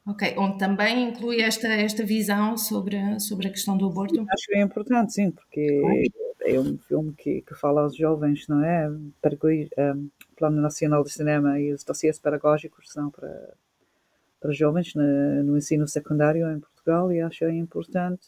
Ok, 0.06 0.34
onde 0.38 0.58
também 0.58 1.10
inclui 1.10 1.42
esta, 1.42 1.68
esta 1.68 2.04
visão 2.04 2.58
sobre, 2.58 3.20
sobre 3.20 3.48
a 3.48 3.52
questão 3.52 3.78
do 3.78 3.88
aborto? 3.88 4.20
Acho 4.32 4.48
que 4.48 4.56
é 4.56 4.62
importante, 4.62 5.14
sim, 5.14 5.30
porque 5.30 5.82
é 6.42 6.60
um 6.60 6.78
filme 6.78 7.14
que, 7.14 7.42
que 7.42 7.56
fala 7.56 7.82
aos 7.82 7.96
jovens, 7.96 8.48
não 8.48 8.64
é? 8.64 8.90
Para 9.22 9.36
um, 9.36 10.10
o 10.32 10.36
Plano 10.36 10.62
Nacional 10.62 11.04
de 11.04 11.12
Cinema 11.12 11.60
e 11.60 11.72
os 11.72 11.84
dossiês 11.84 12.20
pedagógicos 12.20 12.92
são 12.92 13.10
para, 13.10 13.54
para 14.40 14.52
jovens 14.52 14.94
no, 14.96 15.44
no 15.44 15.58
ensino 15.58 15.88
secundário 15.88 16.52
em 16.52 16.60
Portugal 16.60 17.12
e 17.12 17.22
acho 17.22 17.46
é 17.46 17.54
importante 17.54 18.28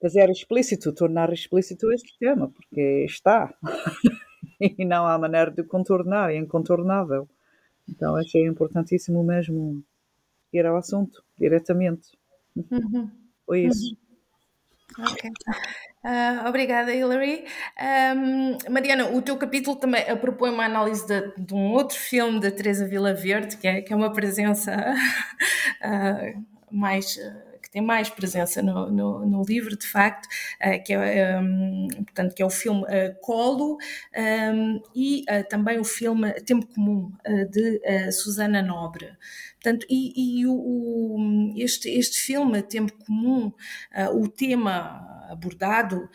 fazer 0.00 0.30
explícito, 0.30 0.92
tornar 0.92 1.32
explícito 1.32 1.92
este 1.92 2.18
tema, 2.18 2.48
porque 2.48 3.04
está. 3.04 3.52
e 4.60 4.84
não 4.84 5.06
há 5.06 5.18
maneira 5.18 5.50
de 5.50 5.62
contornar, 5.64 6.30
é 6.30 6.36
incontornável. 6.36 7.28
Então 7.88 8.16
achei 8.16 8.46
importantíssimo 8.46 9.22
mesmo 9.22 9.82
ir 10.52 10.64
ao 10.66 10.76
assunto 10.76 11.24
diretamente. 11.38 12.08
Uhum. 12.54 13.10
Foi 13.44 13.64
isso. 13.64 13.90
Uhum. 13.90 14.05
Uh, 14.98 16.48
obrigada, 16.48 16.94
Hilary. 16.94 17.44
Um, 18.16 18.56
Mariana, 18.70 19.10
o 19.10 19.20
teu 19.20 19.36
capítulo 19.36 19.76
também 19.76 20.04
propõe 20.16 20.50
uma 20.50 20.64
análise 20.64 21.06
de, 21.06 21.32
de, 21.36 21.54
um 21.54 21.72
outro 21.72 21.98
filme 21.98 22.40
da 22.40 22.50
Teresa 22.50 22.86
Vila 22.86 23.12
Verde, 23.12 23.56
que 23.56 23.66
é, 23.66 23.82
que 23.82 23.92
é 23.92 23.96
uma 23.96 24.12
presença 24.12 24.94
uh, 25.84 26.44
mais 26.70 27.18
tem 27.72 27.82
mais 27.82 28.08
presença 28.08 28.62
no, 28.62 28.90
no, 28.90 29.26
no 29.26 29.42
livro, 29.42 29.76
de 29.76 29.86
facto, 29.86 30.24
uh, 30.24 30.82
que, 30.82 30.94
é, 30.94 31.38
um, 31.38 31.88
portanto, 31.88 32.34
que 32.34 32.42
é 32.42 32.46
o 32.46 32.50
filme 32.50 32.84
Colo 33.20 33.76
um, 34.16 34.80
e 34.94 35.26
também 35.50 35.78
o 35.78 35.84
filme 35.84 36.32
Tempo 36.40 36.66
Comum, 36.68 37.12
de 37.50 38.12
Susana 38.12 38.62
Nobre. 38.62 39.12
Portanto, 39.66 39.84
e, 39.90 40.40
e 40.40 40.46
o, 40.46 40.52
o, 40.54 41.54
este, 41.56 41.90
este 41.90 42.20
filme, 42.20 42.62
Tempo 42.62 42.92
Comum, 43.04 43.52
o 44.14 44.28
tema 44.28 45.26
abordado, 45.28 46.08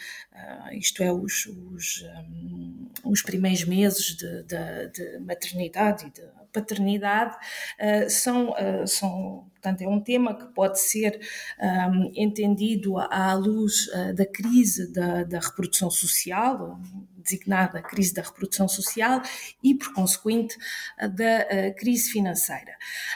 isto 0.71 1.03
é, 1.03 1.11
os, 1.11 1.47
os, 1.47 2.05
um, 2.29 2.87
os 3.03 3.21
primeiros 3.21 3.65
meses 3.65 4.15
de, 4.15 4.43
de, 4.43 4.87
de 4.93 5.19
maternidade 5.19 6.05
e 6.05 6.11
de 6.11 6.21
paternidade 6.51 7.35
uh, 7.35 8.09
são, 8.09 8.51
uh, 8.51 8.87
são, 8.87 9.49
portanto, 9.53 9.81
é 9.81 9.87
um 9.87 9.99
tema 9.99 10.35
que 10.37 10.53
pode 10.53 10.79
ser 10.79 11.19
um, 11.59 12.11
entendido 12.15 12.97
à 12.97 13.33
luz 13.33 13.87
uh, 13.87 14.13
da 14.13 14.25
crise 14.25 14.91
da, 14.91 15.23
da 15.23 15.39
reprodução 15.39 15.89
social, 15.89 16.79
designada 17.21 17.81
crise 17.81 18.13
da 18.13 18.21
reprodução 18.21 18.67
social 18.67 19.21
e, 19.63 19.75
por 19.75 19.93
consequente, 19.93 20.57
da 20.97 21.71
crise 21.77 22.11
financeira. 22.11 22.71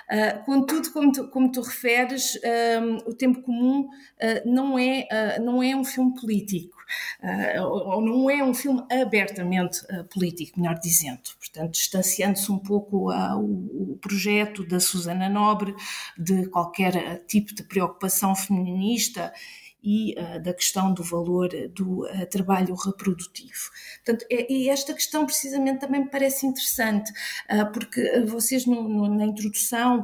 Uh, 0.10 0.43
contudo, 0.45 0.91
como 0.91 1.12
tu, 1.12 1.28
como 1.30 1.51
tu 1.51 1.62
referes, 1.62 2.36
uh, 2.36 3.10
o 3.10 3.14
Tempo 3.14 3.41
Comum 3.41 3.82
uh, 3.82 3.89
não, 4.49 4.78
é, 4.78 5.39
não 5.39 5.62
é 5.62 5.76
um 5.76 5.84
filme 5.84 6.14
político, 6.20 6.76
ou 7.64 8.01
não 8.01 8.30
é 8.30 8.43
um 8.43 8.53
filme 8.53 8.84
abertamente 8.91 9.80
político, 10.14 10.60
melhor 10.60 10.78
dizendo. 10.80 11.22
Portanto, 11.39 11.72
distanciando-se 11.72 12.51
um 12.51 12.60
pouco 12.60 13.12
o, 13.12 13.97
projeto 13.99 14.66
da 14.68 14.80
Susana 14.80 15.28
Nobre 15.28 15.74
de 16.18 16.47
qualquer 16.47 17.24
tipo 17.26 17.56
de 17.56 17.64
preocupação 17.64 18.36
feminista 18.36 19.34
e 19.86 20.15
uh, 20.17 20.41
da 20.41 20.51
questão 20.51 20.91
do 20.91 21.03
valor 21.03 21.49
do 21.69 22.05
uh, 22.05 22.25
trabalho 22.29 22.73
reprodutivo. 22.73 23.69
Portanto, 24.03 24.25
é, 24.31 24.51
e 24.51 24.69
esta 24.69 24.93
questão 24.93 25.25
precisamente 25.25 25.79
também 25.79 26.01
me 26.01 26.09
parece 26.09 26.47
interessante, 26.47 27.11
porque 27.73 28.21
vocês 28.21 28.65
no, 28.65 28.88
no, 28.88 29.15
na 29.15 29.25
introdução 29.25 30.03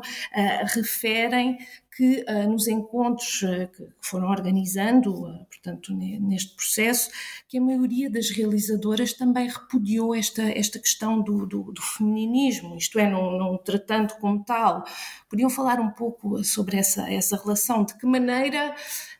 referem 0.74 1.58
que 1.96 2.24
uh, 2.28 2.50
nos 2.50 2.68
encontros 2.68 3.42
uh, 3.42 3.68
que 3.68 3.86
foram 4.00 4.30
organizando, 4.30 5.14
uh, 5.14 5.46
portanto, 5.46 5.94
neste 5.94 6.56
processo, 6.56 7.12
que 7.50 7.58
a 7.58 7.62
maioria 7.62 8.10
das 8.10 8.30
realizadoras 8.30 9.12
também 9.14 9.50
repudiou 9.50 10.16
esta, 10.16 10.42
esta 10.44 10.80
questão 10.80 11.22
do, 11.22 11.46
do, 11.46 11.72
do 11.72 11.82
femininismo, 11.82 12.78
isto 12.78 12.98
é, 12.98 13.10
não, 13.10 13.38
não 13.38 13.58
tratando 13.58 14.14
como 14.16 14.44
tal. 14.44 14.86
Podiam 15.30 15.50
falar 15.50 15.80
um 15.82 15.92
pouco 15.92 16.44
sobre 16.44 16.78
essa, 16.78 17.12
essa 17.12 17.36
relação, 17.36 17.84
de 17.84 17.98
que 17.98 18.06
maneira 18.06 18.74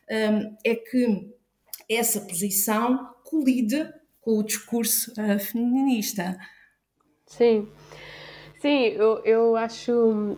é 0.08 0.74
que 0.74 1.30
essa 1.88 2.20
posição 2.20 3.14
colide 3.24 3.88
com 4.20 4.38
o 4.38 4.42
discurso 4.42 5.12
feminista? 5.40 6.38
Sim, 7.26 7.66
sim, 8.60 8.88
eu, 8.88 9.24
eu 9.24 9.56
acho 9.56 10.36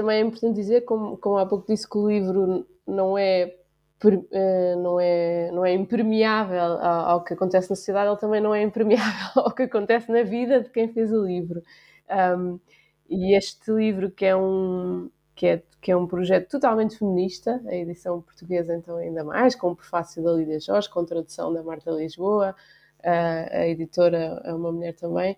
também 0.00 0.16
é 0.16 0.20
importante 0.22 0.56
dizer, 0.56 0.80
como, 0.86 1.18
como 1.18 1.36
há 1.36 1.44
pouco 1.44 1.66
disse, 1.66 1.86
que 1.86 1.98
o 1.98 2.08
livro 2.08 2.66
não 2.86 3.18
é, 3.18 3.54
eh, 4.32 4.74
não 4.76 4.98
é, 4.98 5.50
não 5.52 5.62
é 5.62 5.74
impermeável 5.74 6.78
ao, 6.82 7.22
que 7.22 7.34
acontece 7.34 7.68
na 7.68 7.76
sociedade, 7.76 8.08
ele 8.08 8.18
também 8.18 8.40
não 8.40 8.54
é 8.54 8.62
impermeável 8.62 9.30
ao 9.44 9.54
que 9.54 9.64
acontece 9.64 10.10
na 10.10 10.22
vida 10.22 10.62
de 10.62 10.70
quem 10.70 10.88
fez 10.88 11.12
o 11.12 11.22
livro. 11.22 11.62
Um, 12.08 12.58
e 13.10 13.36
este 13.36 13.70
livro, 13.70 14.10
que 14.10 14.24
é 14.24 14.34
um, 14.34 15.10
que 15.34 15.46
é, 15.46 15.62
que 15.82 15.92
é 15.92 15.96
um 15.96 16.06
projeto 16.06 16.48
totalmente 16.48 16.96
feminista, 16.96 17.60
a 17.66 17.74
edição 17.74 18.22
portuguesa 18.22 18.74
então 18.74 18.96
ainda 18.96 19.22
mais, 19.22 19.54
com 19.54 19.72
o 19.72 19.76
prefácio 19.76 20.22
da 20.22 20.32
Lídia 20.32 20.60
Jorge, 20.60 20.88
com 20.88 21.04
tradução 21.04 21.52
da 21.52 21.62
Marta 21.62 21.90
Lisboa, 21.90 22.56
a, 23.04 23.58
a 23.58 23.68
editora 23.68 24.40
é 24.44 24.54
uma 24.54 24.72
mulher 24.72 24.94
também, 24.94 25.36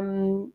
um, 0.00 0.52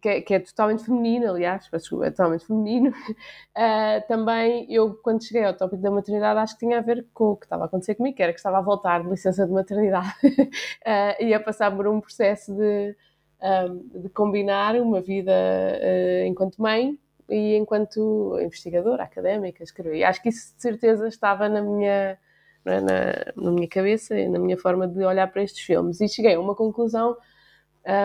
que 0.00 0.08
é, 0.08 0.20
que 0.20 0.34
é, 0.34 0.40
totalmente 0.40 0.84
feminino, 0.84 1.30
aliás, 1.30 1.68
é 1.72 2.10
totalmente 2.10 2.46
feminino. 2.46 2.90
Uh, 2.90 4.00
também 4.08 4.66
eu, 4.72 4.94
quando 5.02 5.24
cheguei 5.24 5.44
ao 5.44 5.54
tópico 5.54 5.80
da 5.82 5.90
maternidade, 5.90 6.38
acho 6.40 6.54
que 6.54 6.66
tinha 6.66 6.78
a 6.78 6.82
ver 6.82 7.06
com 7.14 7.32
o 7.32 7.36
que 7.36 7.46
estava 7.46 7.64
a 7.64 7.66
acontecer 7.66 7.94
comigo, 7.94 8.16
que 8.16 8.22
era 8.22 8.32
que 8.32 8.38
estava 8.38 8.58
a 8.58 8.62
voltar 8.62 9.02
de 9.02 9.08
licença 9.08 9.46
de 9.46 9.52
maternidade 9.52 10.14
uh, 10.26 11.22
e 11.22 11.32
a 11.32 11.40
passar 11.40 11.74
por 11.74 11.86
um 11.86 12.00
processo 12.00 12.54
de, 12.54 12.96
um, 13.42 14.02
de 14.02 14.08
combinar 14.10 14.76
uma 14.76 15.00
vida 15.00 15.32
uh, 15.32 16.26
enquanto 16.26 16.60
mãe 16.60 16.98
e 17.28 17.56
enquanto 17.56 18.38
investigadora 18.40 19.04
académica, 19.04 19.62
escrever. 19.62 19.96
E 19.96 20.04
acho 20.04 20.22
que 20.22 20.30
isso 20.30 20.54
de 20.56 20.62
certeza 20.62 21.06
estava 21.08 21.48
na 21.48 21.60
minha, 21.60 22.18
é, 22.64 22.80
na, 22.80 23.32
na, 23.36 23.50
minha 23.52 23.68
cabeça 23.68 24.18
e 24.18 24.28
na 24.28 24.38
minha 24.38 24.56
forma 24.56 24.88
de 24.88 25.04
olhar 25.04 25.30
para 25.30 25.42
estes 25.42 25.64
filmes. 25.64 26.00
E 26.00 26.08
cheguei 26.08 26.34
a 26.34 26.40
uma 26.40 26.54
conclusão. 26.54 27.16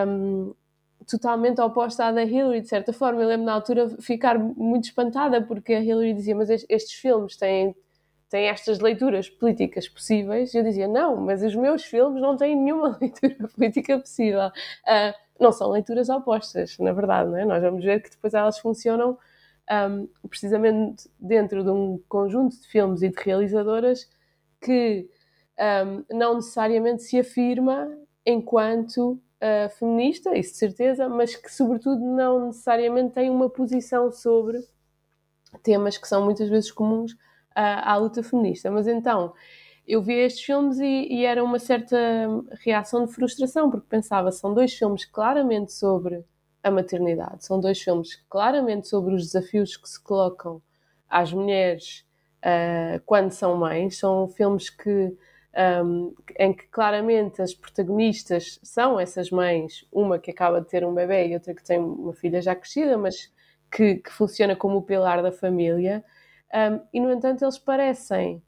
Um, 0.06 0.54
totalmente 1.06 1.60
oposta 1.60 2.06
à 2.06 2.12
da 2.12 2.22
Hillary, 2.24 2.60
de 2.60 2.68
certa 2.68 2.92
forma. 2.92 3.22
Eu 3.22 3.28
lembro 3.28 3.46
na 3.46 3.52
altura 3.52 3.88
ficar 4.00 4.38
muito 4.38 4.84
espantada 4.84 5.42
porque 5.42 5.74
a 5.74 5.80
Hillary 5.80 6.14
dizia: 6.14 6.34
Mas 6.34 6.50
estes 6.50 6.92
filmes 6.92 7.36
têm, 7.36 7.74
têm 8.28 8.46
estas 8.46 8.80
leituras 8.80 9.28
políticas 9.28 9.88
possíveis. 9.88 10.54
E 10.54 10.58
eu 10.58 10.62
dizia: 10.62 10.88
Não, 10.88 11.16
mas 11.16 11.42
os 11.42 11.54
meus 11.54 11.84
filmes 11.84 12.20
não 12.20 12.36
têm 12.36 12.56
nenhuma 12.56 12.96
leitura 13.00 13.48
política 13.48 13.98
possível. 13.98 14.48
Uh, 14.48 15.14
não 15.38 15.52
são 15.52 15.70
leituras 15.70 16.08
opostas, 16.08 16.78
na 16.78 16.92
verdade, 16.92 17.30
não 17.30 17.38
é? 17.38 17.44
Nós 17.44 17.62
vamos 17.62 17.84
ver 17.84 18.02
que 18.02 18.10
depois 18.10 18.34
elas 18.34 18.58
funcionam 18.58 19.18
um, 19.70 20.08
precisamente 20.28 21.08
dentro 21.18 21.64
de 21.64 21.70
um 21.70 22.00
conjunto 22.08 22.60
de 22.60 22.66
filmes 22.68 23.02
e 23.02 23.08
de 23.08 23.16
realizadoras 23.20 24.08
que 24.60 25.08
um, 25.58 26.04
não 26.16 26.36
necessariamente 26.36 27.02
se 27.02 27.18
afirma 27.18 27.90
enquanto 28.24 29.20
uh, 29.44 29.68
feminista, 29.78 30.36
isso 30.36 30.52
de 30.52 30.58
certeza, 30.58 31.08
mas 31.08 31.36
que, 31.36 31.52
sobretudo, 31.52 32.00
não 32.00 32.46
necessariamente 32.46 33.14
tem 33.14 33.30
uma 33.30 33.50
posição 33.50 34.10
sobre 34.10 34.58
temas 35.62 35.98
que 35.98 36.08
são 36.08 36.24
muitas 36.24 36.48
vezes 36.48 36.72
comuns 36.72 37.12
uh, 37.12 37.16
à 37.54 37.96
luta 37.96 38.22
feminista. 38.22 38.70
Mas 38.70 38.88
então, 38.88 39.34
eu 39.86 40.02
vi 40.02 40.14
estes 40.14 40.44
filmes 40.44 40.78
e, 40.78 41.06
e, 41.10 41.24
era 41.24 41.44
uma 41.44 41.58
certa 41.58 41.96
reação 42.64 43.04
de 43.04 43.12
frustração, 43.12 43.70
porque 43.70 43.86
pensava, 43.88 44.32
são 44.32 44.54
dois 44.54 44.72
filmes 44.72 45.04
claramente 45.04 45.72
sobre 45.72 46.24
a 46.62 46.70
maternidade, 46.70 47.44
são 47.44 47.60
dois 47.60 47.80
filmes 47.80 48.16
claramente 48.28 48.88
sobre 48.88 49.14
os 49.14 49.22
desafios 49.26 49.76
que 49.76 49.86
se 49.86 50.02
colocam 50.02 50.62
às 51.10 51.30
mulheres 51.30 52.06
uh, 52.38 53.00
quando 53.04 53.30
são 53.32 53.54
mães, 53.54 53.98
são 53.98 54.26
filmes 54.28 54.70
que 54.70 55.14
um, 55.84 56.14
em 56.38 56.52
que 56.52 56.66
claramente 56.68 57.40
as 57.40 57.54
protagonistas 57.54 58.58
são 58.62 58.98
essas 58.98 59.30
mães, 59.30 59.86
uma 59.92 60.18
que 60.18 60.30
acaba 60.30 60.60
de 60.60 60.68
ter 60.68 60.84
um 60.84 60.94
bebê 60.94 61.28
e 61.28 61.34
outra 61.34 61.54
que 61.54 61.62
tem 61.62 61.78
uma 61.78 62.12
filha 62.12 62.42
já 62.42 62.54
crescida, 62.54 62.98
mas 62.98 63.32
que, 63.70 63.96
que 63.96 64.10
funciona 64.10 64.56
como 64.56 64.78
o 64.78 64.82
pilar 64.82 65.22
da 65.22 65.32
família. 65.32 66.04
Um, 66.52 66.80
e, 66.92 67.00
no 67.00 67.12
entanto, 67.12 67.44
eles 67.44 67.58
parecem 67.58 68.42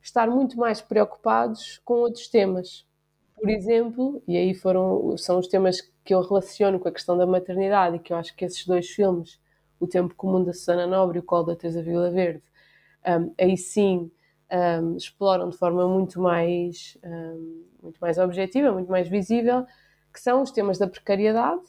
estar 0.00 0.28
muito 0.28 0.56
mais 0.56 0.80
preocupados 0.80 1.80
com 1.84 1.94
outros 1.94 2.28
temas. 2.28 2.86
Por 3.34 3.48
exemplo, 3.48 4.22
e 4.26 4.36
aí 4.36 4.54
foram, 4.54 5.16
são 5.16 5.38
os 5.38 5.48
temas 5.48 5.80
que 6.04 6.14
eu 6.14 6.20
relaciono 6.20 6.78
com 6.78 6.88
a 6.88 6.92
questão 6.92 7.16
da 7.16 7.26
maternidade 7.26 7.96
e 7.96 7.98
que 7.98 8.12
eu 8.12 8.16
acho 8.16 8.34
que 8.34 8.44
esses 8.44 8.66
dois 8.66 8.88
filmes, 8.88 9.40
O 9.80 9.86
Tempo 9.86 10.14
Comum 10.14 10.42
da 10.44 10.52
Susana 10.52 10.86
Nobre 10.86 11.18
e 11.18 11.20
O 11.20 11.24
Colo 11.24 11.46
da 11.46 11.56
Teresa 11.56 11.82
Vila 11.82 12.10
Verde, 12.10 12.42
um, 13.06 13.34
aí 13.38 13.56
sim 13.56 14.10
um, 14.52 14.96
exploram 14.96 15.48
de 15.48 15.56
forma 15.56 15.88
muito 15.88 16.20
mais, 16.20 16.98
um, 17.02 17.64
muito 17.82 17.98
mais 17.98 18.18
objetiva, 18.18 18.72
muito 18.72 18.90
mais 18.90 19.08
visível, 19.08 19.66
que 20.12 20.20
são 20.20 20.42
os 20.42 20.50
temas 20.50 20.78
da 20.78 20.86
precariedade 20.86 21.62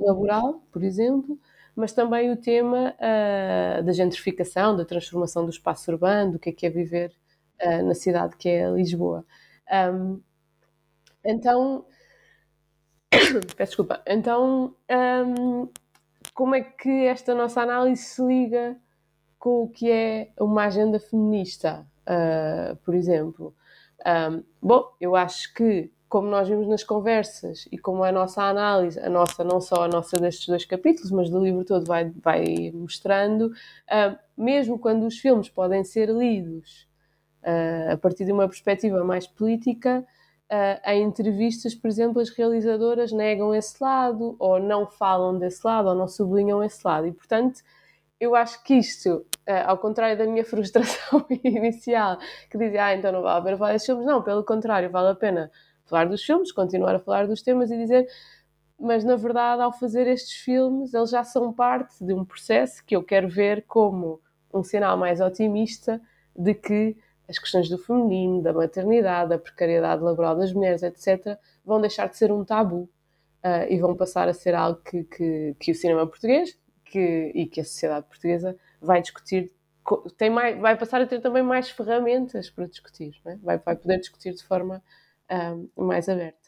laboral, 0.00 0.62
por 0.72 0.82
exemplo, 0.82 1.38
mas 1.76 1.92
também 1.92 2.30
o 2.30 2.36
tema 2.36 2.94
uh, 2.94 3.82
da 3.82 3.92
gentrificação, 3.92 4.76
da 4.76 4.84
transformação 4.84 5.44
do 5.44 5.50
espaço 5.50 5.90
urbano, 5.90 6.32
do 6.32 6.38
que 6.38 6.50
é 6.50 6.52
que 6.52 6.66
é 6.66 6.70
viver 6.70 7.12
uh, 7.62 7.82
na 7.84 7.94
cidade 7.94 8.36
que 8.36 8.48
é 8.48 8.70
Lisboa. 8.70 9.24
Um, 9.92 10.20
então, 11.24 11.84
peço 13.56 13.70
desculpa. 13.70 14.02
Então, 14.06 14.74
um, 15.26 15.68
como 16.32 16.54
é 16.54 16.62
que 16.62 17.06
esta 17.06 17.34
nossa 17.34 17.60
análise 17.60 18.02
se 18.02 18.22
liga 18.22 18.76
com 19.38 19.64
o 19.64 19.68
que 19.68 19.90
é 19.90 20.32
uma 20.38 20.64
agenda 20.64 20.98
feminista, 20.98 21.86
uh, 22.08 22.76
por 22.84 22.94
exemplo? 22.94 23.54
Um, 24.06 24.42
bom, 24.60 24.90
eu 25.00 25.16
acho 25.16 25.52
que 25.54 25.90
como 26.14 26.28
nós 26.28 26.48
vimos 26.48 26.68
nas 26.68 26.84
conversas 26.84 27.66
e 27.72 27.76
como 27.76 28.04
a 28.04 28.12
nossa 28.12 28.40
análise, 28.42 29.00
a 29.00 29.08
nossa, 29.10 29.42
não 29.42 29.60
só 29.60 29.82
a 29.82 29.88
nossa 29.88 30.16
destes 30.16 30.46
dois 30.46 30.64
capítulos, 30.64 31.10
mas 31.10 31.28
do 31.28 31.42
livro 31.42 31.64
todo 31.64 31.84
vai, 31.84 32.08
vai 32.22 32.70
mostrando, 32.72 33.46
uh, 33.46 34.16
mesmo 34.36 34.78
quando 34.78 35.06
os 35.06 35.18
filmes 35.18 35.48
podem 35.48 35.82
ser 35.82 36.08
lidos 36.08 36.86
uh, 37.42 37.94
a 37.94 37.96
partir 37.96 38.24
de 38.24 38.30
uma 38.30 38.46
perspectiva 38.46 39.02
mais 39.02 39.26
política, 39.26 40.06
uh, 40.52 40.90
em 40.90 41.02
entrevistas, 41.02 41.74
por 41.74 41.88
exemplo, 41.88 42.20
as 42.20 42.30
realizadoras 42.30 43.10
negam 43.10 43.52
esse 43.52 43.82
lado, 43.82 44.36
ou 44.38 44.60
não 44.60 44.86
falam 44.86 45.36
desse 45.36 45.66
lado, 45.66 45.88
ou 45.88 45.94
não 45.96 46.06
sublinham 46.06 46.62
esse 46.62 46.86
lado. 46.86 47.08
E, 47.08 47.12
portanto, 47.12 47.60
eu 48.20 48.36
acho 48.36 48.62
que 48.62 48.74
isto, 48.74 49.26
ao 49.66 49.78
contrário 49.78 50.16
da 50.16 50.26
minha 50.26 50.44
frustração 50.46 51.24
inicial, 51.42 52.18
que 52.50 52.58
dizia, 52.58 52.86
ah, 52.86 52.94
então 52.94 53.12
não 53.12 53.22
vale 53.22 53.40
a 53.40 53.42
pena 53.42 53.56
falar 53.56 53.72
desses 53.72 53.86
filmes, 53.86 54.06
não, 54.06 54.22
pelo 54.22 54.44
contrário, 54.44 54.90
vale 54.90 55.08
a 55.08 55.14
pena 55.14 55.50
falar 55.86 56.06
dos 56.06 56.22
filmes, 56.22 56.52
continuar 56.52 56.94
a 56.94 56.98
falar 56.98 57.26
dos 57.26 57.42
temas 57.42 57.70
e 57.70 57.76
dizer, 57.76 58.08
mas 58.78 59.04
na 59.04 59.16
verdade, 59.16 59.62
ao 59.62 59.72
fazer 59.72 60.06
estes 60.06 60.32
filmes, 60.32 60.94
eles 60.94 61.10
já 61.10 61.22
são 61.24 61.52
parte 61.52 62.04
de 62.04 62.12
um 62.12 62.24
processo 62.24 62.84
que 62.84 62.96
eu 62.96 63.02
quero 63.02 63.28
ver 63.28 63.64
como 63.66 64.20
um 64.52 64.62
sinal 64.62 64.96
mais 64.96 65.20
otimista 65.20 66.00
de 66.36 66.54
que 66.54 66.96
as 67.28 67.38
questões 67.38 67.68
do 67.68 67.78
feminino, 67.78 68.42
da 68.42 68.52
maternidade, 68.52 69.30
da 69.30 69.38
precariedade 69.38 70.02
laboral 70.02 70.36
das 70.36 70.52
mulheres, 70.52 70.82
etc., 70.82 71.38
vão 71.64 71.80
deixar 71.80 72.08
de 72.08 72.16
ser 72.16 72.30
um 72.30 72.44
tabu 72.44 72.88
uh, 73.42 73.66
e 73.68 73.78
vão 73.78 73.96
passar 73.96 74.28
a 74.28 74.34
ser 74.34 74.54
algo 74.54 74.80
que, 74.84 75.04
que, 75.04 75.56
que 75.58 75.72
o 75.72 75.74
cinema 75.74 76.06
português 76.06 76.58
que, 76.84 77.32
e 77.34 77.46
que 77.46 77.60
a 77.60 77.64
sociedade 77.64 78.06
portuguesa 78.06 78.56
vai 78.84 79.00
discutir 79.00 79.52
tem 80.16 80.30
mais, 80.30 80.58
vai 80.58 80.76
passar 80.76 81.02
a 81.02 81.06
ter 81.06 81.20
também 81.20 81.42
mais 81.42 81.70
ferramentas 81.70 82.48
para 82.50 82.66
discutir, 82.66 83.20
é? 83.26 83.36
vai, 83.36 83.58
vai 83.58 83.76
poder 83.76 83.98
discutir 83.98 84.32
de 84.34 84.42
forma 84.42 84.82
um, 85.76 85.86
mais 85.86 86.08
aberta. 86.08 86.43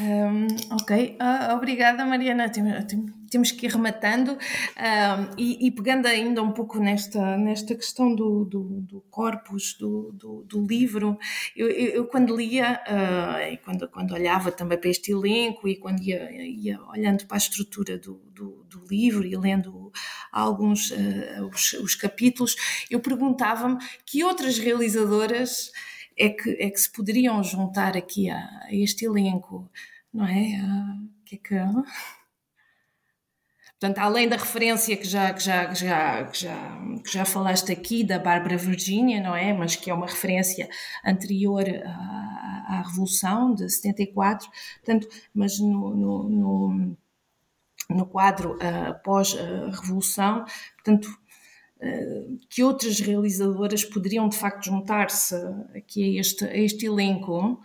Um, 0.00 0.46
ok, 0.74 1.18
uh, 1.20 1.54
obrigada 1.54 2.06
Mariana. 2.06 2.50
temos 3.30 3.52
que 3.52 3.66
ir 3.66 3.72
rematando 3.72 4.32
um, 4.32 4.36
e, 5.36 5.66
e, 5.66 5.70
pegando 5.70 6.06
ainda 6.06 6.42
um 6.42 6.52
pouco 6.52 6.78
nesta, 6.78 7.36
nesta 7.36 7.74
questão 7.74 8.14
do, 8.14 8.44
do, 8.46 8.80
do 8.80 9.00
corpus 9.10 9.74
do, 9.78 10.10
do, 10.12 10.44
do 10.44 10.66
livro, 10.66 11.18
eu, 11.54 11.68
eu, 11.68 11.86
eu, 11.88 12.06
quando 12.06 12.34
lia 12.34 12.80
uh, 12.88 13.52
e 13.52 13.58
quando, 13.58 13.86
quando 13.88 14.14
olhava 14.14 14.50
também 14.50 14.78
para 14.78 14.88
este 14.88 15.12
elenco 15.12 15.68
e 15.68 15.76
quando 15.76 16.02
ia, 16.02 16.30
ia 16.42 16.80
olhando 16.84 17.26
para 17.26 17.36
a 17.36 17.38
estrutura 17.38 17.98
do, 17.98 18.14
do, 18.34 18.64
do 18.70 18.84
livro 18.90 19.26
e 19.26 19.36
lendo 19.36 19.92
alguns 20.32 20.90
uh, 20.90 21.50
os, 21.52 21.74
os 21.74 21.94
capítulos, 21.94 22.56
eu 22.90 22.98
perguntava-me 22.98 23.76
que 24.06 24.24
outras 24.24 24.58
realizadoras 24.58 25.70
é 26.18 26.28
que, 26.28 26.50
é 26.60 26.70
que 26.70 26.80
se 26.80 26.90
poderiam 26.90 27.42
juntar 27.42 27.96
aqui 27.96 28.30
a, 28.30 28.36
a 28.36 28.68
este 28.74 29.04
elenco, 29.04 29.70
não 30.12 30.26
é? 30.26 30.58
que 31.24 31.36
é 31.36 31.38
que. 31.38 31.54
Portanto, 33.78 33.98
além 33.98 34.28
da 34.28 34.36
referência 34.36 34.96
que 34.96 35.06
já, 35.06 35.32
que 35.34 35.42
já, 35.42 35.66
que 35.66 35.74
já, 35.74 36.24
que 36.24 36.38
já, 36.38 36.78
que 37.04 37.12
já 37.12 37.24
falaste 37.24 37.72
aqui 37.72 38.04
da 38.04 38.16
Bárbara 38.16 38.56
Virginia, 38.56 39.20
não 39.20 39.34
é? 39.34 39.52
Mas 39.52 39.74
que 39.74 39.90
é 39.90 39.94
uma 39.94 40.06
referência 40.06 40.68
anterior 41.04 41.64
à, 41.84 42.78
à 42.78 42.82
Revolução 42.86 43.52
de 43.52 43.68
74, 43.68 44.48
portanto, 44.84 45.08
mas 45.34 45.58
no, 45.58 45.96
no, 45.96 46.28
no, 46.28 46.96
no 47.90 48.06
quadro 48.06 48.54
uh, 48.54 49.02
pós-Revolução, 49.02 50.44
portanto, 50.74 51.08
que 52.48 52.62
outras 52.62 53.00
realizadoras 53.00 53.84
poderiam 53.84 54.28
de 54.28 54.36
facto 54.36 54.66
juntar-se 54.66 55.34
aqui 55.74 56.16
a 56.16 56.20
este, 56.20 56.44
a 56.44 56.56
este 56.56 56.86
elenco? 56.86 57.60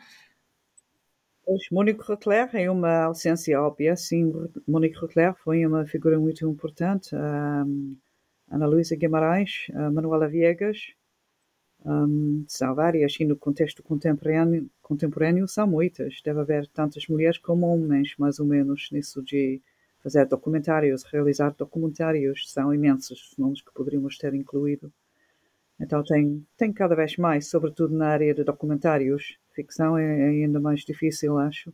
Pois, 1.46 1.62
Monique 1.72 2.04
Rotler 2.04 2.50
é 2.54 2.70
uma 2.70 3.04
ausência 3.06 3.62
óbvia, 3.62 3.96
sim. 3.96 4.34
Monique 4.68 4.98
Rotler 4.98 5.34
foi 5.36 5.66
uma 5.66 5.86
figura 5.86 6.20
muito 6.20 6.48
importante. 6.50 7.16
Um, 7.16 7.96
Ana 8.50 8.66
Luísa 8.66 8.96
Guimarães, 8.96 9.68
Manuela 9.94 10.28
Viegas, 10.28 10.78
um, 11.86 12.44
são 12.48 12.74
várias, 12.76 13.18
e 13.20 13.26
no 13.26 13.38
contexto 13.38 13.82
contemporâneo, 13.84 14.70
contemporâneo 14.82 15.48
são 15.48 15.68
muitas. 15.68 16.22
Deve 16.22 16.42
haver 16.42 16.68
tantas 16.68 17.08
mulheres 17.08 17.38
como 17.38 17.68
homens, 17.68 18.16
mais 18.18 18.40
ou 18.40 18.46
menos, 18.46 18.90
nisso 18.92 19.22
de 19.22 19.62
fazer 20.08 20.26
documentários, 20.26 21.04
realizar 21.04 21.54
documentários, 21.58 22.50
são 22.50 22.74
imensos 22.74 23.32
os 23.32 23.38
nomes 23.38 23.62
que 23.62 23.74
poderíamos 23.74 24.18
ter 24.18 24.34
incluído. 24.34 24.90
Então 25.78 26.02
tem, 26.02 26.48
tem 26.56 26.72
cada 26.72 26.96
vez 26.96 27.18
mais, 27.18 27.50
sobretudo 27.50 27.94
na 27.94 28.08
área 28.08 28.34
de 28.34 28.44
documentários. 28.46 29.38
Ficção 29.54 29.98
é, 29.98 30.22
é 30.22 30.28
ainda 30.30 30.62
mais 30.62 30.86
difícil, 30.86 31.38
acho. 31.38 31.74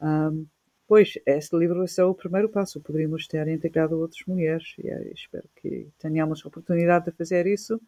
Um, 0.00 0.44
pois, 0.88 1.14
este 1.24 1.56
livro 1.56 1.84
é 1.84 1.86
só 1.86 2.10
o 2.10 2.14
primeiro 2.16 2.48
passo. 2.48 2.80
Poderíamos 2.80 3.28
ter 3.28 3.46
integrado 3.46 3.96
outras 3.96 4.26
mulheres 4.26 4.74
e 4.78 4.88
é, 4.88 5.12
espero 5.12 5.48
que 5.54 5.86
tenhamos 6.00 6.44
a 6.44 6.48
oportunidade 6.48 7.04
de 7.04 7.12
fazer 7.12 7.46
isso 7.46 7.80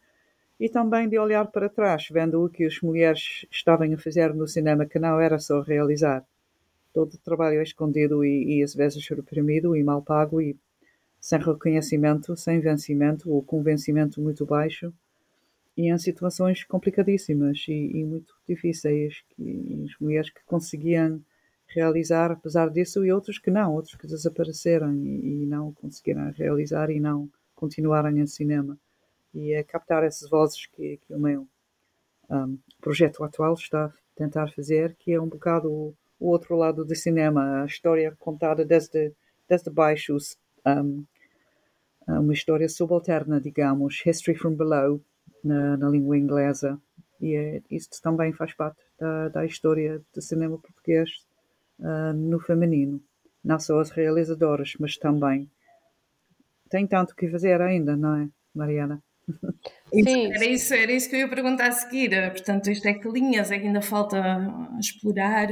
e 0.59 0.69
também 0.69 1.09
de 1.09 1.19
olhar 1.19 1.47
para 1.51 1.69
trás, 1.69 2.07
vendo 2.13 2.45
o 2.45 2.49
que 2.49 2.65
as 2.65 2.81
mulheres 2.81 3.45
estavam 3.51 3.93
a 3.93 3.99
fazer 3.99 4.33
no 4.33 4.47
cinema, 4.47 4.87
que 4.87 5.01
não 5.01 5.19
era 5.19 5.41
só 5.41 5.61
realizar 5.63 6.25
todo 6.95 7.13
o 7.13 7.19
trabalho 7.19 7.59
é 7.59 7.63
escondido 7.63 8.25
e, 8.25 8.59
e 8.59 8.63
às 8.63 8.75
vezes 8.75 9.07
reprimido 9.09 9.77
e 9.77 9.83
mal 9.83 10.01
pago 10.01 10.41
e 10.41 10.57
sem 11.21 11.41
reconhecimento, 11.41 12.37
sem 12.37 12.61
vencimento 12.61 13.31
ou 13.31 13.43
com 13.43 13.63
vencimento 13.63 14.21
muito 14.21 14.47
baixo 14.47 14.95
e 15.77 15.93
em 15.93 15.99
situações 15.99 16.63
complicadíssimas 16.63 17.65
e, 17.69 17.73
e 17.73 18.05
muito 18.05 18.35
difíceis 18.49 19.23
que 19.31 19.85
as 19.85 19.99
mulheres 20.01 20.31
que 20.31 20.45
conseguiam 20.47 21.21
realizar 21.67 22.31
apesar 22.31 22.71
disso 22.71 23.05
e 23.05 23.11
outros 23.11 23.39
que 23.39 23.51
não, 23.51 23.75
outros 23.75 23.97
que 23.97 24.07
desapareceram 24.07 24.95
e, 24.95 25.43
e 25.43 25.47
não 25.47 25.73
conseguiram 25.73 26.31
realizar 26.31 26.91
e 26.91 27.01
não 27.01 27.29
continuaram 27.57 28.17
em 28.17 28.27
cinema. 28.27 28.79
E 29.35 29.53
é 29.53 29.65
captar 29.65 30.05
essas 30.05 30.31
vozes 30.31 30.67
que, 30.67 30.99
que 30.99 31.13
o 31.13 31.19
meu 31.19 31.49
um, 32.31 32.57
projeto 32.81 33.25
atual 33.25 33.55
está 33.55 33.87
a 33.87 33.93
tentar 34.15 34.53
fazer, 34.53 34.95
que 34.97 35.13
é 35.13 35.21
um 35.21 35.27
bocado 35.27 35.97
o 36.19 36.29
outro 36.31 36.57
lado 36.57 36.85
do 36.85 36.95
cinema, 36.95 37.63
a 37.63 37.67
história 37.67 38.15
contada 38.19 38.65
desde, 38.65 39.13
desde 39.49 39.71
baixo, 39.71 40.17
um, 40.67 41.05
uma 42.07 42.33
história 42.33 42.69
subalterna, 42.69 43.41
digamos, 43.41 44.03
History 44.05 44.37
from 44.37 44.55
Below, 44.55 45.01
na, 45.43 45.77
na 45.77 45.89
língua 45.89 46.17
inglesa. 46.17 46.81
E 47.21 47.35
é, 47.35 47.63
isto 47.71 48.01
também 48.03 48.33
faz 48.33 48.55
parte 48.55 48.81
da, 48.99 49.29
da 49.29 49.45
história 49.45 50.03
do 50.15 50.23
cinema 50.23 50.59
português 50.59 51.11
uh, 51.79 52.13
no 52.13 52.41
feminino. 52.41 53.01
Não 53.43 53.59
só 53.59 53.79
as 53.81 53.91
realizadoras, 53.91 54.75
mas 54.79 54.97
também. 54.97 55.51
Tem 56.71 56.87
tanto 56.87 57.15
que 57.15 57.29
fazer 57.29 57.61
ainda, 57.61 57.97
não 57.97 58.17
é, 58.17 58.29
Mariana? 58.55 59.03
Sim. 59.93 60.33
Era 60.33 60.45
isso, 60.45 60.75
era 60.75 60.93
isso 60.93 61.09
que 61.09 61.17
eu 61.17 61.21
ia 61.21 61.29
perguntar 61.29 61.69
a 61.69 61.73
seguir. 61.73 62.11
Portanto, 62.31 62.71
isto 62.71 62.87
é 62.87 62.95
que 62.95 63.09
linhas 63.09 63.51
é 63.51 63.59
que 63.59 63.67
ainda 63.67 63.81
falta 63.81 64.21
explorar? 64.79 65.49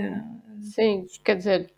Sim, 0.63 1.07
quer 1.25 1.37
dizer, 1.37 1.73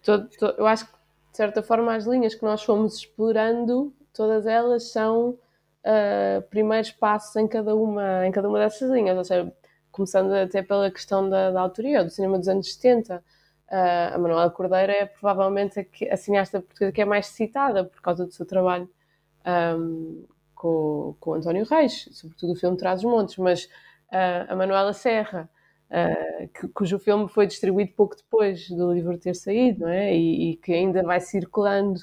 eu 0.58 0.66
acho 0.66 0.86
que 0.86 0.92
de 1.30 1.36
certa 1.36 1.62
forma 1.62 1.94
as 1.94 2.04
linhas 2.04 2.34
que 2.34 2.44
nós 2.44 2.62
fomos 2.62 2.98
explorando, 2.98 3.92
todas 4.12 4.46
elas 4.46 4.90
são 4.92 5.30
uh, 5.30 6.42
primeiros 6.50 6.90
passos 6.90 7.34
em 7.36 7.48
cada 7.48 7.74
uma, 7.74 8.26
em 8.26 8.30
cada 8.30 8.48
uma 8.48 8.58
dessas 8.58 8.90
linhas, 8.90 9.16
ou 9.16 9.24
seja, 9.24 9.52
começando 9.90 10.32
até 10.32 10.62
pela 10.62 10.90
questão 10.90 11.28
da, 11.28 11.50
da 11.50 11.60
autoria, 11.60 12.04
do 12.04 12.10
cinema 12.10 12.38
dos 12.38 12.48
anos 12.48 12.72
70. 12.74 13.16
Uh, 13.16 13.20
ah, 13.70 14.14
a 14.14 14.18
Manuela 14.18 14.50
Cordeira 14.50 14.92
é 14.92 15.06
provavelmente 15.06 15.80
a, 15.80 16.14
a 16.14 16.16
cineasta 16.16 16.60
portuguesa 16.60 16.92
que 16.92 17.00
é 17.00 17.04
mais 17.04 17.26
citada 17.26 17.84
por 17.84 18.00
causa 18.02 18.26
do 18.26 18.32
seu 18.32 18.44
trabalho 18.44 18.88
um, 19.46 20.24
com, 20.54 21.16
com 21.18 21.30
o 21.30 21.34
António 21.34 21.64
Reis, 21.64 22.08
sobretudo 22.12 22.52
o 22.52 22.56
filme 22.56 22.76
Traz 22.76 23.00
os 23.00 23.10
Montes, 23.10 23.36
mas 23.38 23.64
uh, 23.64 24.48
a 24.48 24.56
Manuela 24.56 24.92
Serra, 24.92 25.48
que, 26.52 26.68
cujo 26.68 26.98
filme 26.98 27.28
foi 27.28 27.46
distribuído 27.46 27.92
pouco 27.92 28.16
depois 28.16 28.68
do 28.68 28.92
livro 28.92 29.16
ter 29.18 29.34
saído, 29.36 29.80
não 29.80 29.88
é? 29.88 30.16
E, 30.16 30.50
e 30.50 30.56
que 30.56 30.72
ainda 30.72 31.02
vai 31.02 31.20
circulando 31.20 32.00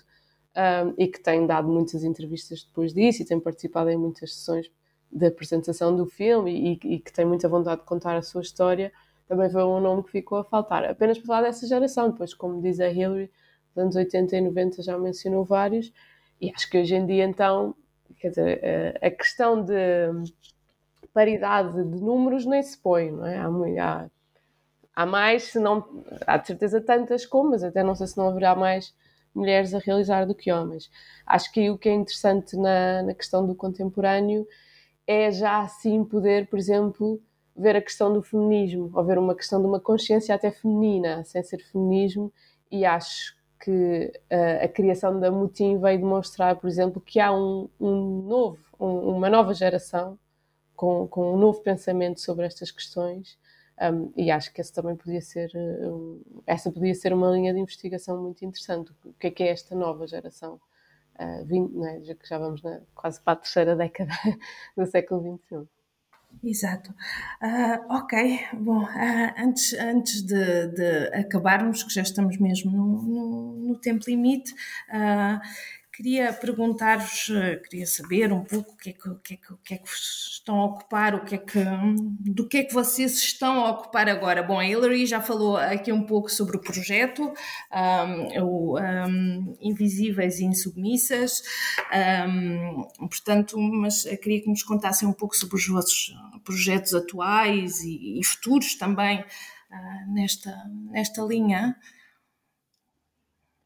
um, 0.56 0.94
e 0.98 1.08
que 1.08 1.20
tem 1.20 1.46
dado 1.46 1.68
muitas 1.68 2.04
entrevistas 2.04 2.64
depois 2.64 2.94
disso 2.94 3.22
e 3.22 3.26
tem 3.26 3.40
participado 3.40 3.90
em 3.90 3.98
muitas 3.98 4.34
sessões 4.34 4.72
de 5.12 5.26
apresentação 5.26 5.96
do 5.96 6.06
filme 6.06 6.80
e, 6.84 6.96
e, 6.96 7.00
que 7.00 7.12
tem 7.12 7.26
muita 7.26 7.50
vontade 7.50 7.82
de 7.82 7.88
contar 7.88 8.16
a 8.16 8.22
sua 8.22 8.42
história, 8.42 8.92
também 9.28 9.50
foi 9.50 9.64
um 9.64 9.80
nome 9.80 10.04
que 10.04 10.12
ficou 10.12 10.38
a 10.38 10.44
faltar. 10.44 10.86
Apenas 10.86 11.18
para 11.18 11.28
falar 11.28 11.42
dessa 11.44 11.68
geração, 11.68 12.10
depois, 12.12 12.34
como 12.34 12.62
diz 12.62 12.80
a 12.80 12.90
Hillary, 12.90 13.30
dos 13.76 13.84
anos 13.84 13.96
80 13.96 14.38
e 14.38 14.42
90 14.42 14.84
já 14.84 14.98
mencionou 14.98 15.44
vários, 15.44 15.92
e 16.40 16.50
acho 16.54 16.70
que 16.70 16.78
hoje 16.80 16.96
em 16.96 17.06
dia, 17.06 17.26
então, 17.26 17.76
quer 18.18 18.30
dizer, 18.30 19.00
a 19.02 19.12
questão 19.12 19.64
de 19.64 19.74
paridade 21.14 21.84
de 21.84 22.02
números 22.02 22.46
nem 22.46 22.62
se 22.62 22.78
põe, 22.78 23.12
não 23.12 23.26
é? 23.26 23.38
Há, 23.38 23.48
há, 23.84 24.10
há 24.96 25.06
mais, 25.06 25.44
se 25.44 25.60
não, 25.60 26.04
há 26.26 26.38
de 26.38 26.48
certeza 26.48 26.82
tantas 26.82 27.26
como, 27.26 27.52
mas 27.52 27.64
até 27.64 27.84
não 27.84 27.96
sei 27.96 28.08
se 28.08 28.18
não 28.18 28.28
haverá 28.28 28.56
mais 28.56 28.94
mulheres 29.34 29.74
a 29.74 29.80
realizar 29.80 30.26
do 30.26 30.36
que 30.36 30.52
homens. 30.52 30.90
Acho 31.26 31.52
que 31.52 31.70
o 31.70 31.78
que 31.78 31.90
é 31.90 31.94
interessante 31.94 32.56
na, 32.58 33.04
na 33.04 33.14
questão 33.14 33.46
do 33.46 33.56
contemporâneo 33.56 34.46
é 35.08 35.32
já 35.32 35.60
assim 35.62 36.04
poder, 36.04 36.48
por 36.48 36.60
exemplo, 36.60 37.22
ver 37.56 37.76
a 37.76 37.82
questão 37.82 38.14
do 38.14 38.22
feminismo, 38.22 38.92
ou 38.94 39.04
ver 39.04 39.18
uma 39.18 39.36
questão 39.36 39.60
de 39.62 39.68
uma 39.68 39.80
consciência 39.80 40.34
até 40.36 40.52
feminina, 40.52 41.24
sem 41.24 41.44
ser 41.44 41.60
feminismo, 41.60 42.32
e 42.70 42.86
acho 42.86 43.36
que 43.60 44.12
uh, 44.32 44.64
a 44.66 44.68
criação 44.68 45.20
da 45.20 45.30
Mutim 45.30 45.78
veio 45.78 46.00
demonstrar, 46.00 46.56
por 46.56 46.68
exemplo, 46.68 47.02
que 47.02 47.20
há 47.20 47.32
um, 47.32 47.70
um 47.80 48.22
novo, 48.24 48.58
um, 48.80 49.16
uma 49.16 49.30
nova 49.30 49.54
geração 49.54 50.18
com, 50.82 51.08
com, 51.08 51.36
um 51.36 51.38
novo 51.38 51.62
pensamento 51.62 52.20
sobre 52.20 52.44
estas 52.48 52.72
questões 52.72 53.38
um, 53.80 54.12
e 54.18 54.32
acho 54.32 54.52
que 54.52 54.60
essa 54.60 54.74
também 54.74 54.96
podia 54.96 55.22
ser 55.22 55.52
um, 55.56 56.20
essa 56.48 56.72
podia 56.72 56.96
ser 56.96 57.14
uma 57.14 57.30
linha 57.30 57.54
de 57.54 57.60
investigação 57.60 58.20
muito 58.20 58.44
interessante. 58.44 58.92
O 59.06 59.14
que 59.14 59.28
é 59.28 59.32
que 59.32 59.44
é 59.44 59.50
esta 59.50 59.76
nova 59.76 60.08
geração? 60.08 60.60
Uh, 61.20 61.46
20, 61.46 61.86
é? 61.86 62.02
já 62.02 62.16
que 62.16 62.28
já 62.28 62.40
vamos 62.40 62.64
na, 62.64 62.82
quase 62.96 63.22
para 63.22 63.34
a 63.34 63.36
terceira 63.36 63.76
década 63.76 64.12
do 64.76 64.88
século 64.88 65.40
XXI. 65.48 65.68
Exato. 66.44 66.90
Uh, 67.44 67.94
ok, 67.96 68.48
bom, 68.54 68.84
uh, 68.84 69.34
antes, 69.38 69.74
antes 69.74 70.24
de, 70.24 70.68
de, 70.68 71.08
acabarmos, 71.14 71.84
que 71.84 71.94
já 71.94 72.02
estamos 72.02 72.38
mesmo 72.38 72.72
no, 72.72 73.04
no, 73.04 73.54
no 73.68 73.76
tempo 73.76 74.06
limite, 74.08 74.52
uh, 74.90 75.40
Queria 75.94 76.32
perguntar-vos, 76.32 77.30
eh, 77.30 77.58
queria 77.58 77.86
saber 77.86 78.32
um 78.32 78.46
pouco 78.46 78.72
o 78.72 78.78
que, 78.78 78.92
é 78.92 78.94
que, 78.94 79.10
que 79.22 79.34
é 79.34 79.38
que, 79.38 79.54
que 79.62 79.74
é 79.74 79.78
que 79.78 79.90
estão 79.90 80.62
a 80.62 80.66
ocupar, 80.68 81.14
o 81.14 81.26
que 81.26 81.36
é 81.36 81.38
que, 81.38 81.60
do 82.22 82.48
que 82.48 82.60
é 82.60 82.64
que 82.64 82.74
vocês 82.74 83.18
estão 83.18 83.66
a 83.66 83.72
ocupar 83.72 84.08
agora. 84.08 84.42
Bom, 84.42 84.58
a 84.58 84.66
Hillary 84.66 85.06
já 85.06 85.20
falou 85.20 85.58
aqui 85.58 85.92
um 85.92 86.04
pouco 86.04 86.32
sobre 86.32 86.56
o 86.56 86.62
projeto, 86.62 87.34
um, 87.74 88.42
o 88.42 88.80
um, 88.80 89.58
Invisíveis 89.60 90.40
e 90.40 90.46
Insubmissas, 90.46 91.44
um, 92.26 92.88
portanto, 93.08 93.60
mas 93.60 94.04
queria 94.22 94.42
que 94.42 94.50
nos 94.50 94.64
contassem 94.64 95.06
um 95.06 95.14
pouco 95.14 95.36
sobre 95.36 95.58
os 95.58 95.68
vossos 95.68 96.16
projetos 96.46 96.94
atuais 96.94 97.82
e, 97.82 98.18
e 98.20 98.24
futuros 98.24 98.76
também 98.76 99.20
uh, 99.20 100.14
nesta, 100.14 100.56
nesta 100.90 101.22
linha. 101.22 101.76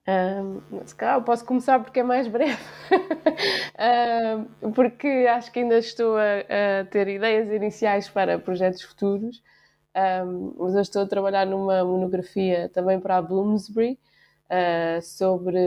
Um, 0.08 0.62
se 0.86 0.94
calhar 0.94 1.20
posso 1.24 1.44
começar 1.44 1.80
porque 1.80 2.02
é 2.02 2.04
mais 2.04 2.28
breve, 2.28 2.62
um, 4.64 4.72
porque 4.72 5.08
acho 5.28 5.52
que 5.52 5.60
ainda 5.60 5.80
estou 5.80 6.16
a, 6.16 6.82
a, 6.82 6.86
ter 6.86 7.08
ideias 7.08 7.50
iniciais 7.50 8.08
para 8.08 8.38
projetos 8.38 8.84
futuros, 8.84 9.42
um, 10.28 10.54
mas 10.60 10.76
eu 10.76 10.82
estou 10.82 11.02
a 11.02 11.08
trabalhar 11.08 11.48
numa 11.48 11.84
monografia 11.84 12.70
também 12.70 13.00
para 13.00 13.18
a 13.18 13.22
Bloomsbury 13.22 13.98
uh, 14.46 15.02
sobre 15.02 15.58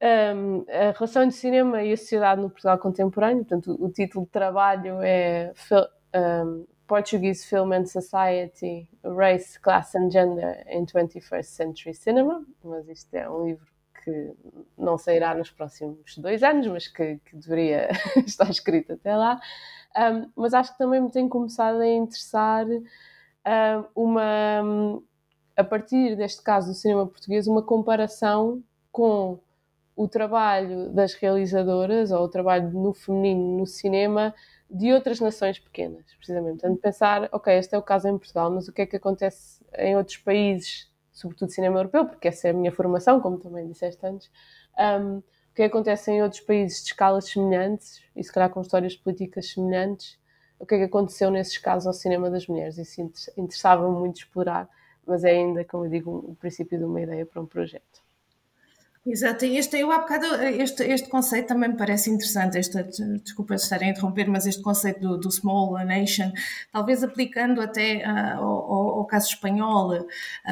a 0.00 0.92
relação 0.92 1.22
entre 1.22 1.36
cinema 1.36 1.82
e 1.82 1.92
a 1.92 1.96
sociedade 1.98 2.40
no 2.40 2.48
Portugal 2.48 2.78
contemporâneo. 2.78 3.44
Portanto, 3.44 3.76
o, 3.78 3.86
o 3.86 3.92
título 3.92 4.24
de 4.24 4.30
trabalho 4.30 5.02
é 5.02 5.52
Portuguese 6.86 7.44
Film 7.44 7.72
and 7.72 7.86
Society, 7.86 8.88
Race, 9.02 9.58
Class 9.58 9.94
and 9.94 10.10
Gender 10.10 10.64
in 10.70 10.86
21st 10.86 11.44
Century 11.44 11.94
Cinema, 11.94 12.44
mas 12.62 12.88
isto 12.88 13.14
é 13.14 13.28
um 13.28 13.46
livro 13.46 13.66
que 14.04 14.32
não 14.78 14.96
sairá 14.96 15.34
nos 15.34 15.50
próximos 15.50 16.16
dois 16.18 16.42
anos, 16.42 16.66
mas 16.68 16.86
que, 16.86 17.18
que 17.24 17.36
deveria 17.36 17.88
estar 18.24 18.48
escrito 18.48 18.92
até 18.92 19.16
lá. 19.16 19.40
Um, 19.96 20.30
mas 20.36 20.54
acho 20.54 20.72
que 20.72 20.78
também 20.78 21.00
me 21.00 21.10
tem 21.10 21.28
começado 21.28 21.80
a 21.80 21.88
interessar 21.88 22.66
um, 22.66 23.84
uma, 23.94 25.02
a 25.56 25.64
partir 25.64 26.16
deste 26.16 26.42
caso 26.42 26.68
do 26.68 26.74
cinema 26.74 27.06
português, 27.06 27.48
uma 27.48 27.62
comparação 27.62 28.62
com 28.92 29.40
o 29.96 30.06
trabalho 30.06 30.90
das 30.90 31.14
realizadoras 31.14 32.12
ou 32.12 32.22
o 32.22 32.28
trabalho 32.28 32.70
no 32.70 32.92
feminino 32.92 33.58
no 33.58 33.66
cinema 33.66 34.34
de 34.70 34.92
outras 34.92 35.20
nações 35.20 35.58
pequenas, 35.58 36.04
precisamente. 36.16 36.60
Portanto, 36.60 36.80
pensar, 36.80 37.28
ok, 37.32 37.56
este 37.56 37.74
é 37.74 37.78
o 37.78 37.82
caso 37.82 38.08
em 38.08 38.18
Portugal, 38.18 38.50
mas 38.50 38.68
o 38.68 38.72
que 38.72 38.82
é 38.82 38.86
que 38.86 38.96
acontece 38.96 39.64
em 39.78 39.96
outros 39.96 40.16
países, 40.16 40.90
sobretudo 41.12 41.52
cinema 41.52 41.78
europeu, 41.78 42.06
porque 42.06 42.28
essa 42.28 42.48
é 42.48 42.50
a 42.50 42.54
minha 42.54 42.72
formação, 42.72 43.20
como 43.20 43.38
também 43.38 43.66
disseste 43.66 44.04
antes, 44.04 44.30
um, 44.78 45.18
o 45.18 45.54
que, 45.54 45.62
é 45.62 45.66
acontece 45.66 46.10
em 46.10 46.22
outros 46.22 46.40
países 46.42 46.82
de 46.82 46.88
escalas 46.88 47.30
semelhantes, 47.30 48.02
e 48.14 48.22
se 48.22 48.32
calhar 48.32 48.50
com 48.50 48.60
histórias 48.60 48.94
políticas 48.94 49.50
semelhantes, 49.52 50.18
o 50.58 50.66
que 50.66 50.74
é 50.74 50.78
que 50.78 50.84
aconteceu 50.84 51.30
nesses 51.30 51.58
casos 51.58 51.86
ao 51.86 51.92
cinema 51.92 52.30
das 52.30 52.46
mulheres. 52.46 52.78
Isso 52.78 53.00
interessava-me 53.36 53.98
muito 53.98 54.18
explorar, 54.18 54.68
mas 55.06 55.24
é 55.24 55.30
ainda, 55.30 55.64
como 55.64 55.84
eu 55.84 55.90
digo, 55.90 56.10
o 56.10 56.34
princípio 56.34 56.78
de 56.78 56.84
uma 56.84 57.00
ideia 57.00 57.24
para 57.24 57.40
um 57.40 57.46
projeto. 57.46 58.05
Exato, 59.08 59.44
este, 59.44 59.78
eu 59.78 59.92
há 59.92 59.98
bocado, 59.98 60.26
este, 60.42 60.82
este 60.82 61.08
conceito 61.08 61.46
também 61.46 61.68
me 61.70 61.76
parece 61.76 62.10
interessante, 62.10 62.58
este, 62.58 62.82
desculpa 63.22 63.54
estar 63.54 63.80
a 63.80 63.86
interromper, 63.86 64.28
mas 64.28 64.46
este 64.46 64.60
conceito 64.60 64.98
do, 64.98 65.16
do 65.16 65.30
small 65.30 65.78
nation, 65.84 66.32
talvez 66.72 67.04
aplicando 67.04 67.60
até 67.60 67.98
uh, 67.98 68.42
ao, 68.42 68.98
ao, 68.98 69.06
caso 69.06 69.28
espanhol, 69.28 69.96
uh, 69.96 70.06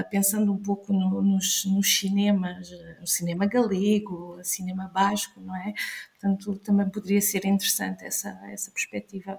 pensando 0.09 0.53
um 0.53 0.63
pouco 0.63 0.93
no, 0.93 1.21
nos, 1.21 1.65
nos 1.65 1.99
cinemas, 1.99 2.71
o 3.03 3.07
cinema 3.09 3.45
galego, 3.47 4.37
o 4.39 4.45
cinema 4.45 4.87
basco, 4.87 5.41
não 5.41 5.57
é? 5.57 5.75
Portanto, 6.13 6.57
também 6.61 6.89
poderia 6.89 7.21
ser 7.21 7.45
interessante 7.47 8.05
essa, 8.05 8.41
essa 8.53 8.71
perspectiva 8.71 9.37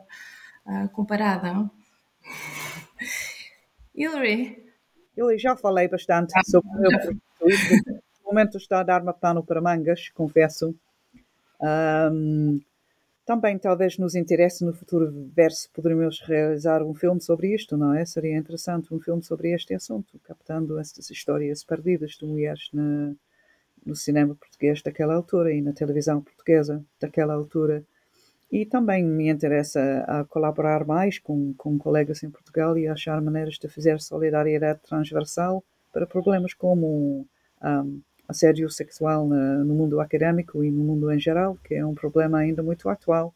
uh, 0.65 0.89
comparada. 0.89 1.71
Hillary? 3.95 4.61
Eu 5.15 5.39
já 5.39 5.55
falei 5.55 5.87
bastante 5.87 6.33
sobre 6.49 6.69
o 6.69 6.81
meu 6.81 6.91
momento 8.25 8.57
está 8.57 8.79
a 8.79 8.83
dar-me 8.83 9.13
pano 9.13 9.43
para 9.43 9.61
mangas, 9.61 10.09
confesso. 10.09 10.75
Um, 11.61 12.59
também 13.25 13.57
talvez 13.57 13.97
nos 13.97 14.13
interesse 14.13 14.63
no 14.63 14.71
futuro 14.71 15.11
ver 15.35 15.51
se 15.51 15.67
poderíamos 15.69 16.21
realizar 16.21 16.83
um 16.83 16.93
filme 16.93 17.19
sobre 17.19 17.55
isto, 17.55 17.75
não 17.75 17.93
é? 17.93 18.05
Seria 18.05 18.37
interessante 18.37 18.93
um 18.93 18.99
filme 18.99 19.23
sobre 19.23 19.51
este 19.51 19.73
assunto, 19.73 20.19
captando 20.23 20.79
estas 20.79 21.09
histórias 21.09 21.63
perdidas 21.63 22.11
de 22.11 22.25
mulheres 22.25 22.69
na, 22.71 23.13
no 23.83 23.95
cinema 23.95 24.35
português 24.35 24.81
daquela 24.83 25.15
altura 25.15 25.51
e 25.51 25.61
na 25.61 25.73
televisão 25.73 26.21
portuguesa 26.21 26.85
daquela 26.99 27.33
altura. 27.33 27.83
E 28.51 28.63
também 28.63 29.03
me 29.03 29.27
interessa 29.27 30.05
a 30.07 30.23
colaborar 30.23 30.85
mais 30.85 31.17
com, 31.17 31.51
com 31.57 31.79
colegas 31.79 32.21
em 32.21 32.29
Portugal 32.29 32.77
e 32.77 32.87
achar 32.87 33.19
maneiras 33.21 33.55
de 33.55 33.67
fazer 33.67 33.99
solidariedade 33.99 34.81
transversal 34.87 35.63
para 35.91 36.05
problemas 36.05 36.53
como 36.53 37.27
um, 37.63 38.01
assédio 38.27 38.69
sexual 38.69 39.27
no 39.27 39.73
mundo 39.73 39.99
académico 39.99 40.63
e 40.63 40.71
no 40.71 40.83
mundo 40.83 41.11
em 41.11 41.19
geral, 41.19 41.57
que 41.63 41.75
é 41.75 41.85
um 41.85 41.93
problema 41.93 42.39
ainda 42.39 42.63
muito 42.63 42.89
atual, 42.89 43.33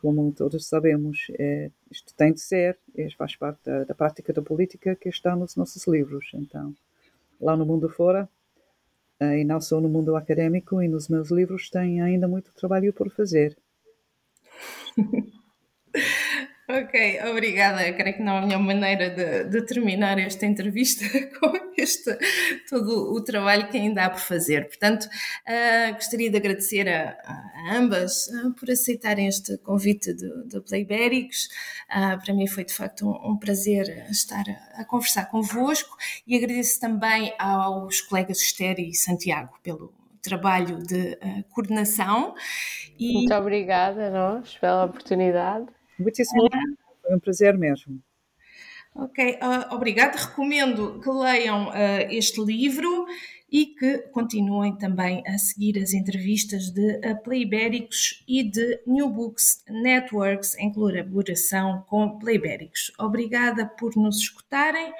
como 0.00 0.32
todos 0.32 0.66
sabemos. 0.66 1.26
É, 1.38 1.70
isto 1.90 2.14
tem 2.14 2.32
de 2.32 2.40
ser, 2.40 2.78
é, 2.96 3.08
faz 3.10 3.36
parte 3.36 3.60
da, 3.64 3.84
da, 3.84 3.94
prática 3.94 4.32
da 4.32 4.42
política 4.42 4.94
que 4.96 5.08
está 5.08 5.34
nos 5.34 5.56
nossos 5.56 5.86
livros. 5.86 6.30
Então, 6.34 6.74
lá 7.40 7.56
no 7.56 7.64
mundo 7.64 7.88
fora, 7.88 8.28
eh, 9.20 9.40
e 9.40 9.44
não 9.44 9.60
só 9.60 9.80
no 9.80 9.88
mundo 9.88 10.14
académico 10.16 10.82
e 10.82 10.88
nos 10.88 11.08
meus 11.08 11.30
livros, 11.30 11.70
tem 11.70 12.00
ainda 12.00 12.28
muito 12.28 12.52
trabalho 12.54 12.92
por 12.92 13.10
fazer. 13.10 13.56
Ok, 16.68 17.20
obrigada. 17.30 17.92
Creio 17.92 18.16
que 18.16 18.22
não 18.22 18.38
há 18.38 18.40
melhor 18.40 18.58
maneira 18.58 19.08
de, 19.08 19.44
de, 19.44 19.64
terminar 19.64 20.18
esta 20.18 20.46
entrevista 20.46 21.04
com 21.38 21.52
este 21.78 22.18
todo 22.68 23.12
o 23.12 23.20
trabalho 23.22 23.68
que 23.68 23.76
ainda 23.76 24.04
há 24.04 24.10
por 24.10 24.18
fazer. 24.18 24.66
Portanto, 24.66 25.04
uh, 25.04 25.94
gostaria 25.94 26.28
de 26.28 26.36
agradecer 26.36 26.88
a, 26.88 27.16
a 27.22 27.76
ambas 27.76 28.26
uh, 28.26 28.52
por 28.54 28.68
aceitarem 28.68 29.28
este 29.28 29.56
convite 29.58 30.12
do, 30.12 30.60
Playbéricos. 30.60 31.48
Uh, 31.88 32.20
para 32.24 32.34
mim 32.34 32.48
foi 32.48 32.64
de 32.64 32.74
facto 32.74 33.06
um, 33.06 33.34
um 33.34 33.36
prazer 33.38 34.04
estar 34.10 34.44
a, 34.48 34.80
a, 34.80 34.84
conversar 34.84 35.26
convosco 35.26 35.96
e 36.26 36.36
agradeço 36.36 36.80
também 36.80 37.32
aos 37.38 38.00
colegas 38.00 38.40
Esther 38.40 38.80
e 38.80 38.92
Santiago 38.92 39.56
pelo 39.62 39.94
trabalho 40.20 40.82
de 40.82 41.16
coordenação. 41.50 42.34
E... 42.98 43.12
Muito 43.12 43.34
obrigada 43.34 44.08
a 44.08 44.10
nós 44.10 44.58
pela 44.58 44.86
oportunidade. 44.86 45.75
Muitíssimo 45.98 46.44
obrigada, 46.44 46.76
foi 47.02 47.16
um 47.16 47.18
prazer 47.18 47.56
mesmo. 47.56 48.00
Ok, 48.94 49.38
uh, 49.42 49.74
obrigada. 49.74 50.16
Recomendo 50.16 51.00
que 51.00 51.10
leiam 51.10 51.68
uh, 51.68 51.72
este 52.10 52.40
livro 52.42 53.06
e 53.50 53.66
que 53.66 53.98
continuem 54.10 54.76
também 54.76 55.22
a 55.26 55.38
seguir 55.38 55.78
as 55.78 55.92
entrevistas 55.92 56.70
de 56.70 56.98
Playbéricos 57.22 58.24
e 58.26 58.42
de 58.42 58.80
New 58.86 59.08
Books 59.08 59.62
Networks 59.68 60.56
em 60.58 60.72
colaboração 60.72 61.84
com 61.88 62.18
Playbéricos. 62.18 62.90
Obrigada 62.98 63.66
por 63.66 63.94
nos 63.96 64.18
escutarem 64.18 64.92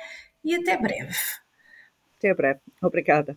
e 0.44 0.54
até 0.54 0.76
breve. 0.76 1.16
Até 2.18 2.34
breve. 2.34 2.60
Obrigada. 2.82 3.36